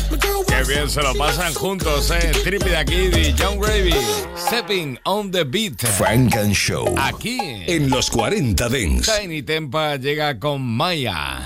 My 0.10 0.18
girl 0.18 0.46
Qué 0.48 0.64
bien 0.64 0.90
se 0.90 1.02
lo 1.04 1.14
pasan 1.16 1.54
juntos, 1.56 2.10
eh. 2.12 2.32
Trippy 2.42 2.70
the 2.70 2.86
Kid 2.86 3.18
y 3.18 3.36
John 3.38 3.60
Gravy. 3.60 3.92
Stepping 4.38 4.98
on 5.06 5.32
the 5.32 5.44
beat. 5.44 5.82
Frank 5.82 6.38
and 6.38 6.56
Show. 6.56 6.96
Aquí. 6.98 7.38
En 7.68 7.90
los 7.90 8.10
40 8.10 8.70
Dents. 8.70 9.12
Tiny 9.14 9.42
Tempa 9.44 9.98
llega 9.98 10.40
con 10.40 10.62
Maya. 10.62 11.42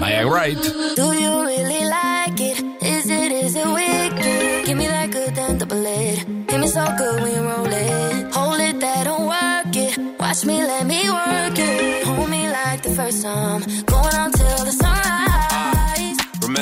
Maya 0.00 0.26
Wright. 0.26 0.58
Do 0.96 1.12
you 1.12 1.46
really 1.46 1.84
like 1.84 2.40
it? 2.40 2.64
Is 2.82 3.08
it, 3.08 3.30
is 3.30 3.54
it 3.54 3.68
wicked? 3.68 4.66
Give 4.66 4.76
me 4.76 4.88
that 4.88 5.12
good 5.12 5.32
damn 5.32 5.58
double 5.58 5.86
it. 5.86 6.26
Hit 6.50 6.58
me 6.58 6.66
so 6.66 6.84
good 6.98 7.22
when 7.22 7.36
you 7.36 7.48
roll 7.48 7.72
it. 7.72 8.34
Hold 8.34 8.58
it, 8.58 8.80
that 8.80 9.04
don't 9.04 9.28
work 9.28 9.76
it. 9.76 9.96
Watch 10.18 10.44
me, 10.44 10.58
let 10.58 10.84
me 10.88 11.08
work 11.08 11.56
it. 11.56 12.04
Hold 12.04 12.28
me 12.28 12.50
like 12.50 12.82
the 12.82 12.90
first 12.90 13.22
time. 13.22 13.62
Going 13.86 14.14
on. 14.16 14.33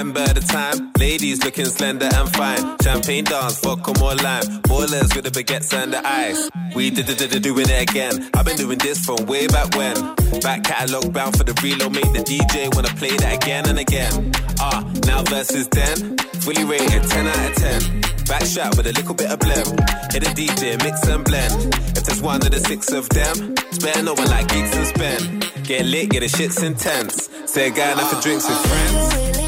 Remember 0.03 0.35
the 0.35 0.41
time, 0.41 0.91
ladies 0.99 1.45
looking 1.45 1.65
slender 1.65 2.09
and 2.13 2.29
fine. 2.35 2.77
Champagne 2.83 3.23
dance, 3.23 3.61
vodka 3.61 3.95
more 4.01 4.17
lime. 4.17 4.43
Boilers 4.63 5.15
with 5.15 5.23
the 5.23 5.31
baguettes 5.31 5.73
and 5.73 5.93
the 5.93 6.05
ice. 6.05 6.51
We 6.75 6.91
did 6.91 7.09
it, 7.09 7.41
doing 7.41 7.71
it 7.71 7.89
again. 7.89 8.29
I've 8.35 8.45
been 8.45 8.57
doing 8.57 8.79
this 8.79 8.99
from 9.07 9.27
way 9.27 9.47
back 9.47 9.77
when. 9.77 9.95
Back 10.41 10.65
catalog 10.65 11.13
bound 11.13 11.39
for 11.39 11.45
the 11.45 11.55
reload, 11.63 11.93
make 11.93 12.11
the 12.11 12.19
DJ 12.19 12.75
wanna 12.75 12.89
play 12.99 13.17
that 13.17 13.45
again 13.45 13.69
and 13.69 13.79
again. 13.79 14.33
Ah, 14.59 14.83
now 15.07 15.23
versus 15.23 15.69
then, 15.69 16.19
fully 16.43 16.65
rated 16.65 17.05
10 17.07 17.29
out 17.29 17.51
of 17.51 17.55
10. 17.55 18.01
Back 18.27 18.43
shot 18.43 18.77
with 18.77 18.89
a 18.89 18.93
little 18.99 19.15
bit 19.15 19.31
of 19.31 19.39
blem. 19.39 19.71
Hit 20.11 20.27
a 20.27 20.35
DJ, 20.35 20.83
mix 20.83 21.07
and 21.07 21.23
blend. 21.23 21.79
If 21.95 22.03
there's 22.03 22.21
one 22.21 22.43
of 22.43 22.51
the 22.51 22.59
six 22.59 22.91
of 22.91 23.09
them, 23.11 23.55
spare 23.71 24.03
no 24.03 24.15
one 24.15 24.27
like 24.27 24.49
gigs 24.49 24.75
and 24.75 24.87
spend. 24.89 25.47
Get 25.63 25.87
lit, 25.87 26.13
yeah, 26.13 26.19
the 26.19 26.29
shit's 26.29 26.61
intense. 26.61 27.31
Say 27.47 27.69
a 27.69 27.71
guy 27.71 27.93
enough 27.93 28.11
for 28.11 28.21
drinks 28.21 28.49
with 28.49 28.59
friends. 28.67 29.42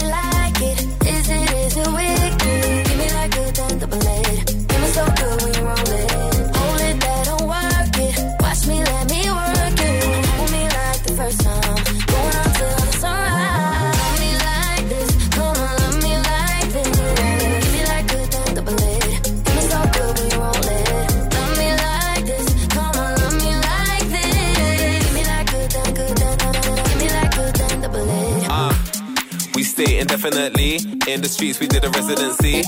Stay 29.74 29.98
indefinitely. 29.98 30.76
In 31.10 31.20
the 31.20 31.28
streets, 31.28 31.58
we 31.58 31.66
did 31.66 31.84
a 31.84 31.90
residency. 31.90 32.62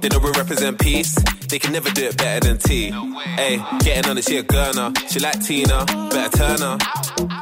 They 0.00 0.08
know 0.08 0.18
we 0.18 0.30
represent 0.30 0.78
peace. 0.78 1.14
They 1.48 1.58
can 1.58 1.72
never 1.72 1.90
do 1.90 2.04
it 2.04 2.16
better 2.16 2.46
than 2.46 2.58
T. 2.58 2.90
Hey, 3.40 3.56
getting 3.80 4.08
on 4.08 4.16
it, 4.16 4.24
she 4.24 4.36
a 4.38 4.44
gurner. 4.44 4.88
She 5.10 5.18
like 5.18 5.40
Tina, 5.44 5.84
better 6.10 6.36
turn 6.38 6.60
her. 6.60 6.78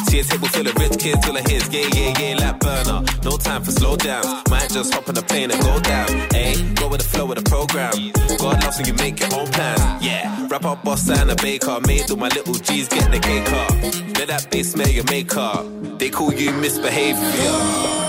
See 0.08 0.20
a 0.20 0.24
table 0.24 0.48
full 0.48 0.66
of 0.66 0.74
rich 0.76 0.98
kids, 0.98 1.28
all 1.28 1.36
I 1.36 1.42
hear 1.42 1.60
yeah, 1.70 1.88
yeah, 1.94 2.18
yeah, 2.18 2.34
like 2.40 2.60
burner. 2.60 3.04
No 3.24 3.36
time 3.36 3.62
for 3.62 3.72
slow 3.72 3.96
downs. 3.96 4.26
Might 4.48 4.70
just 4.70 4.94
hop 4.94 5.08
on 5.08 5.18
a 5.18 5.22
plane 5.22 5.50
and 5.50 5.60
go 5.60 5.80
down. 5.80 6.08
Hey, 6.32 6.54
go 6.74 6.88
with 6.88 7.02
the 7.02 7.08
flow 7.08 7.30
of 7.30 7.36
the 7.36 7.42
program. 7.42 7.92
God 8.38 8.64
loves 8.64 8.78
when 8.78 8.86
you 8.86 8.94
make 8.94 9.20
your 9.20 9.34
own 9.38 9.48
plans. 9.48 10.02
Yeah, 10.02 10.48
wrap 10.48 10.64
up, 10.64 10.82
boss 10.82 11.08
and 11.10 11.30
a 11.30 11.36
baker. 11.36 11.78
Made 11.86 12.10
all 12.10 12.16
my 12.16 12.28
little 12.28 12.54
G's 12.54 12.88
get 12.88 13.10
the 13.10 13.18
cake 13.18 13.52
up. 13.52 13.70
Let 14.18 14.28
that 14.28 14.48
bass 14.50 14.72
smell 14.72 14.88
your 14.88 15.04
makeup. 15.04 15.66
They 15.98 16.08
call 16.08 16.32
you 16.32 16.52
misbehavior. 16.52 18.07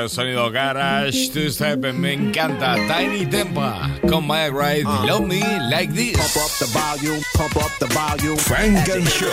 De 0.00 0.08
sonido 0.08 0.50
garage, 0.50 1.28
two 1.28 1.50
step, 1.50 1.80
me 1.92 2.14
encanta. 2.14 2.74
Tinie 2.88 3.26
Tempah 3.26 4.00
con 4.08 4.26
Maya 4.26 4.50
Wright, 4.50 4.82
ah. 4.86 5.04
Love 5.04 5.26
Me 5.26 5.40
Like 5.70 5.92
This. 5.92 6.16
Pump 6.16 6.36
up 6.46 6.58
the 6.58 6.66
volume, 6.72 7.22
pump 7.34 7.56
up 7.56 7.70
the 7.78 7.86
volume. 7.88 8.38
Funk 8.38 8.88
and 8.88 9.06
Show. 9.06 9.28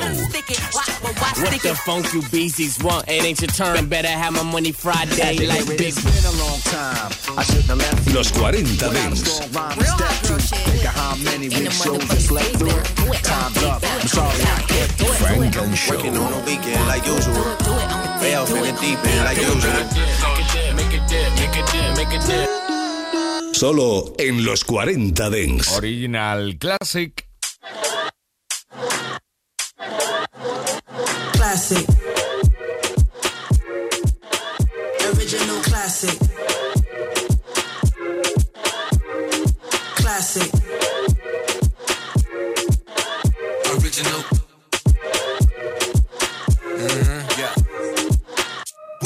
What 1.40 1.62
the 1.62 1.74
funk 1.86 2.14
you 2.14 2.22
beasties 2.32 2.84
want? 2.84 3.08
It 3.08 3.24
ain't 3.24 3.40
your 3.40 3.48
turn. 3.52 3.88
Better 3.88 4.10
have 4.10 4.34
my 4.34 4.44
money 4.44 4.74
Friday 4.74 5.48
like 5.48 5.66
big. 5.68 5.80
It's 5.80 6.04
been 6.04 6.36
a 6.36 6.44
long 6.44 6.60
time. 6.68 7.12
I 7.38 7.44
shouldn't 7.44 7.68
have 7.68 7.78
left. 7.78 8.14
Los 8.14 8.30
40 8.32 8.64
Dance. 8.76 9.24
Strong 9.24 9.52
rhyme 9.54 9.80
and 9.80 9.88
step. 9.88 10.68
Think 10.68 10.84
of 10.84 10.96
how 10.96 11.16
many 11.24 11.46
Any 11.46 11.64
weak 11.64 11.72
show 11.72 11.98
just 11.98 12.30
let 12.30 12.44
through. 12.60 12.82
Time's 13.24 13.64
up. 13.64 13.82
I'm 13.86 14.08
sorry 14.08 14.42
I 14.44 14.62
can't 14.68 14.98
do 14.98 15.06
it. 15.06 15.16
Funk 15.16 15.56
and 15.56 15.78
Show. 15.78 15.96
Working 15.96 16.18
on 16.18 16.32
the 16.32 16.40
weekend 16.46 16.88
like 16.88 17.06
usual. 17.06 17.56
Way 18.20 18.36
off 18.36 18.50
in 18.52 18.64
the 18.68 18.76
deep 18.82 19.00
end 19.06 19.24
like 19.24 19.38
usual. 19.38 20.27
Solo 23.54 24.14
en 24.18 24.46
los 24.46 24.64
40 24.64 25.30
Dents. 25.30 25.72
Original 25.72 26.58
Classic. 26.60 27.28
Classic. 31.34 31.86
Original 35.14 35.62
classic. 35.64 36.20
Classic. 39.96 40.52
Original. 43.76 44.37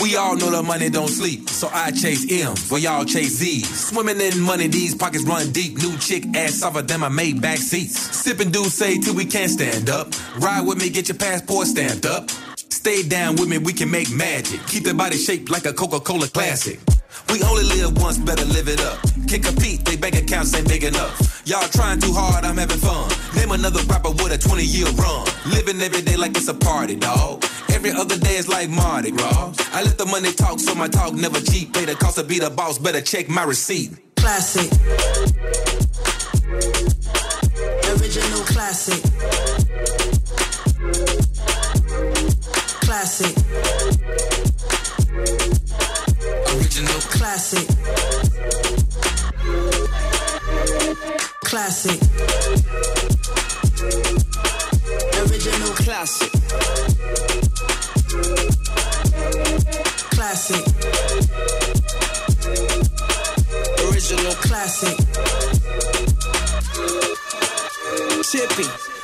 We 0.02 0.16
all 0.16 0.36
know 0.36 0.50
the 0.50 0.64
money 0.64 0.90
don't 0.90 1.08
sleep, 1.08 1.48
so 1.48 1.70
I 1.72 1.92
chase 1.92 2.26
M's 2.32 2.72
while 2.72 2.82
y'all 2.82 3.06
chase 3.06 3.38
Z's. 3.38 3.70
Swimming 3.90 4.20
in 4.20 4.40
money, 4.42 4.66
these 4.66 4.96
pockets 4.96 5.24
run 5.26 5.52
deep. 5.52 5.78
New 5.78 5.96
chick 5.98 6.26
ass 6.36 6.56
softer 6.56 6.82
than 6.82 7.02
my 7.02 7.10
made 7.10 7.40
back 7.40 7.60
seats. 7.60 8.00
Sipping 8.00 8.52
say 8.52 8.98
till 8.98 9.14
we 9.14 9.26
can't 9.26 9.52
stand 9.52 9.92
up. 9.92 10.08
Ride 10.40 10.66
with 10.66 10.80
me, 10.80 10.90
get 10.90 11.08
your 11.08 11.18
passport 11.18 11.68
stamped 11.68 12.08
up. 12.08 12.32
Stay 12.56 13.04
down 13.04 13.36
with 13.36 13.48
me, 13.48 13.60
we 13.60 13.74
can 13.74 13.92
make 13.92 14.12
magic. 14.12 14.60
Keep 14.66 14.86
the 14.86 14.94
body 14.96 15.18
shaped 15.18 15.52
like 15.52 15.66
a 15.66 15.74
Coca-Cola 15.74 16.28
classic. 16.30 16.80
We 17.30 17.44
only 17.44 17.64
live 17.64 18.02
once, 18.02 18.18
better 18.18 18.46
live 18.46 18.70
it 18.70 18.82
up. 18.82 19.11
Can't 19.32 19.46
compete, 19.46 19.86
they 19.86 19.96
bank 19.96 20.16
accounts 20.16 20.54
ain't 20.54 20.68
big 20.68 20.84
enough. 20.84 21.42
Y'all 21.46 21.66
trying 21.70 22.02
too 22.02 22.12
hard, 22.12 22.44
I'm 22.44 22.58
having 22.58 22.78
fun. 22.80 23.10
Name 23.34 23.52
another 23.52 23.80
rapper 23.84 24.10
with 24.10 24.30
a 24.34 24.38
20 24.38 24.62
year 24.62 24.88
run. 25.00 25.26
Living 25.46 25.80
every 25.80 26.02
day 26.02 26.18
like 26.18 26.36
it's 26.36 26.50
a 26.50 26.54
party, 26.54 26.98
dog. 26.98 27.42
Every 27.70 27.92
other 27.92 28.18
day 28.18 28.36
is 28.36 28.50
like 28.50 28.70
Mardi 28.70 29.12
Gras. 29.12 29.56
I 29.72 29.84
let 29.84 29.98
the 29.98 30.06
money 30.06 30.34
talk, 30.34 30.60
so 30.60 30.76
my 30.76 30.90
talk 30.90 31.14
never 31.14 31.40
cheap. 31.40 31.74
Pay 31.74 31.86
the 31.86 31.96
cost 31.96 32.18
to 32.18 32.26
be 32.26 32.40
the 32.40 32.50
boss, 32.50 32.78
better 32.78 33.00
check 33.00 33.30
my 33.30 33.44
receipt. 33.44 33.92
Classic. 34.18 34.70
Original 37.88 38.42
classic. 38.52 39.02
Classic. 42.84 43.38
Original 46.54 47.00
classic. 47.16 48.71
Classic. 51.52 52.00
Original 55.20 55.74
classic. 55.76 56.32
Classic. 60.12 60.64
Original 63.84 64.34
classic. 64.36 64.98
Chippy. 68.32 68.64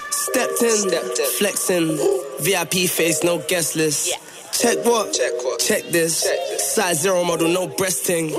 Stepped 0.10 0.64
in, 0.64 0.90
flexing. 1.38 1.98
VIP 2.40 2.90
face, 2.90 3.26
no 3.26 3.40
guest 3.50 3.76
list. 3.76 4.16
Check 4.54 4.86
what? 4.86 5.12
Check 5.12 5.34
what? 5.44 5.60
Check 5.60 5.84
this. 5.90 6.26
Size 6.74 7.02
zero 7.02 7.26
model, 7.26 7.50
no 7.50 7.68
breasting. 7.68 8.34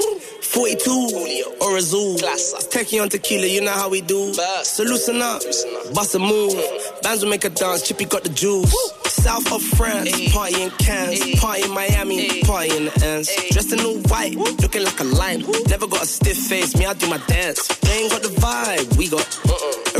42. 0.48 1.44
Or 1.60 1.76
Azul. 1.76 2.16
Techie 2.16 3.02
on 3.02 3.08
tequila, 3.08 3.46
you 3.46 3.60
know 3.60 3.72
how 3.72 3.88
we 3.88 4.00
do. 4.00 4.32
So 4.62 4.82
loosen 4.82 5.20
up, 5.20 5.42
bust 5.94 6.14
a 6.14 6.18
move. 6.18 6.54
Bands 7.02 7.22
will 7.22 7.30
make 7.30 7.44
a 7.44 7.50
dance, 7.50 7.86
Chippy 7.86 8.06
got 8.06 8.24
the 8.24 8.30
juice. 8.30 8.72
South 9.06 9.52
of 9.52 9.62
France, 9.62 10.32
party 10.32 10.62
in 10.62 10.70
Cannes, 10.70 11.40
party 11.40 11.64
in 11.64 11.70
Miami, 11.72 12.42
party 12.42 12.76
in 12.76 12.84
the 12.86 13.04
ends. 13.04 13.30
Dressed 13.50 13.72
in 13.72 13.80
all 13.80 13.98
white, 14.08 14.36
looking 14.36 14.84
like 14.84 15.00
a 15.00 15.04
lion. 15.04 15.44
Never 15.68 15.86
got 15.86 16.02
a 16.02 16.06
stiff 16.06 16.36
face, 16.36 16.76
me 16.76 16.86
I 16.86 16.94
do 16.94 17.08
my 17.08 17.18
dance. 17.26 17.66
They 17.80 18.02
ain't 18.02 18.10
got 18.12 18.22
the 18.22 18.28
vibe, 18.28 18.96
we 18.96 19.08
got 19.08 19.26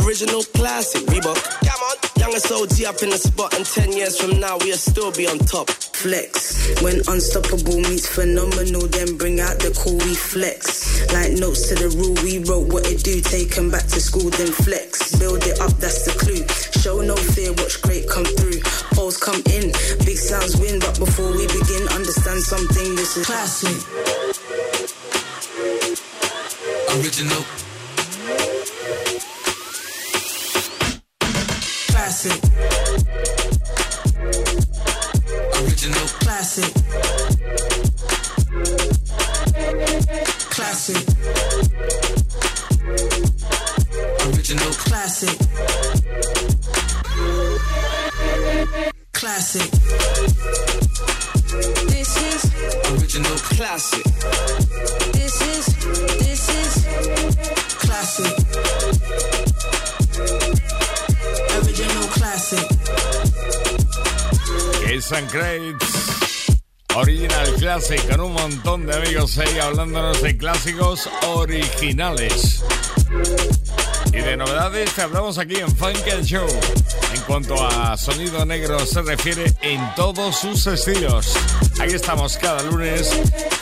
original 0.05 0.43
classic. 0.43 1.03
Reebok. 1.07 1.68
Come 2.39 2.57
on, 2.57 2.67
youngest 2.67 2.81
OG 2.81 2.95
up 2.95 3.03
in 3.03 3.09
the 3.09 3.17
spot, 3.17 3.53
and 3.55 3.65
ten 3.65 3.91
years 3.91 4.19
from 4.19 4.39
now 4.39 4.57
we'll 4.59 4.77
still 4.77 5.11
be 5.11 5.27
on 5.27 5.39
top. 5.39 5.69
Flex. 5.69 6.81
When 6.81 7.01
unstoppable 7.07 7.79
meets 7.79 8.07
phenomenal, 8.07 8.87
then 8.87 9.17
bring 9.17 9.39
out 9.39 9.59
the 9.59 9.71
cool, 9.75 9.97
we 9.97 10.15
flex. 10.15 11.01
Like 11.13 11.33
notes 11.33 11.67
to 11.69 11.75
the 11.75 11.89
rule, 11.89 12.15
we 12.23 12.39
wrote 12.39 12.71
what 12.71 12.87
it 12.87 13.03
do. 13.03 13.19
Take 13.21 13.49
Take 13.49 13.57
'em 13.57 13.69
back 13.71 13.87
to 13.87 13.99
school, 13.99 14.29
then 14.29 14.51
flex. 14.51 15.15
Build 15.15 15.43
it 15.45 15.59
up, 15.59 15.75
that's 15.79 16.05
the 16.05 16.11
clue. 16.11 16.43
Show 16.81 17.01
no 17.01 17.15
fear, 17.15 17.51
watch 17.53 17.81
great 17.81 18.07
come 18.07 18.25
through. 18.25 18.61
Poles 18.93 19.17
come 19.17 19.41
in, 19.51 19.71
big 20.05 20.17
sounds 20.17 20.55
win. 20.57 20.79
But 20.79 20.97
before 20.99 21.31
we 21.31 21.47
begin, 21.47 21.87
understand 21.89 22.41
something. 22.43 22.95
This 22.95 23.17
is 23.17 23.25
classic. 23.25 23.75
Original. 26.95 27.68
Classic. 32.09 32.41
Original. 35.61 36.07
Classic. 36.17 36.73
Classic. 40.49 41.05
Original. 44.25 44.73
Classic. 44.73 45.37
Classic. 49.13 49.69
This 51.89 52.11
is 52.17 52.41
Original. 52.89 53.37
Classic. 53.37 54.03
This 55.13 55.41
is 55.41 55.65
this 56.17 56.49
is 56.49 56.73
classic. 57.77 58.33
Kiss 64.85 65.11
and 65.11 65.29
Crates. 65.29 66.57
Original 66.95 67.53
Classic 67.57 68.09
con 68.09 68.19
un 68.19 68.33
montón 68.33 68.85
de 68.85 68.95
amigos 68.95 69.37
ahí 69.37 69.59
hablándonos 69.59 70.21
de 70.21 70.35
clásicos 70.35 71.09
originales. 71.27 72.63
Y 74.11 74.17
de 74.17 74.37
novedades 74.37 74.93
te 74.93 75.01
hablamos 75.01 75.37
aquí 75.37 75.55
en 75.55 75.75
Funk 75.75 76.07
and 76.11 76.25
Show. 76.25 76.47
En 77.13 77.21
cuanto 77.21 77.55
a 77.63 77.95
sonido 77.95 78.45
negro 78.45 78.85
se 78.85 79.01
refiere 79.01 79.53
en 79.61 79.79
todos 79.95 80.39
sus 80.39 80.65
estilos. 80.67 81.33
Aquí 81.79 81.93
estamos 81.93 82.37
cada 82.37 82.63
lunes, 82.63 83.09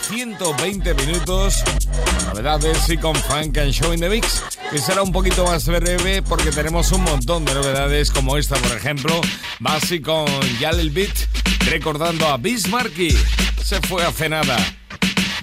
120 0.08 0.94
minutos, 0.94 1.62
con 1.92 2.26
novedades 2.28 2.88
y 2.88 2.96
con 2.96 3.14
Funk 3.14 3.58
and 3.58 3.72
Show 3.72 3.92
in 3.92 4.00
the 4.00 4.08
Mix, 4.08 4.42
que 4.70 4.78
será 4.78 5.02
un 5.02 5.12
poquito 5.12 5.44
más 5.44 5.66
breve 5.66 6.22
porque 6.22 6.50
tenemos 6.50 6.92
un 6.92 7.04
montón 7.04 7.44
de 7.44 7.54
novedades 7.54 8.10
como 8.10 8.36
esta, 8.36 8.56
por 8.56 8.76
ejemplo, 8.76 9.20
Basi 9.60 10.00
con 10.00 10.26
Yalil 10.58 10.90
Beat, 10.90 11.14
recordando 11.66 12.26
a 12.26 12.38
Bismarcky. 12.38 13.16
Se 13.62 13.80
fue 13.82 14.04
hace 14.04 14.28
nada. 14.28 14.56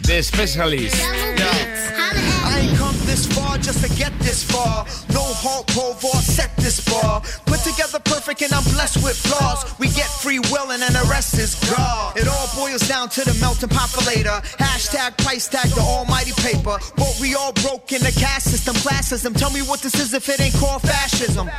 The 0.01 0.21
Specialist. 0.21 0.95
This 3.15 3.27
far 3.27 3.57
just 3.57 3.81
to 3.81 3.89
get 3.95 4.11
this 4.19 4.43
far. 4.43 4.83
No 5.13 5.23
halt, 5.23 5.67
Provar, 5.67 6.19
set 6.19 6.53
this 6.57 6.83
bar. 6.83 7.21
Put 7.45 7.59
together 7.59 7.99
perfect 7.99 8.41
and 8.41 8.51
I'm 8.51 8.63
blessed 8.75 9.01
with 9.03 9.15
flaws. 9.15 9.63
We 9.79 9.87
get 9.87 10.09
free 10.23 10.39
will 10.51 10.71
and 10.71 10.81
then 10.81 10.91
the 10.91 11.07
rest 11.09 11.35
is 11.39 11.55
God. 11.71 12.17
It 12.17 12.27
all 12.27 12.47
boils 12.55 12.85
down 12.87 13.07
to 13.15 13.21
the 13.23 13.33
melting 13.39 13.69
populator. 13.69 14.43
Hashtag 14.59 15.17
price 15.23 15.47
tag 15.47 15.69
the 15.69 15.81
almighty 15.81 16.33
paper. 16.43 16.77
But 16.97 17.17
we 17.21 17.35
all 17.35 17.53
broke 17.53 17.93
in 17.93 18.01
the 18.01 18.11
caste 18.11 18.51
system, 18.51 18.75
classism. 18.75 19.33
Tell 19.37 19.51
me 19.51 19.61
what 19.61 19.79
this 19.79 19.95
is 19.95 20.13
if 20.13 20.27
it 20.27 20.41
ain't 20.41 20.55
called 20.55 20.81
fascism. 20.81 21.49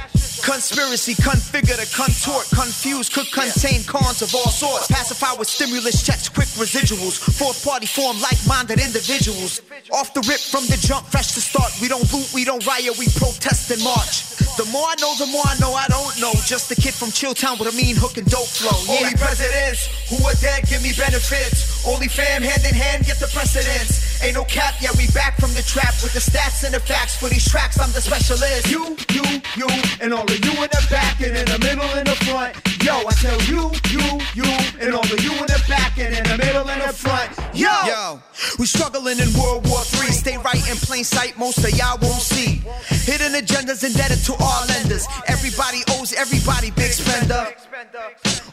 Conspiracy, 0.43 1.15
configure 1.15 1.77
the 1.77 1.89
contort, 1.95 2.49
confuse, 2.51 3.09
could 3.09 3.31
contain 3.33 3.83
cons 3.85 4.23
of 4.23 4.35
all 4.35 4.51
sorts. 4.51 4.87
Pacify 4.89 5.33
with 5.39 5.49
stimulus 5.49 6.03
checks, 6.03 6.29
quick 6.29 6.49
residuals. 6.61 7.19
Fourth 7.19 7.65
party 7.65 7.87
form 7.87 8.21
like-minded 8.21 8.81
individuals. 8.81 9.61
Off 9.93 10.13
the 10.15 10.21
rip 10.29 10.41
from 10.41 10.65
the 10.67 10.77
jump, 10.81 11.07
fresh 11.07 11.33
to 11.35 11.41
start. 11.41 11.73
We 11.81 11.89
don't 11.89 12.07
loot, 12.13 12.33
we 12.35 12.45
don't 12.45 12.65
riot, 12.67 12.99
we 12.99 13.07
protest 13.17 13.71
and 13.71 13.83
march. 13.83 14.37
The 14.57 14.65
more 14.73 14.89
I 14.89 14.97
know, 15.01 15.13
the 15.21 15.27
more 15.29 15.45
I 15.45 15.57
know 15.61 15.73
I 15.75 15.87
don't 15.89 16.17
know. 16.21 16.33
Just 16.45 16.71
a 16.73 16.77
kid 16.77 16.95
from 16.95 17.11
Chilltown 17.11 17.59
with 17.59 17.73
a 17.73 17.77
mean 17.77 17.97
hook 17.97 18.17
and 18.17 18.25
dope 18.25 18.49
flow. 18.49 18.73
Only 18.89 19.13
presidents 19.17 19.85
who 20.09 20.17
are 20.25 20.37
dead 20.41 20.65
give 20.65 20.83
me 20.83 20.93
benefits. 20.97 21.85
Only 21.87 22.09
fam 22.09 22.41
hand 22.43 22.65
in 22.65 22.75
hand 22.75 23.05
get 23.05 23.21
the 23.21 23.29
precedence. 23.29 24.07
Ain't 24.23 24.35
no 24.35 24.45
cap, 24.45 24.75
yeah, 24.81 24.91
we 24.97 25.07
back 25.13 25.37
from 25.37 25.53
the 25.53 25.61
trap 25.61 25.93
with 26.01 26.17
the 26.17 26.25
stats 26.25 26.65
and 26.65 26.73
the 26.73 26.81
facts. 26.81 27.21
For 27.21 27.29
these 27.29 27.45
tracks, 27.45 27.79
I'm 27.79 27.93
the 27.93 28.01
specialist. 28.01 28.71
You, 28.71 28.97
you, 29.13 29.25
you, 29.57 29.69
and 30.01 30.15
all 30.15 30.25
you 30.45 30.53
in 30.53 30.71
the 30.71 30.87
back 30.91 31.21
and 31.21 31.37
in 31.37 31.47
the 31.47 31.59
middle 31.59 31.91
and 31.97 32.07
the 32.07 32.17
front. 32.27 32.57
Yo, 32.83 32.95
I 33.07 33.13
tell 33.19 33.41
you, 33.43 33.73
you, 33.91 34.05
you, 34.35 34.45
and 34.81 34.95
all 34.95 35.03
of 35.03 35.21
you 35.23 35.33
in 35.33 35.47
the 35.47 35.63
back 35.69 35.99
and 35.99 36.15
in 36.15 36.25
the 36.25 36.39
middle 36.39 36.69
and 36.69 36.83
the 36.83 36.93
front. 36.93 37.31
Yo, 37.55 37.73
yo, 37.87 38.23
we 38.59 38.67
struggling 38.67 39.19
in 39.19 39.33
World 39.35 39.67
War 39.69 39.81
III. 39.99 40.13
Stay 40.13 40.37
right 40.39 40.63
in 40.69 40.77
plain 40.77 41.05
sight, 41.05 41.39
most 41.39 41.59
of 41.59 41.71
y'all 41.77 41.99
won't 42.01 42.23
see. 42.23 42.63
Hidden 43.07 43.33
agendas 43.33 43.83
indebted 43.85 44.19
to 44.27 44.35
all 44.39 44.67
lenders. 44.67 45.07
Everybody 45.27 45.83
owes 45.99 46.13
everybody, 46.13 46.71
big 46.71 46.93
spender. 46.93 47.55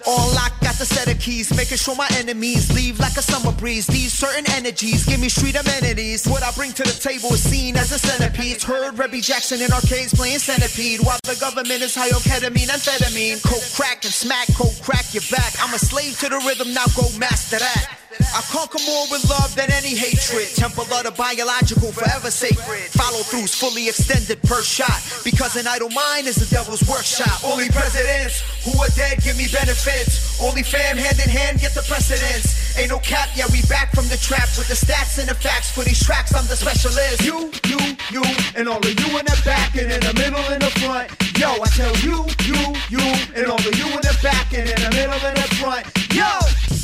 On 0.06 0.36
lock, 0.36 0.52
got 0.62 0.76
the 0.76 0.86
set 0.86 1.08
of 1.08 1.20
keys, 1.20 1.56
making 1.56 1.78
sure 1.78 1.96
my 1.96 2.10
enemies 2.18 2.74
leave 2.74 3.00
like 3.00 3.16
a 3.18 3.22
summer 3.22 3.52
breeze. 3.54 3.88
These 3.88 4.12
certain 4.12 4.50
energies 4.52 5.06
give 5.06 5.20
me 5.20 5.30
street 5.30 5.56
amenities. 5.56 6.28
What 6.28 6.44
I 6.44 6.52
bring 6.52 6.74
to 6.74 6.84
the 6.84 6.92
table 6.92 7.34
is 7.34 7.42
seen 7.42 7.78
as 7.78 7.92
a 7.92 8.00
centipede. 8.00 8.62
Heard 8.62 8.98
Reggie 8.98 9.22
Jackson 9.22 9.62
in 9.62 9.72
arcades 9.72 10.14
playing 10.14 10.40
centipede, 10.40 11.00
while 11.02 11.20
the 11.24 11.36
government 11.40 11.63
is 11.72 11.96
high 11.96 12.10
on 12.10 12.22
ketamine, 12.22 12.70
amphetamine, 12.70 13.42
coke 13.44 13.64
crack 13.76 14.04
and 14.04 14.14
smack, 14.14 14.48
coke 14.56 14.76
crack 14.82 15.14
your 15.14 15.24
back. 15.32 15.54
I'm 15.62 15.74
a 15.74 15.80
slave 15.80 16.20
to 16.20 16.30
the 16.30 16.38
rhythm, 16.46 16.74
now 16.74 16.86
go 16.96 17.04
master 17.18 17.60
that. 17.60 18.03
I 18.22 18.42
conquer 18.50 18.82
more 18.86 19.06
with 19.10 19.26
love 19.30 19.56
than 19.56 19.72
any 19.72 19.96
hatred. 19.96 20.50
Temple 20.56 20.86
of 20.86 21.04
the 21.04 21.12
biological, 21.12 21.92
forever 21.92 22.30
sacred. 22.30 22.90
Follow 22.94 23.22
throughs 23.26 23.54
fully 23.54 23.90
extended 23.90 24.42
per 24.44 24.62
shot. 24.62 25.02
Because 25.24 25.56
an 25.56 25.68
idle 25.68 25.90
mind 25.90 26.28
is 26.28 26.36
the 26.36 26.50
devil's 26.50 26.82
workshop. 26.90 27.44
Only 27.44 27.70
presidents 27.70 28.42
who 28.66 28.74
are 28.82 28.90
dead 28.94 29.22
give 29.22 29.38
me 29.38 29.48
benefits. 29.52 30.42
Only 30.42 30.64
fam 30.64 30.98
hand 30.98 31.20
in 31.20 31.30
hand 31.30 31.60
get 31.60 31.74
the 31.74 31.82
precedence. 31.84 32.78
Ain't 32.78 32.90
no 32.90 33.00
cap, 33.00 33.30
yeah, 33.36 33.46
we 33.52 33.62
back 33.70 33.94
from 33.94 34.08
the 34.10 34.18
trap 34.18 34.50
with 34.58 34.68
the 34.68 34.78
stats 34.78 35.20
and 35.20 35.30
the 35.30 35.36
facts. 35.36 35.72
For 35.72 35.84
these 35.84 36.02
tracks, 36.04 36.34
I'm 36.34 36.46
the 36.48 36.58
specialist. 36.58 37.22
You, 37.22 37.54
you, 37.70 37.80
you, 38.10 38.24
and 38.56 38.68
all 38.68 38.82
of 38.82 38.94
you 38.94 39.10
in 39.18 39.26
the 39.26 39.42
back 39.46 39.76
and 39.76 39.92
in 39.92 40.02
the 40.02 40.14
middle 40.18 40.42
and 40.50 40.62
the 40.62 40.74
front. 40.82 41.10
Yo, 41.38 41.50
I 41.62 41.70
tell 41.74 41.94
you, 42.02 42.26
you, 42.46 42.58
you, 42.90 43.04
and 43.36 43.46
all 43.48 43.62
of 43.62 43.76
you 43.78 43.88
in 43.94 44.02
the 44.02 44.18
back 44.22 44.54
and 44.54 44.70
in 44.70 44.80
the 44.82 44.92
middle 44.92 45.22
and 45.22 45.38
the 45.38 45.50
front. 45.62 45.86
Yo! 46.14 46.83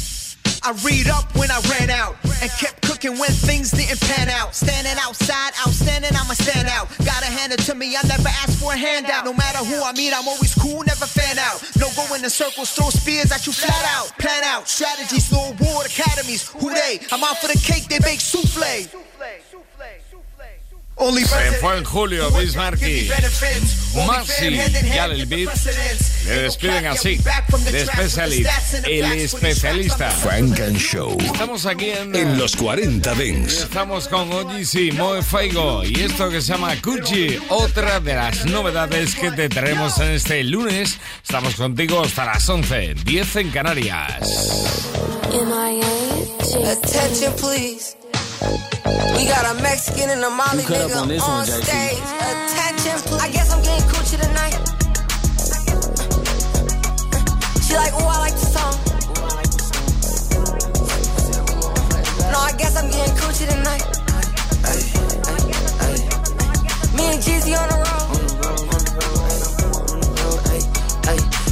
I 0.63 0.71
read 0.83 1.07
up 1.07 1.23
when 1.37 1.49
I 1.51 1.59
ran 1.71 1.89
out 1.89 2.15
and 2.41 2.51
kept 2.51 2.81
cooking 2.81 3.17
when 3.17 3.31
things 3.31 3.71
didn't 3.71 4.01
pan 4.01 4.29
out. 4.29 4.55
Standing 4.55 4.97
outside, 4.99 5.51
outstanding, 5.65 6.11
I'ma 6.11 6.33
stand 6.33 6.67
out. 6.67 6.89
Gotta 7.05 7.27
hand 7.27 7.53
it 7.53 7.59
to 7.71 7.75
me, 7.75 7.95
I 7.95 8.05
never 8.07 8.27
ask 8.27 8.59
for 8.59 8.73
a 8.73 8.77
handout. 8.77 9.25
No 9.25 9.33
matter 9.33 9.59
who 9.59 9.81
I 9.81 9.93
meet, 9.93 10.13
I'm 10.13 10.27
always 10.27 10.53
cool, 10.55 10.83
never 10.83 11.05
fan 11.05 11.39
out. 11.39 11.63
No 11.79 11.87
going 11.95 12.23
in 12.23 12.29
circles, 12.29 12.71
throw 12.71 12.89
spears 12.89 13.31
at 13.31 13.47
you 13.47 13.53
flat 13.53 13.85
out. 13.95 14.17
Plan 14.17 14.43
out 14.43 14.67
strategies, 14.67 15.31
no 15.31 15.55
award 15.55 15.85
academies. 15.85 16.47
Who 16.49 16.73
they? 16.73 16.99
I'm 17.11 17.23
out 17.23 17.37
for 17.37 17.47
the 17.47 17.59
cake, 17.59 17.87
they 17.87 17.99
bake 17.99 18.19
souffle. 18.19 19.08
Se 20.99 21.51
fue 21.61 21.77
en 21.77 21.85
julio 21.85 22.29
Bismarcky, 22.31 23.09
Masi 24.05 24.47
y 24.49 24.97
Al 24.97 25.25
Beat 25.27 25.49
le 26.25 26.41
despiden 26.41 26.85
así 26.87 27.17
de 27.71 27.85
Specialist, 27.85 28.73
el 28.85 29.05
especialista. 29.13 30.11
Frank 30.11 30.59
and 30.59 30.77
Show. 30.77 31.17
Estamos 31.21 31.65
aquí 31.65 31.89
en, 31.91 32.13
en 32.13 32.37
los 32.37 32.55
40 32.57 33.15
Dents. 33.15 33.61
Estamos 33.61 34.09
con 34.09 34.31
OGC, 34.31 34.93
Moe 34.93 35.23
Faigo 35.23 35.85
y 35.85 36.01
esto 36.01 36.29
que 36.29 36.41
se 36.41 36.51
llama 36.51 36.75
Gucci, 36.83 37.39
otra 37.47 38.01
de 38.01 38.15
las 38.15 38.45
novedades 38.45 39.15
que 39.15 39.31
te 39.31 39.47
traemos 39.47 39.97
en 39.99 40.11
este 40.11 40.43
lunes. 40.43 40.97
Estamos 41.23 41.55
contigo 41.55 42.01
hasta 42.01 42.25
las 42.25 42.47
11, 42.47 42.95
10 43.05 43.35
en 43.37 43.51
Canarias. 43.51 44.59
Attention, 46.69 47.33
please. 47.37 47.98
We 48.41 49.27
got 49.27 49.53
a 49.53 49.61
Mexican 49.61 50.09
and 50.11 50.23
a 50.23 50.29
Molly 50.29 50.63
nigga 50.63 50.95
on, 50.95 51.11
on 51.11 51.45
stage. 51.45 51.99
Attention. 51.99 53.19
I 53.19 53.29
guess 53.33 53.51
I'm 53.51 53.61
getting 53.61 53.85
coochie 53.89 54.15
tonight. 54.15 54.55
She 57.67 57.75
like, 57.75 57.91
oh, 57.95 58.07
I 58.07 58.19
like 58.19 58.33
the 58.33 58.45
song. 58.47 58.75
No, 62.31 62.39
I 62.39 62.53
guess 62.57 62.77
I'm 62.77 62.89
getting 62.89 63.15
coochie 63.17 63.47
tonight. 63.49 63.83
Me 66.95 67.13
and 67.13 67.21
Jeezy 67.21 67.59
on 67.59 67.67
the 67.67 67.75
road. 67.75 67.98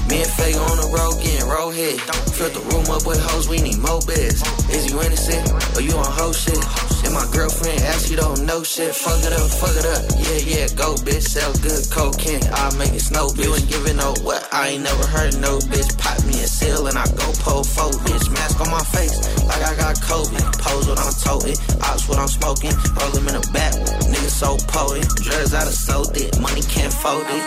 Me 0.08 0.22
and 0.22 0.32
Faye 0.32 0.56
on 0.56 0.78
the 0.78 0.88
road 0.88 1.22
getting 1.22 1.48
roll 1.48 1.70
head. 1.70 2.00
Fill 2.32 2.50
the 2.50 2.62
room 2.72 2.86
up 2.90 3.06
with 3.06 3.20
hoes, 3.20 3.50
we 3.50 3.62
need 3.62 3.78
more 3.80 4.00
beds. 4.02 4.42
Is 4.70 4.90
you 4.90 5.02
innocent 5.02 5.52
or 5.76 5.82
you 5.82 5.92
on 5.98 6.12
hoe 6.12 6.32
shit? 6.32 6.97
And 7.08 7.16
my 7.16 7.24
girlfriend 7.32 7.80
asks 7.88 8.12
you 8.12 8.18
don't 8.18 8.44
know 8.44 8.64
shit. 8.64 8.94
Fuck 8.94 9.24
it 9.24 9.32
up, 9.32 9.48
fuck 9.48 9.72
it 9.80 9.88
up. 9.88 10.04
Yeah, 10.28 10.44
yeah, 10.44 10.68
go 10.76 10.92
bitch. 11.08 11.24
Sell 11.24 11.56
good 11.64 11.88
cocaine. 11.88 12.44
I'll 12.52 12.76
make 12.76 12.92
it 12.92 13.00
snow, 13.00 13.32
bitch. 13.32 13.48
You 13.48 13.56
ain't 13.56 13.70
giving 13.72 13.96
no 13.96 14.12
what? 14.28 14.44
I 14.52 14.76
ain't 14.76 14.84
never 14.84 15.08
heard 15.08 15.40
no 15.40 15.56
bitch. 15.72 15.88
Pop 15.98 16.20
me 16.28 16.36
a 16.44 16.48
seal 16.52 16.86
and 16.88 16.98
I 17.00 17.08
go 17.16 17.32
pull 17.40 17.64
four, 17.64 17.96
bitch. 18.04 18.28
Mask 18.36 18.60
on 18.60 18.70
my 18.70 18.84
face 18.92 19.16
like 19.48 19.64
I 19.64 19.72
got 19.80 19.96
COVID. 20.04 20.60
Pose 20.60 20.88
what 20.92 21.00
I'm 21.00 21.16
toting. 21.24 21.56
Ops 21.80 22.10
what 22.12 22.20
I'm 22.20 22.28
smoking. 22.28 22.76
Roll 23.00 23.12
them 23.16 23.32
in 23.32 23.40
the 23.40 23.48
back. 23.56 23.72
Niggas 24.12 24.36
so 24.44 24.60
potent. 24.68 25.08
Drugs 25.24 25.54
out 25.54 25.66
of 25.66 25.80
sold 25.80 26.12
it. 26.18 26.38
Money 26.42 26.62
can't 26.68 26.92
fold 26.92 27.24
it. 27.24 27.44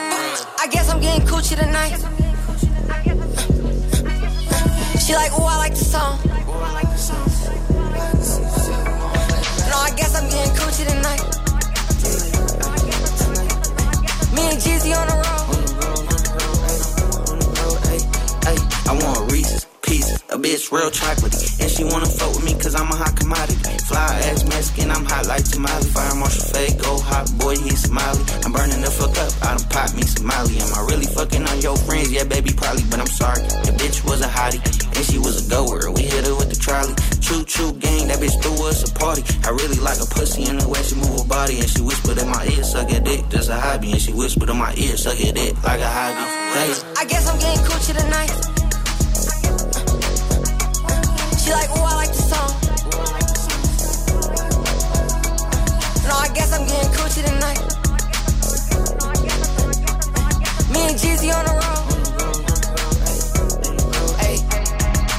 I 0.57 0.69
guess 0.73 0.89
I'm 0.89 1.03
getting 1.05 1.29
coochie 1.29 1.61
tonight. 1.61 2.01
She 5.05 5.13
like, 5.13 5.33
oh, 5.37 5.45
I 5.45 5.57
like 5.59 5.77
the 5.77 5.85
song. 5.85 6.19
No, 6.25 6.65
I 6.65 6.73
guess 9.97 10.14
I'm 10.14 10.28
getting 10.28 10.55
coochie 10.55 10.86
tonight. 10.86 11.22
Me 14.34 14.43
and 14.51 14.61
Jeezy 14.61 14.95
on 14.97 15.07
the 15.09 15.14
road. 15.14 15.26
I 18.86 18.93
want 18.93 19.30
Reese's 19.30 19.66
pieces, 19.82 20.16
a 20.30 20.36
bitch 20.36 20.72
real 20.72 20.91
chocolatey, 20.91 21.60
she 21.81 21.85
wanna 21.89 22.05
fuck 22.05 22.28
with 22.37 22.45
me 22.45 22.53
cause 22.61 22.74
I'm 22.74 22.93
a 22.93 22.97
hot 22.97 23.16
commodity. 23.16 23.57
Fly 23.89 24.12
ass 24.28 24.45
Mexican, 24.45 24.91
I'm 24.91 25.05
hot 25.05 25.26
like 25.26 25.45
tamale. 25.49 25.89
Fire 25.97 26.14
Marshal 26.14 26.45
Fade, 26.53 26.76
go 26.76 27.01
hot 27.01 27.24
boy, 27.41 27.57
he 27.57 27.70
Somali. 27.72 28.20
I'm 28.45 28.53
burning 28.53 28.83
the 28.85 28.93
fuck 28.93 29.16
up, 29.16 29.33
I 29.41 29.57
done 29.57 29.64
pop 29.72 29.95
me 29.97 30.03
Somali. 30.03 30.61
Am 30.61 30.70
I 30.76 30.81
really 30.93 31.09
fucking 31.09 31.41
on 31.41 31.61
your 31.64 31.76
friends? 31.89 32.12
Yeah, 32.12 32.24
baby, 32.24 32.53
probably, 32.53 32.85
but 32.93 33.01
I'm 33.01 33.09
sorry. 33.09 33.41
The 33.64 33.72
bitch 33.81 34.05
was 34.05 34.20
a 34.20 34.28
hottie, 34.28 34.61
and 34.93 35.05
she 35.09 35.16
was 35.16 35.41
a 35.41 35.45
goer. 35.49 35.91
We 35.91 36.03
hit 36.05 36.26
her 36.28 36.37
with 36.37 36.53
the 36.53 36.61
trolley. 36.61 36.93
Choo 37.24 37.45
choo 37.49 37.72
gang, 37.81 38.09
that 38.12 38.20
bitch 38.20 38.37
threw 38.45 38.61
us 38.68 38.85
a 38.85 38.93
party. 38.93 39.24
I 39.49 39.51
really 39.51 39.81
like 39.81 40.01
a 40.05 40.09
pussy 40.12 40.45
in 40.45 40.59
the 40.61 40.68
way 40.68 40.83
she 40.85 40.97
move 41.01 41.24
her 41.24 41.28
body, 41.28 41.64
and 41.64 41.68
she 41.68 41.81
whispered 41.81 42.20
in 42.20 42.28
my 42.28 42.45
ear, 42.45 42.62
suck 42.62 42.93
your 42.93 43.01
dick, 43.01 43.24
just 43.33 43.49
a 43.49 43.57
hobby. 43.57 43.93
And 43.93 44.01
she 44.01 44.12
whispered 44.12 44.51
in 44.51 44.59
my 44.59 44.76
ear, 44.76 45.01
suck 45.01 45.16
your 45.16 45.33
dick 45.33 45.57
like 45.64 45.81
a 45.81 45.89
hobby. 45.89 46.24
Hey. 46.61 46.70
I 47.01 47.05
guess 47.09 47.24
I'm 47.24 47.39
getting 47.41 47.64
coochie 47.64 47.97
tonight. 47.97 48.60
She 51.51 51.55
like, 51.57 51.70
oh, 51.74 51.82
I 51.82 51.94
like 51.98 52.14
the 52.14 52.22
song. 52.30 52.55
No, 56.07 56.14
I 56.14 56.30
guess 56.30 56.55
I'm 56.55 56.62
getting 56.62 56.94
coochie 56.94 57.26
tonight. 57.26 57.59
Me 60.70 60.86
and 60.86 60.94
Jeezy 60.94 61.34
on 61.34 61.42
the 61.42 61.55
road. 61.59 61.90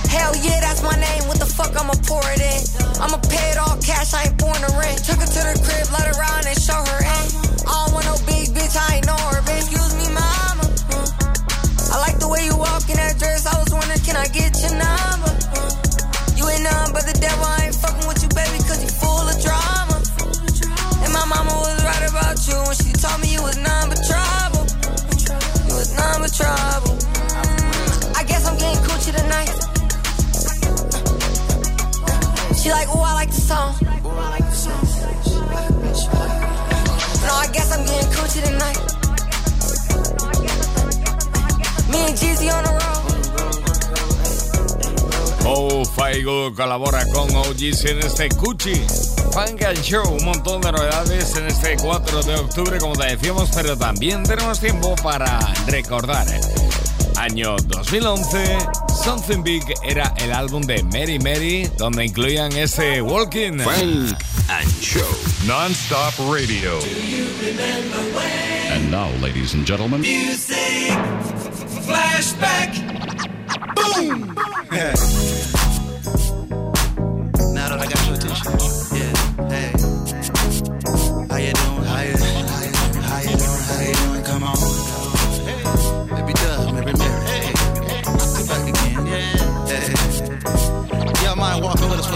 Hell 0.07 0.32
yeah, 0.39 0.63
that's 0.63 0.82
my 0.82 0.95
name. 0.95 1.27
What 1.27 1.39
the 1.43 1.51
fuck, 1.51 1.75
I'ma 1.75 1.99
pour 2.07 2.23
it 2.32 2.39
in. 2.39 2.63
I'ma 3.03 3.19
pay 3.27 3.51
it 3.51 3.57
all 3.59 3.75
cash, 3.84 4.13
I 4.13 4.32
ain't 4.32 4.38
born 4.39 4.55
to 4.55 4.71
rent. 4.79 5.03
Took 5.03 5.19
her 5.19 5.27
to 5.27 5.41
the 5.51 5.59
crib, 5.67 5.91
let 5.91 6.07
her 6.07 6.15
ride 6.15 6.47
and 6.47 6.55
show 6.55 6.79
her 6.79 7.01
in. 7.11 7.27
I 7.67 7.75
don't 7.75 7.91
want 7.91 8.07
no 8.07 8.15
big 8.23 8.55
bitch, 8.55 8.79
I 8.79 9.03
ain't 9.03 9.05
know 9.05 9.19
her. 9.36 9.43
Excuse 9.51 9.99
me, 9.99 10.07
mama. 10.15 10.63
I 11.91 11.99
like 11.99 12.23
the 12.23 12.29
way 12.32 12.47
you 12.47 12.55
walk 12.55 12.88
in 12.88 12.95
that 12.95 13.19
dress. 13.19 13.45
I 13.45 13.59
was 13.59 13.67
wondering, 13.73 13.99
can 14.07 14.15
I 14.15 14.32
get 14.32 14.55
your 14.63 14.79
number? 14.79 15.20
When 22.72 22.78
she 22.88 22.93
told 22.93 23.19
me 23.19 23.28
you 23.34 23.43
was 23.43 23.57
none 23.57 23.89
but 23.89 23.99
trouble. 24.07 24.63
You 25.67 25.76
was 25.76 25.91
none 25.93 26.22
but 26.22 26.32
trouble. 26.32 26.95
Mm. 26.95 28.15
I 28.15 28.24
guess 28.24 28.47
I'm 28.47 28.57
getting 28.57 28.82
coochie 28.88 29.11
tonight. 29.11 29.51
She 32.55 32.72
like, 32.72 32.88
oh, 32.91 33.01
I 33.01 33.13
like 33.13 33.30
the 33.30 33.41
song. 33.51 33.76
No, 37.28 37.34
I 37.34 37.47
guess 37.51 37.72
I'm 37.76 37.86
getting 37.86 38.11
coochie 38.15 38.41
tonight. 38.47 38.80
Me 41.91 41.99
and 42.07 42.17
Jeezy 42.17 42.49
on 42.55 42.63
the 42.63 42.72
road. 42.72 43.11
Mo 45.44 45.84
Faigo 45.86 46.54
colabora 46.54 47.06
con 47.08 47.34
OGs 47.36 47.86
en 47.86 48.00
este 48.00 48.30
Cuchi 48.30 48.74
Funk 49.34 49.64
and 49.64 49.82
Show. 49.82 50.04
Un 50.14 50.26
montón 50.26 50.62
de 50.62 50.72
novedades 50.72 51.36
en 51.36 51.48
este 51.48 51.78
4 51.78 52.24
de 52.24 52.36
octubre, 52.36 52.78
como 52.80 52.96
te 52.96 53.08
decíamos, 53.08 53.50
pero 53.54 53.78
también 53.78 54.24
tenemos 54.24 54.60
tiempo 54.60 54.96
para 55.02 55.39
recordar. 55.68 56.28
Año 57.18 57.56
2011, 57.68 58.58
Something 59.04 59.44
Big 59.44 59.64
era 59.84 60.14
el 60.18 60.32
álbum 60.32 60.62
de 60.64 60.84
Mary 60.84 61.20
Mary, 61.20 61.70
donde 61.78 62.06
incluían 62.06 62.52
ese 62.54 63.02
Walking. 63.02 63.60
Funk 63.60 64.18
and 64.50 64.82
Show. 64.82 65.08
Non-stop 65.46 66.14
radio. 66.32 66.80
And 68.72 68.92
now, 68.92 69.10
ladies 69.22 69.54
and 69.54 69.66
gentlemen. 69.66 70.02
Music. 70.02 70.92
Flashback. 71.86 72.76
Boom. 73.76 74.36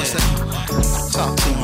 Talk 0.05 1.35
to 1.35 1.54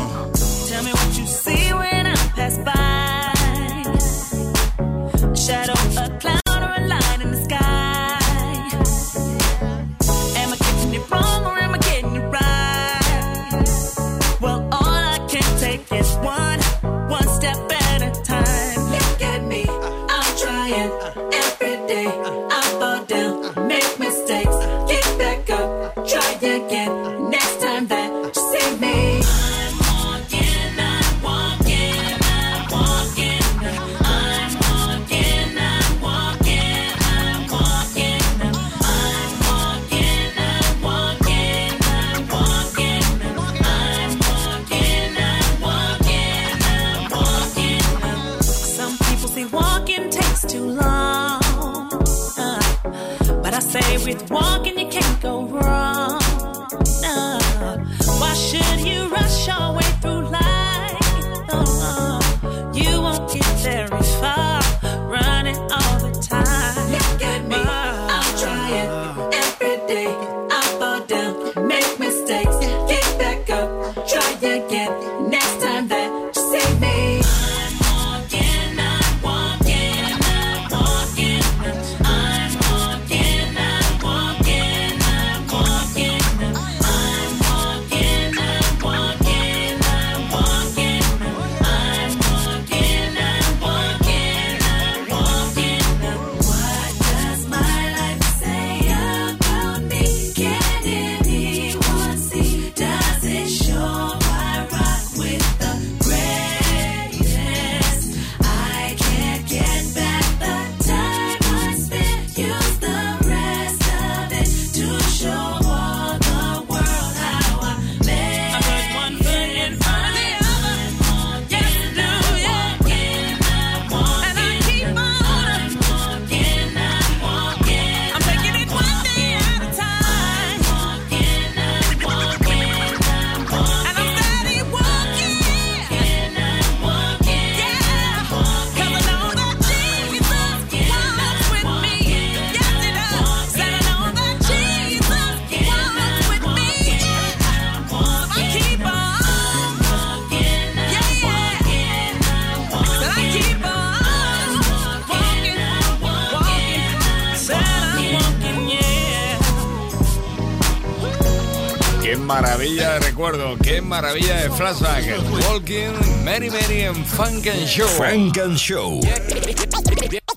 flashback. 164.62 165.04
Walking, 165.50 166.24
Mary 166.24 166.50
Mary 166.50 166.84
en 166.84 166.96
Funk 167.06 167.48
and 167.48 167.68
Show. 167.68 167.88
Funk 167.88 168.38
and 168.38 168.58
Show. 168.58 169.02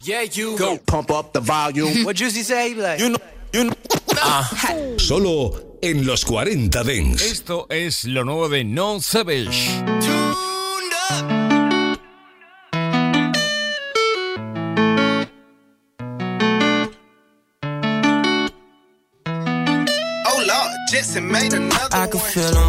Yeah, 0.02 0.22
you 0.22 0.56
go 0.56 0.78
pump 0.78 1.10
up 1.10 1.32
the 1.32 1.40
volume. 1.40 2.04
what 2.04 2.16
Juicy 2.16 2.42
say? 2.42 2.74
Like, 2.74 3.00
you 3.00 3.10
know, 3.10 3.18
you 3.52 3.64
know. 3.64 3.74
Solo 4.98 5.78
en 5.82 6.06
los 6.06 6.24
40 6.24 6.82
Dents. 6.84 7.22
Esto 7.22 7.66
es 7.68 8.04
lo 8.04 8.24
nuevo 8.24 8.48
de 8.48 8.64
No 8.64 9.00
Savage. 9.00 9.82
Oh 20.26 20.44
Lord, 20.46 20.72
Jetson 20.90 21.30
made 21.30 21.52
another 21.52 21.88
I 21.92 22.06
can 22.06 22.20
feel 22.20 22.50
them 22.50 22.56
uh, 22.56 22.63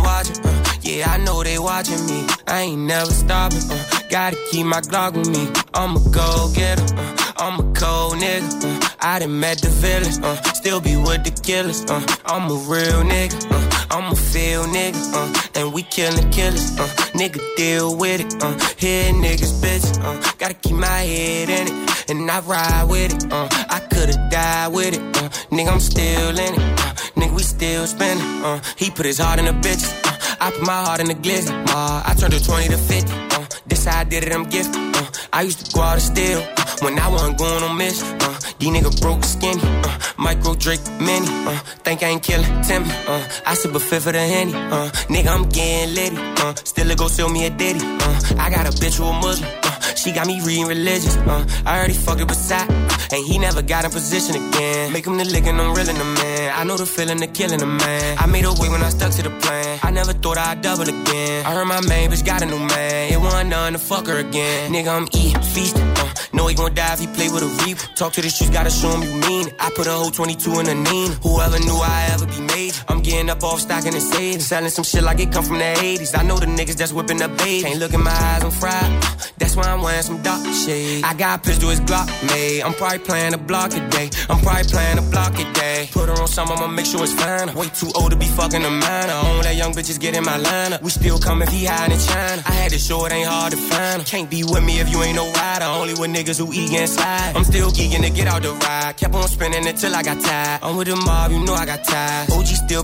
yeah, 0.95 1.11
I 1.11 1.17
know 1.17 1.43
they 1.43 1.59
watching 1.59 2.05
me. 2.05 2.25
I 2.47 2.61
ain't 2.61 2.81
never 2.81 3.11
stopping, 3.11 3.59
uh, 3.69 3.83
gotta 4.09 4.37
keep 4.49 4.65
my 4.65 4.81
Glock 4.81 5.13
with 5.17 5.29
me. 5.29 5.49
I'm 5.73 5.97
a 5.97 5.99
go 6.09 6.49
getter, 6.53 6.83
uh, 6.95 7.33
I'm 7.37 7.59
a 7.59 7.73
cold 7.73 8.15
nigga. 8.15 8.63
Uh, 8.63 8.95
I 9.01 9.19
done 9.19 9.39
met 9.39 9.57
the 9.59 9.69
villains, 9.69 10.19
uh, 10.19 10.41
still 10.53 10.79
be 10.79 10.95
with 10.95 11.23
the 11.23 11.31
killers. 11.43 11.83
Uh, 11.85 12.01
I'm 12.25 12.49
a 12.49 12.55
real 12.71 13.03
nigga, 13.03 13.35
uh, 13.51 13.95
I'm 13.95 14.13
a 14.13 14.15
feel 14.15 14.63
nigga, 14.65 15.01
uh, 15.13 15.59
and 15.59 15.73
we 15.73 15.83
killin' 15.83 16.31
killers. 16.31 16.79
Uh, 16.79 16.87
nigga 17.13 17.39
deal 17.57 17.97
with 17.97 18.21
it, 18.21 18.41
uh, 18.41 18.53
hear 18.77 19.11
niggas 19.13 19.53
bitch, 19.61 19.85
uh, 20.01 20.33
gotta 20.37 20.53
keep 20.53 20.75
my 20.75 20.87
head 20.87 21.49
in 21.49 21.67
it, 21.67 22.09
and 22.09 22.31
I 22.31 22.39
ride 22.39 22.85
with 22.89 23.13
it. 23.13 23.31
Uh, 23.31 23.47
I 23.69 23.79
could've 23.91 24.29
died 24.29 24.73
with 24.73 24.93
it, 24.93 25.01
uh, 25.17 25.29
nigga 25.51 25.71
I'm 25.71 25.79
still 25.79 26.29
in 26.29 26.53
it, 26.53 26.59
uh, 26.59 26.93
nigga 27.19 27.35
we 27.35 27.43
still 27.43 27.85
spinning. 27.85 28.23
Uh, 28.45 28.61
he 28.77 28.89
put 28.89 29.05
his 29.05 29.19
heart 29.19 29.39
in 29.39 29.45
the 29.45 29.51
bitches, 29.51 29.91
uh, 30.07 30.14
I 30.39 30.51
put 30.51 30.65
my 30.65 30.83
heart 30.86 30.99
in 31.01 31.07
the 31.07 31.15
glizzy. 31.15 31.51
Uh, 31.69 32.03
I 32.05 32.13
turned 32.17 32.33
a 32.33 32.39
20 32.43 32.67
to 32.69 32.77
50. 32.77 33.11
Uh, 33.11 33.45
this 33.67 33.86
how 33.86 33.99
I 33.99 34.03
did 34.03 34.23
it, 34.23 34.33
I'm 34.33 34.43
gifted. 34.49 34.75
Uh, 34.75 35.11
I 35.33 35.41
used 35.43 35.65
to 35.65 35.75
go 35.75 35.81
out 35.81 35.93
and 35.93 36.01
steal 36.01 36.39
uh, 36.39 36.65
when 36.81 36.97
I 36.99 37.07
wasn't 37.07 37.38
going 37.38 37.63
on 37.63 37.77
miss. 37.77 38.01
Uh, 38.03 38.39
these 38.59 38.69
niggas 38.69 39.01
broke 39.01 39.23
skinny. 39.23 39.61
Uh, 39.63 39.97
micro 40.17 40.55
Drake 40.55 40.81
mini. 40.99 41.27
Uh, 41.47 41.57
think 41.83 42.03
I 42.03 42.07
ain't 42.07 42.23
killing 42.23 42.61
Timmy. 42.61 42.89
Uh, 43.07 43.27
I 43.45 43.53
sip 43.53 43.73
a 43.75 43.79
fifth 43.79 44.07
of 44.07 44.13
the 44.13 44.19
henny. 44.19 44.53
Uh, 44.53 44.89
nigga, 45.13 45.27
I'm 45.27 45.47
getting 45.49 45.95
litty. 45.95 46.17
Uh, 46.41 46.53
still 46.55 46.91
a 46.91 46.95
go 46.95 47.07
sell 47.07 47.29
me 47.29 47.45
a 47.45 47.49
ditty. 47.49 47.79
Uh, 47.83 48.19
I 48.39 48.49
got 48.49 48.65
a 48.65 48.71
bitch 48.71 48.97
who 48.97 49.05
a 49.05 49.13
Muslim. 49.13 49.49
Uh, 49.63 49.95
she 49.95 50.11
got 50.11 50.27
me 50.27 50.41
reading 50.41 50.67
religious. 50.67 51.17
Uh, 51.17 51.45
I 51.65 51.77
already 51.77 51.93
fucked 51.93 52.21
it 52.21 52.27
beside. 52.27 52.69
And 53.12 53.26
he 53.26 53.38
never 53.38 53.62
got 53.62 53.86
in 53.86 53.91
position 53.91 54.36
again. 54.36 54.91
Make 54.93 55.06
him 55.06 55.18
the 55.18 55.24
and 55.24 55.62
I'm 55.62 55.76
reeling 55.76 55.97
the 55.97 56.06
man. 56.06 56.53
I 56.56 56.64
know 56.64 56.78
the 56.78 56.86
feeling 56.86 57.22
of 57.24 57.34
killing 57.34 57.62
a 57.62 57.66
man. 57.66 58.18
I 58.18 58.26
made 58.26 58.45
a 58.45 58.53
way 58.53 58.70
when 58.70 58.82
I 58.82 58.89
stuck 58.89 59.12
to 59.14 59.24
the 59.24 59.30
plan. 59.41 59.80
I 59.84 59.91
never 59.91 60.14
thought 60.14 60.38
I'd 60.38 60.62
double 60.62 60.84
again. 60.84 61.45
I 61.45 61.53
heard 61.53 61.66
my 61.66 61.82
main 61.82 62.10
bitch 62.10 62.26
got 62.26 62.41
a 62.41 62.45
new 62.45 62.60
man. 62.60 63.14
It 63.14 63.20
wasn't 63.20 63.49
none 63.49 63.74
to 63.74 63.80
fuck 63.80 64.08
her 64.08 64.18
again. 64.18 64.72
Nigga, 64.72 64.89
I'm 64.89 65.08
eating, 65.14 65.41
feasting. 65.41 65.88
Uh, 65.97 66.14
know 66.34 66.47
he 66.47 66.56
gon' 66.56 66.74
die 66.74 66.93
if 66.93 66.99
he 66.99 67.08
play 67.08 67.30
with 67.30 67.43
a 67.43 67.51
reap. 67.64 67.78
Talk 67.95 68.14
to 68.14 68.22
the 68.22 68.30
streets, 68.30 68.51
gotta 68.53 68.70
show 68.70 68.89
him 68.89 69.03
you 69.03 69.14
mean. 69.28 69.49
I 69.60 69.70
put 69.76 69.88
a 69.88 69.91
whole 69.91 70.12
22 70.12 70.60
in 70.60 70.68
a 70.68 70.76
nine. 70.76 71.12
Whoever 71.24 71.60
knew 71.60 71.80
I 71.82 72.10
ever 72.14 72.26
be 72.26 72.41
made. 72.41 72.74
I'm 72.88 73.01
getting 73.01 73.30
up 73.30 73.43
off 73.43 73.60
stocking 73.62 73.93
and 73.93 74.03
savings. 74.03 74.45
Selling 74.47 74.70
some 74.70 74.84
shit 74.84 75.03
like 75.03 75.20
it 75.20 75.32
come 75.32 75.43
from 75.43 75.60
the 75.60 75.72
80s. 75.78 76.18
I 76.18 76.24
know 76.24 76.38
the 76.38 76.47
niggas 76.47 76.78
that's 76.78 76.93
whipping 76.93 77.22
up 77.22 77.38
babies. 77.38 77.64
Can't 77.64 77.80
look 77.80 77.93
in 77.93 78.03
my 78.03 78.12
eyes, 78.12 78.43
I'm 78.43 78.51
fried. 78.51 78.91
That's 79.38 79.56
why 79.56 79.64
I'm 79.64 79.82
wearing 79.82 80.01
some 80.03 80.22
dark 80.22 80.45
shade. 80.53 81.03
I 81.03 81.14
got 81.14 81.43
pistol, 81.43 81.70
his 81.70 81.82
Glock 81.82 82.08
made. 82.28 82.62
I'm 82.62 82.74
probably 82.74 82.94
playing 82.99 83.33
a 83.33 83.37
block 83.37 83.73
a 83.73 83.89
day. 83.89 84.09
I'm 84.29 84.39
probably 84.41 84.63
playing 84.63 84.97
a 84.97 85.01
block 85.01 85.33
a 85.39 85.45
day. 85.53 85.89
Put 85.91 86.09
her 86.09 86.15
on 86.21 86.27
some, 86.27 86.51
I'ma 86.51 86.67
make 86.67 86.85
sure 86.85 87.03
it's 87.03 87.13
fine. 87.13 87.53
Way 87.55 87.67
too 87.69 87.91
old 87.95 88.11
to 88.11 88.17
be 88.17 88.25
fucking 88.25 88.63
a 88.63 88.69
minor. 88.69 89.13
Only 89.25 89.43
that 89.43 89.55
young 89.55 89.73
bitches 89.73 89.99
get 89.99 90.15
in 90.15 90.23
my 90.23 90.37
lineup. 90.37 90.81
We 90.81 90.89
still 90.89 91.19
come 91.19 91.41
if 91.41 91.49
he 91.49 91.65
hiding 91.65 91.97
in 91.97 91.99
China. 91.99 92.41
I 92.45 92.51
had 92.51 92.71
to 92.71 92.79
show 92.79 93.05
it 93.05 93.11
ain't 93.11 93.27
hard 93.27 93.51
to 93.51 93.57
find. 93.57 94.05
Can't 94.05 94.29
be 94.29 94.43
with 94.43 94.63
me 94.63 94.79
if 94.79 94.91
you 94.91 95.01
ain't 95.03 95.15
no 95.15 95.31
rider. 95.31 95.65
Only 95.65 95.93
with 95.93 96.11
niggas 96.11 96.39
who 96.39 96.51
eat 96.53 96.71
inside. 96.71 97.35
I'm 97.35 97.43
still 97.43 97.69
geeking 97.71 98.03
to 98.03 98.09
get 98.09 98.27
out 98.27 98.41
the 98.43 98.53
ride. 98.53 98.97
Kept 98.97 99.13
on 99.15 99.27
spinning 99.27 99.67
until 99.67 99.95
I 99.95 100.03
got 100.03 100.19
tired. 100.21 100.59
I'm 100.63 100.77
with 100.77 100.87
the 100.87 100.95
mob, 100.95 101.31
you 101.31 101.43
know 101.43 101.53
I 101.53 101.65
got 101.65 101.83
tired. 101.83 102.31
OG 102.31 102.45
still 102.45 102.83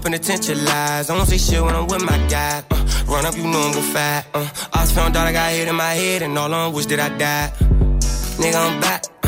lies. 0.65 1.09
I 1.09 1.17
don't 1.17 1.25
say 1.25 1.37
shit 1.37 1.61
when 1.61 1.75
I'm 1.75 1.87
with 1.87 2.03
my 2.03 2.17
guy. 2.27 2.63
Uh, 2.71 3.03
run 3.07 3.25
up, 3.25 3.35
you 3.35 3.43
know 3.43 3.61
I'm 3.61 3.73
gon' 3.73 3.83
fight. 3.83 4.23
Uh, 4.33 4.47
I 4.73 4.85
found 4.85 5.15
out 5.15 5.27
I 5.27 5.31
got 5.31 5.51
hit 5.51 5.67
in 5.67 5.75
my 5.75 5.93
head, 5.93 6.21
and 6.21 6.37
all 6.37 6.53
on 6.53 6.73
wish 6.73 6.85
that 6.87 6.99
I 6.99 7.09
died. 7.17 7.51
Nigga, 8.39 8.55
I'm 8.55 8.81
back. 8.81 9.20